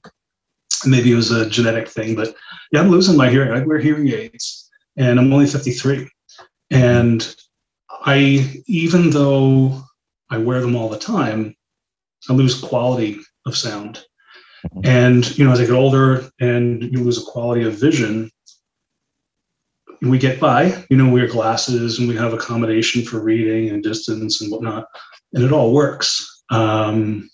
maybe 0.86 1.12
it 1.12 1.16
was 1.16 1.30
a 1.30 1.48
genetic 1.48 1.88
thing, 1.88 2.14
but 2.14 2.34
yeah, 2.72 2.80
I'm 2.80 2.90
losing 2.90 3.16
my 3.16 3.30
hearing. 3.30 3.52
I 3.52 3.64
wear 3.64 3.78
hearing 3.78 4.08
aids 4.08 4.70
and 4.96 5.18
I'm 5.18 5.32
only 5.32 5.46
53. 5.46 6.08
And 6.70 7.34
I, 7.90 8.62
even 8.66 9.10
though 9.10 9.82
I 10.30 10.38
wear 10.38 10.60
them 10.60 10.76
all 10.76 10.88
the 10.88 10.98
time, 10.98 11.56
I 12.28 12.32
lose 12.32 12.60
quality 12.60 13.18
of 13.46 13.56
sound. 13.56 14.04
Mm-hmm. 14.66 14.80
And, 14.84 15.38
you 15.38 15.44
know, 15.44 15.52
as 15.52 15.60
I 15.60 15.66
get 15.66 15.74
older 15.74 16.28
and 16.40 16.82
you 16.82 17.02
lose 17.02 17.22
a 17.22 17.30
quality 17.30 17.64
of 17.64 17.74
vision, 17.74 18.30
we 20.02 20.18
get 20.18 20.38
by, 20.38 20.84
you 20.90 20.96
know, 20.96 21.06
we 21.06 21.20
wear 21.20 21.28
glasses 21.28 21.98
and 21.98 22.08
we 22.08 22.16
have 22.16 22.32
accommodation 22.32 23.02
for 23.02 23.20
reading 23.20 23.70
and 23.70 23.82
distance 23.82 24.40
and 24.40 24.50
whatnot, 24.50 24.86
and 25.32 25.44
it 25.44 25.52
all 25.52 25.72
works. 25.72 26.44
Um, 26.50 27.28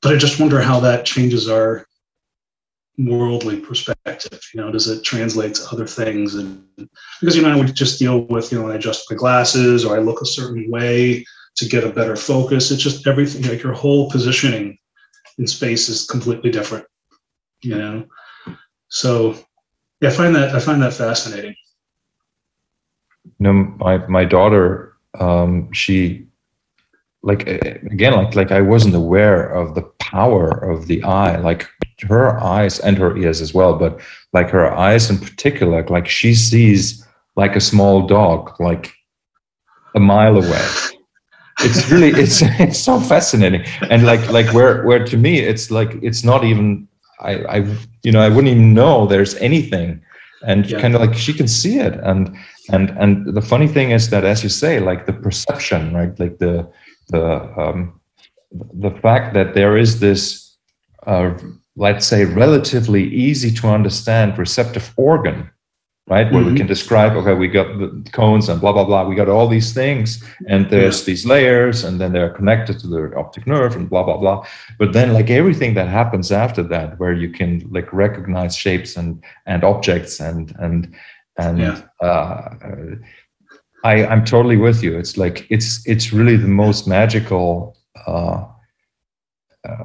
but 0.00 0.14
I 0.14 0.16
just 0.16 0.38
wonder 0.38 0.60
how 0.60 0.80
that 0.80 1.04
changes 1.04 1.48
our 1.48 1.88
worldly 2.98 3.60
perspective 3.60 4.40
you 4.52 4.60
know 4.60 4.72
does 4.72 4.88
it 4.88 5.04
translate 5.04 5.54
to 5.54 5.64
other 5.70 5.86
things 5.86 6.34
and 6.34 6.64
because 7.20 7.36
you 7.36 7.42
know 7.42 7.52
i 7.52 7.56
would 7.56 7.72
just 7.72 7.96
deal 7.96 8.22
with 8.22 8.50
you 8.50 8.60
know 8.60 8.68
i 8.68 8.74
adjust 8.74 9.08
my 9.08 9.16
glasses 9.16 9.84
or 9.84 9.96
i 9.96 10.00
look 10.00 10.20
a 10.20 10.26
certain 10.26 10.68
way 10.68 11.24
to 11.54 11.68
get 11.68 11.84
a 11.84 11.90
better 11.90 12.16
focus 12.16 12.72
it's 12.72 12.82
just 12.82 13.06
everything 13.06 13.42
like 13.48 13.62
your 13.62 13.72
whole 13.72 14.10
positioning 14.10 14.76
in 15.38 15.46
space 15.46 15.88
is 15.88 16.06
completely 16.06 16.50
different 16.50 16.84
you 17.62 17.76
know? 17.76 18.06
So 18.88 19.34
yeah 20.00 20.10
i 20.10 20.12
find 20.12 20.34
that 20.34 20.54
i 20.54 20.60
find 20.60 20.82
that 20.82 20.94
fascinating. 20.94 21.54
You 23.24 23.44
know 23.44 23.52
my 23.52 23.98
my 24.06 24.24
daughter 24.24 24.94
um 25.18 25.72
she 25.72 26.26
like 27.22 27.46
again 27.46 28.14
like 28.14 28.34
like 28.34 28.52
i 28.52 28.60
wasn't 28.60 28.94
aware 28.94 29.48
of 29.48 29.74
the 29.74 29.82
power 29.98 30.50
of 30.50 30.86
the 30.86 31.02
eye 31.02 31.36
like 31.38 31.66
her 32.06 32.38
eyes 32.38 32.78
and 32.78 32.96
her 32.96 33.16
ears 33.16 33.40
as 33.40 33.52
well 33.52 33.76
but 33.76 34.00
like 34.32 34.48
her 34.50 34.72
eyes 34.72 35.10
in 35.10 35.18
particular 35.18 35.84
like 35.88 36.06
she 36.06 36.32
sees 36.32 37.04
like 37.34 37.56
a 37.56 37.60
small 37.60 38.06
dog 38.06 38.58
like 38.60 38.92
a 39.96 40.00
mile 40.00 40.36
away 40.36 40.66
it's 41.60 41.90
really 41.90 42.10
it's 42.20 42.42
it's 42.60 42.78
so 42.78 43.00
fascinating. 43.00 43.64
And 43.90 44.04
like 44.04 44.28
like 44.30 44.52
where 44.52 44.84
where 44.84 45.04
to 45.04 45.16
me 45.16 45.40
it's 45.40 45.70
like 45.70 45.90
it's 46.02 46.24
not 46.24 46.44
even 46.44 46.88
i 47.20 47.32
i 47.56 47.76
you 48.02 48.12
know 48.12 48.20
i 48.20 48.28
wouldn't 48.28 48.48
even 48.48 48.74
know 48.74 49.06
there's 49.06 49.34
anything. 49.36 50.02
And 50.46 50.70
yeah. 50.70 50.80
kind 50.80 50.94
of 50.94 51.00
like 51.00 51.14
she 51.14 51.32
can 51.32 51.48
see 51.48 51.78
it. 51.80 51.94
And 51.94 52.36
and 52.70 52.90
and 52.90 53.34
the 53.34 53.42
funny 53.42 53.68
thing 53.68 53.90
is 53.90 54.10
that 54.10 54.24
as 54.24 54.42
you 54.42 54.48
say 54.48 54.78
like 54.80 55.06
the 55.06 55.12
perception 55.12 55.94
right? 55.94 56.18
Like 56.18 56.38
the 56.38 56.70
the 57.08 57.24
um, 57.58 57.98
the 58.52 58.90
fact 59.02 59.34
that 59.34 59.54
there 59.54 59.76
is 59.76 60.00
this, 60.00 60.56
uh, 61.06 61.36
let's 61.76 62.06
say, 62.06 62.24
relatively 62.24 63.04
easy 63.04 63.50
to 63.52 63.68
understand 63.68 64.38
receptive 64.38 64.92
organ, 64.96 65.50
right, 66.08 66.30
where 66.32 66.42
mm-hmm. 66.42 66.52
we 66.52 66.58
can 66.58 66.66
describe, 66.66 67.12
okay, 67.16 67.34
we 67.34 67.48
got 67.48 67.78
the 67.78 68.04
cones 68.12 68.48
and 68.48 68.60
blah 68.60 68.72
blah 68.72 68.84
blah, 68.84 69.06
we 69.06 69.14
got 69.14 69.28
all 69.28 69.48
these 69.48 69.72
things, 69.72 70.22
and 70.48 70.68
there's 70.70 71.00
yeah. 71.00 71.06
these 71.06 71.26
layers, 71.26 71.84
and 71.84 72.00
then 72.00 72.12
they're 72.12 72.30
connected 72.30 72.78
to 72.80 72.86
the 72.86 73.14
optic 73.16 73.46
nerve, 73.46 73.76
and 73.76 73.88
blah 73.90 74.02
blah 74.02 74.16
blah. 74.16 74.46
But 74.78 74.92
then, 74.92 75.12
like 75.12 75.30
everything 75.30 75.74
that 75.74 75.88
happens 75.88 76.32
after 76.32 76.62
that, 76.64 76.98
where 76.98 77.12
you 77.12 77.30
can 77.30 77.68
like 77.70 77.92
recognize 77.92 78.56
shapes 78.56 78.96
and 78.96 79.22
and 79.46 79.64
objects 79.64 80.20
and 80.20 80.54
and 80.58 80.94
and 81.36 81.58
yeah. 81.58 81.82
uh, 82.00 82.54
I, 83.84 84.04
I'm 84.06 84.24
totally 84.24 84.56
with 84.56 84.82
you. 84.82 84.98
It's 84.98 85.16
like 85.16 85.46
it's 85.50 85.86
it's 85.86 86.12
really 86.12 86.36
the 86.36 86.48
most 86.48 86.88
magical 86.88 87.76
uh, 88.06 88.44
uh, 89.68 89.84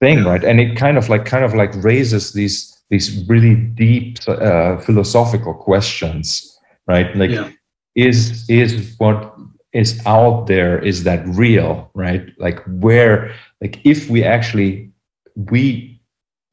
thing, 0.00 0.24
right? 0.24 0.42
And 0.42 0.60
it 0.60 0.76
kind 0.76 0.96
of 0.96 1.08
like 1.08 1.24
kind 1.24 1.44
of 1.44 1.54
like 1.54 1.72
raises 1.82 2.32
these 2.32 2.73
these 2.90 3.24
really 3.28 3.54
deep 3.56 4.18
uh, 4.28 4.76
philosophical 4.78 5.54
questions, 5.54 6.58
right? 6.86 7.14
Like, 7.16 7.30
Yeah. 7.30 7.50
is 7.96 8.44
is 8.48 8.94
what 8.98 9.34
is 9.72 10.00
out 10.06 10.46
there 10.46 10.78
is 10.78 11.02
that 11.04 11.26
real, 11.26 11.90
right? 11.94 12.22
Like 12.38 12.60
where 12.66 13.34
like 13.62 13.80
if 13.84 14.08
we 14.10 14.22
actually 14.24 14.90
we 15.50 15.90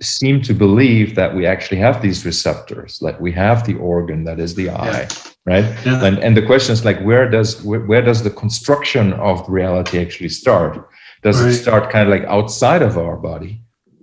seem 0.01 0.41
to 0.41 0.53
believe 0.53 1.13
that 1.15 1.35
we 1.35 1.45
actually 1.45 1.77
have 1.77 2.01
these 2.01 2.25
receptors, 2.25 2.99
like 3.01 3.19
we 3.21 3.31
have 3.33 3.63
the 3.65 3.75
organ 3.75 4.23
that 4.23 4.39
is 4.39 4.55
the 4.55 4.69
eye, 4.71 5.07
right? 5.45 5.65
Yeah. 5.85 6.03
And 6.03 6.17
and 6.19 6.35
the 6.35 6.41
question 6.45 6.73
is 6.73 6.83
like 6.85 6.99
where 7.01 7.29
does 7.29 7.61
where, 7.63 7.81
where 7.81 8.01
does 8.01 8.23
the 8.23 8.31
construction 8.31 9.13
of 9.13 9.47
reality 9.47 9.99
actually 9.99 10.29
start? 10.29 10.89
Does 11.21 11.39
Right. 11.41 11.51
it 11.51 11.55
start 11.61 11.91
kind 11.91 12.07
of 12.07 12.19
like 12.19 12.27
outside 12.27 12.81
of 12.81 12.97
our 12.97 13.17
body? 13.17 13.61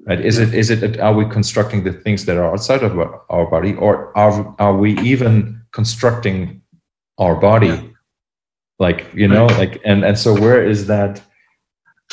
Right? 0.09 0.25
Is 0.25 0.39
it 0.39 0.55
is 0.55 0.71
it 0.71 0.99
are 0.99 1.13
we 1.13 1.27
constructing 1.27 1.85
the 1.85 1.93
things 1.93 2.25
that 2.25 2.39
are 2.39 2.51
outside 2.51 2.83
of 2.83 2.99
our, 2.99 3.47
body, 3.51 3.75
or 3.75 4.17
are 4.17 4.55
are 4.59 4.75
we 4.75 4.99
even 5.01 5.61
constructing 5.73 6.63
our 7.19 7.37
body? 7.37 7.95
Like 8.79 9.07
you 9.15 9.29
know, 9.29 9.47
like 9.47 9.83
and 9.85 10.05
and 10.05 10.19
so 10.19 10.33
where 10.33 10.65
is 10.67 10.87
that? 10.87 11.21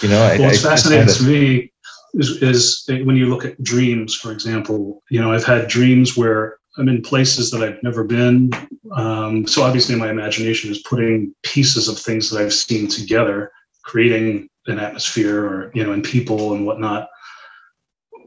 You 0.03 0.09
know, 0.09 0.21
I- 0.21 0.37
Well, 0.37 0.49
I 0.49 0.51
it's 0.51 0.61
just 0.61 0.65
fascinating 0.65 1.13
to 1.13 1.23
me 1.23 1.71
is, 2.15 2.41
is 2.41 2.83
when 3.05 3.15
you 3.15 3.27
look 3.27 3.45
at 3.45 3.63
dreams, 3.63 4.13
for 4.13 4.33
example. 4.33 5.01
You 5.09 5.21
know, 5.21 5.31
I've 5.31 5.45
had 5.45 5.69
dreams 5.69 6.17
where 6.17 6.57
I'm 6.77 6.89
in 6.89 7.01
places 7.01 7.49
that 7.51 7.63
I've 7.63 7.81
never 7.81 8.03
been. 8.03 8.51
Um, 8.91 9.47
so 9.47 9.63
obviously, 9.63 9.95
my 9.95 10.09
imagination 10.09 10.69
is 10.69 10.79
putting 10.79 11.33
pieces 11.43 11.87
of 11.87 11.97
things 11.97 12.29
that 12.29 12.41
I've 12.41 12.53
seen 12.53 12.89
together, 12.89 13.53
creating 13.83 14.49
an 14.67 14.79
atmosphere, 14.79 15.45
or 15.45 15.71
you 15.73 15.83
know, 15.85 15.93
and 15.93 16.03
people 16.03 16.53
and 16.55 16.65
whatnot. 16.65 17.07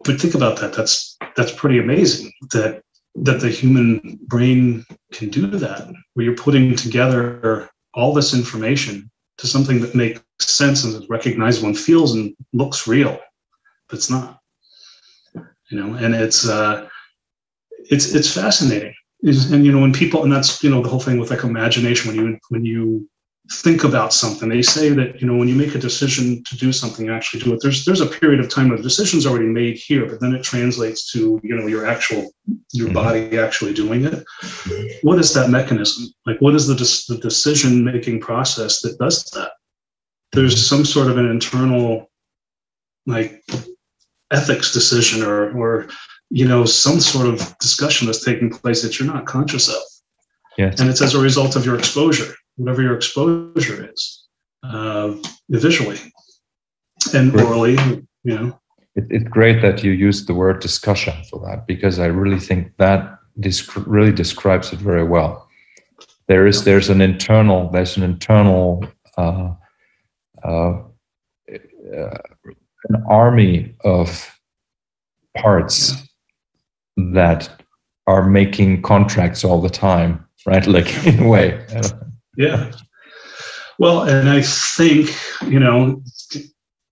But 0.04 0.20
think 0.20 0.34
about 0.34 0.58
that. 0.60 0.72
That's 0.72 1.16
that's 1.36 1.52
pretty 1.52 1.78
amazing. 1.78 2.32
That 2.52 2.82
that 3.16 3.40
the 3.40 3.48
human 3.48 4.18
brain 4.26 4.84
can 5.12 5.28
do 5.28 5.46
that, 5.46 5.88
where 6.14 6.24
you're 6.24 6.36
putting 6.36 6.76
together 6.76 7.68
all 7.94 8.12
this 8.12 8.34
information 8.34 9.10
to 9.38 9.46
something 9.46 9.80
that 9.80 9.94
makes 9.94 10.20
sense 10.40 10.84
and 10.84 10.94
is 10.94 11.08
recognizable 11.08 11.68
and 11.68 11.78
feels 11.78 12.14
and 12.14 12.34
looks 12.52 12.86
real, 12.86 13.18
but 13.88 13.96
it's 13.96 14.10
not. 14.10 14.38
You 15.34 15.80
know, 15.80 15.94
and 15.94 16.14
it's 16.14 16.48
uh, 16.48 16.88
it's 17.90 18.14
it's 18.14 18.32
fascinating. 18.32 18.94
Is 19.22 19.50
and 19.50 19.64
you 19.64 19.72
know 19.72 19.80
when 19.80 19.92
people 19.92 20.22
and 20.22 20.32
that's 20.32 20.62
you 20.62 20.70
know 20.70 20.82
the 20.82 20.88
whole 20.88 21.00
thing 21.00 21.18
with 21.18 21.30
like 21.30 21.42
imagination 21.42 22.08
when 22.08 22.16
you 22.16 22.38
when 22.50 22.64
you 22.64 23.08
think 23.50 23.84
about 23.84 24.12
something. 24.12 24.48
They 24.48 24.62
say 24.62 24.90
that 24.90 25.20
you 25.20 25.26
know 25.26 25.36
when 25.36 25.48
you 25.48 25.54
make 25.54 25.74
a 25.74 25.78
decision 25.78 26.42
to 26.44 26.56
do 26.56 26.72
something 26.72 27.06
you 27.06 27.12
actually 27.12 27.40
do 27.40 27.54
it. 27.54 27.60
There's 27.62 27.84
there's 27.84 28.00
a 28.00 28.06
period 28.06 28.40
of 28.40 28.48
time 28.48 28.68
where 28.68 28.76
the 28.76 28.82
decision's 28.82 29.26
already 29.26 29.46
made 29.46 29.76
here 29.76 30.06
but 30.06 30.20
then 30.20 30.34
it 30.34 30.42
translates 30.42 31.10
to 31.12 31.40
you 31.42 31.56
know 31.56 31.66
your 31.66 31.86
actual 31.86 32.30
your 32.72 32.88
Mhm. 32.88 32.94
body 32.94 33.38
actually 33.38 33.72
doing 33.74 34.04
it. 34.04 34.24
What 35.02 35.18
is 35.18 35.32
that 35.34 35.50
mechanism? 35.50 36.06
Like 36.26 36.40
what 36.40 36.54
is 36.54 36.66
the, 36.66 36.74
dis- 36.74 37.06
the 37.06 37.16
decision 37.18 37.84
making 37.84 38.20
process 38.20 38.80
that 38.82 38.98
does 38.98 39.24
that? 39.34 39.52
There's 40.32 40.66
some 40.66 40.84
sort 40.84 41.08
of 41.08 41.16
an 41.16 41.26
internal 41.26 42.10
like 43.06 43.42
ethics 44.30 44.72
decision 44.72 45.22
or 45.22 45.56
or 45.58 45.88
you 46.30 46.46
know 46.46 46.66
some 46.66 47.00
sort 47.00 47.26
of 47.26 47.56
discussion 47.58 48.06
that's 48.06 48.22
taking 48.24 48.50
place 48.50 48.82
that 48.82 48.98
you're 48.98 49.12
not 49.12 49.24
conscious 49.24 49.68
of. 49.68 49.82
Yes. 50.58 50.80
and 50.80 50.90
it's 50.90 51.00
as 51.00 51.14
a 51.14 51.20
result 51.20 51.54
of 51.56 51.64
your 51.64 51.78
exposure 51.78 52.34
whatever 52.58 52.82
your 52.82 52.94
exposure 52.94 53.90
is 53.92 54.26
uh, 54.64 55.14
visually 55.48 55.98
and 57.14 57.32
aurally 57.32 58.06
you 58.24 58.34
know 58.38 58.60
it, 58.98 59.06
it's 59.10 59.28
great 59.28 59.62
that 59.62 59.84
you 59.84 59.92
used 59.92 60.26
the 60.26 60.34
word 60.34 60.60
discussion 60.60 61.14
for 61.30 61.40
that 61.46 61.66
because 61.66 61.98
I 61.98 62.06
really 62.06 62.40
think 62.40 62.76
that 62.78 63.18
this 63.36 63.76
really 63.76 64.12
describes 64.12 64.72
it 64.72 64.80
very 64.80 65.04
well. 65.04 65.48
There 66.26 66.46
is 66.46 66.64
there's 66.64 66.90
an 66.90 67.00
internal 67.00 67.70
there's 67.70 67.96
an 67.96 68.02
internal 68.02 68.84
uh, 69.16 69.52
uh, 70.44 70.82
uh, 71.96 72.18
an 72.88 73.02
army 73.08 73.74
of 73.84 74.28
parts 75.36 75.94
that 76.96 77.48
are 78.06 78.28
making 78.28 78.82
contracts 78.82 79.44
all 79.44 79.60
the 79.60 79.70
time, 79.70 80.26
right? 80.46 80.66
Like 80.76 81.06
in 81.06 81.22
a 81.22 81.28
way. 81.28 81.64
Yeah. 82.38 82.70
Well, 83.80 84.04
and 84.04 84.28
I 84.28 84.42
think, 84.42 85.10
you 85.46 85.58
know, 85.58 86.02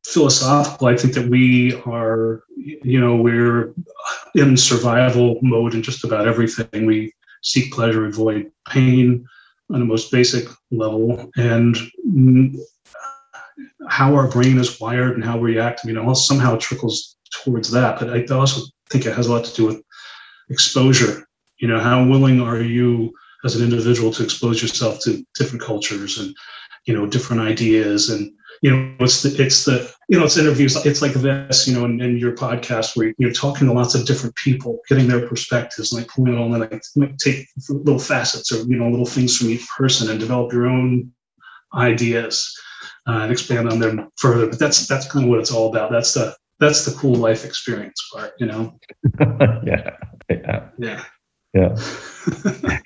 philosophical, 0.05 0.89
I 0.89 0.97
think 0.97 1.14
that 1.14 1.28
we 1.28 1.81
are, 1.86 2.43
you 2.56 3.01
know, 3.01 3.14
we're 3.14 3.73
in 4.35 4.56
survival 4.56 5.39
mode 5.43 5.74
in 5.74 5.82
just 5.82 6.02
about 6.02 6.27
everything. 6.27 6.85
We 6.85 7.12
seek 7.43 7.73
pleasure, 7.73 8.06
avoid 8.06 8.51
pain 8.68 9.24
on 9.73 9.78
the 9.78 9.86
most 9.86 10.10
basic 10.10 10.48
level. 10.73 11.31
And 11.36 11.77
how 13.89 14.12
our 14.14 14.28
brain 14.28 14.59
is 14.59 14.81
wired 14.81 15.14
and 15.14 15.24
how 15.24 15.39
we 15.39 15.55
react, 15.55 15.85
you 15.85 15.93
know, 15.93 16.09
all 16.09 16.16
somehow 16.16 16.56
trickles 16.56 17.16
towards 17.44 17.70
that. 17.70 18.01
But 18.01 18.10
I 18.10 18.24
also 18.35 18.62
think 18.90 19.06
it 19.06 19.14
has 19.14 19.28
a 19.28 19.32
lot 19.32 19.44
to 19.44 19.55
do 19.55 19.66
with 19.66 19.81
exposure. 20.51 21.28
You 21.59 21.68
know, 21.68 21.78
how 21.78 22.05
willing 22.05 22.40
are 22.40 22.60
you 22.60 23.12
as 23.44 23.56
an 23.56 23.64
individual 23.64 24.12
to 24.12 24.22
expose 24.22 24.62
yourself 24.62 25.00
to 25.04 25.24
different 25.34 25.62
cultures 25.62 26.18
and 26.18 26.34
you 26.86 26.94
know 26.94 27.06
different 27.06 27.42
ideas 27.42 28.10
and 28.10 28.32
you 28.62 28.70
know 28.70 28.94
it's 29.00 29.22
the 29.22 29.42
it's 29.42 29.64
the 29.64 29.92
you 30.08 30.18
know 30.18 30.24
it's 30.24 30.36
interviews 30.36 30.84
it's 30.86 31.02
like 31.02 31.12
this 31.12 31.66
you 31.66 31.74
know 31.74 31.84
in, 31.84 32.00
in 32.00 32.16
your 32.16 32.32
podcast 32.32 32.96
where 32.96 33.12
you're 33.18 33.32
talking 33.32 33.66
to 33.66 33.72
lots 33.72 33.94
of 33.94 34.06
different 34.06 34.34
people 34.36 34.80
getting 34.88 35.08
their 35.08 35.26
perspectives 35.26 35.92
and 35.92 36.02
like 36.02 36.10
pulling 36.10 36.34
it 36.34 36.38
all 36.38 36.54
in 36.54 36.60
like 36.60 36.82
take 37.18 37.46
little 37.68 37.98
facets 37.98 38.52
or 38.52 38.58
you 38.66 38.76
know 38.76 38.88
little 38.88 39.06
things 39.06 39.36
from 39.36 39.50
each 39.50 39.66
person 39.76 40.10
and 40.10 40.20
develop 40.20 40.52
your 40.52 40.66
own 40.66 41.10
ideas 41.74 42.56
uh, 43.08 43.20
and 43.22 43.32
expand 43.32 43.68
on 43.68 43.78
them 43.78 44.08
further 44.16 44.46
but 44.46 44.58
that's 44.58 44.86
that's 44.86 45.10
kind 45.10 45.24
of 45.24 45.30
what 45.30 45.40
it's 45.40 45.52
all 45.52 45.68
about 45.68 45.90
that's 45.90 46.14
the 46.14 46.34
that's 46.58 46.84
the 46.84 46.98
cool 46.98 47.14
life 47.14 47.44
experience 47.44 48.08
part 48.12 48.32
you 48.38 48.46
know 48.46 48.78
yeah. 49.64 49.96
Yeah. 50.30 50.68
yeah 50.78 51.04
Yeah. 51.54 52.78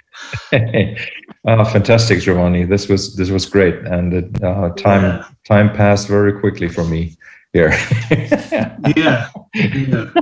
oh, 0.53 1.65
fantastic, 1.73 2.21
Giovanni. 2.21 2.65
This 2.65 2.89
was 2.89 3.17
this 3.17 3.31
was 3.31 3.47
great, 3.47 3.75
and 3.87 4.13
it, 4.15 4.43
uh, 4.43 4.71
time 4.71 5.03
Yeah. 5.05 5.25
time 5.47 5.73
passed 5.73 6.09
very 6.09 6.33
quickly 6.41 6.69
for 6.69 6.85
me 6.85 7.17
here. 7.53 7.71
yeah, 8.11 8.77
yeah. 8.97 9.29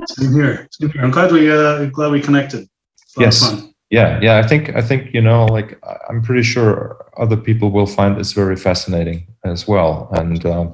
Same 0.07 0.33
here. 0.33 0.67
Same 0.71 0.89
here. 0.91 1.01
I'm 1.03 1.11
glad 1.11 1.31
we 1.31 1.51
uh, 1.51 1.85
glad 1.85 2.11
we 2.11 2.21
connected. 2.21 2.67
It's 3.03 3.15
a 3.17 3.19
lot 3.19 3.27
of 3.27 3.59
Yes. 3.59 3.67
yeah, 3.89 4.19
yeah. 4.21 4.37
I 4.37 4.47
think 4.47 4.75
I 4.75 4.81
think 4.81 5.13
you 5.13 5.21
know, 5.21 5.45
like 5.45 5.79
I'm 6.09 6.21
pretty 6.21 6.43
sure 6.43 7.05
other 7.17 7.37
people 7.37 7.69
will 7.71 7.87
find 7.87 8.17
this 8.17 8.33
very 8.33 8.55
fascinating 8.55 9.27
as 9.43 9.67
well, 9.67 10.09
and 10.13 10.45
um, 10.45 10.73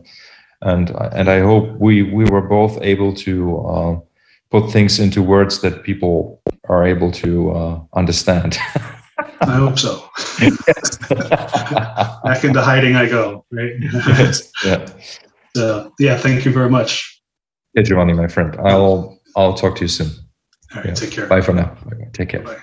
and 0.61 0.89
and 1.11 1.29
I 1.29 1.39
hope 1.41 1.77
we 1.79 2.03
we 2.03 2.25
were 2.25 2.41
both 2.47 2.77
able 2.81 3.13
to 3.25 3.57
uh, 3.67 3.99
put 4.51 4.71
things 4.71 4.99
into 4.99 5.21
words 5.21 5.59
that 5.61 5.83
people 5.83 6.41
are 6.69 6.85
able 6.85 7.11
to 7.11 7.51
uh, 7.51 7.79
understand. 7.93 8.57
I 9.41 9.55
hope 9.55 9.77
so. 9.79 10.07
Back 12.23 12.43
into 12.43 12.61
hiding 12.61 12.95
I 12.95 13.07
go. 13.07 13.45
Right. 13.51 13.73
Yes, 13.79 14.51
yeah. 14.63 14.89
so, 15.55 15.91
yeah. 15.99 16.17
Thank 16.17 16.45
you 16.45 16.51
very 16.51 16.69
much. 16.69 17.21
Hey, 17.73 17.83
Giovanni, 17.83 18.13
my 18.13 18.27
friend. 18.27 18.55
I'll 18.63 19.19
I'll 19.35 19.53
talk 19.53 19.75
to 19.77 19.81
you 19.81 19.87
soon. 19.87 20.07
All 20.73 20.77
right. 20.77 20.87
Yeah. 20.87 20.93
Take 20.93 21.11
care. 21.11 21.27
Bye 21.27 21.41
for 21.41 21.53
now. 21.53 21.75
Take 22.13 22.29
care. 22.29 22.41
Bye. 22.41 22.57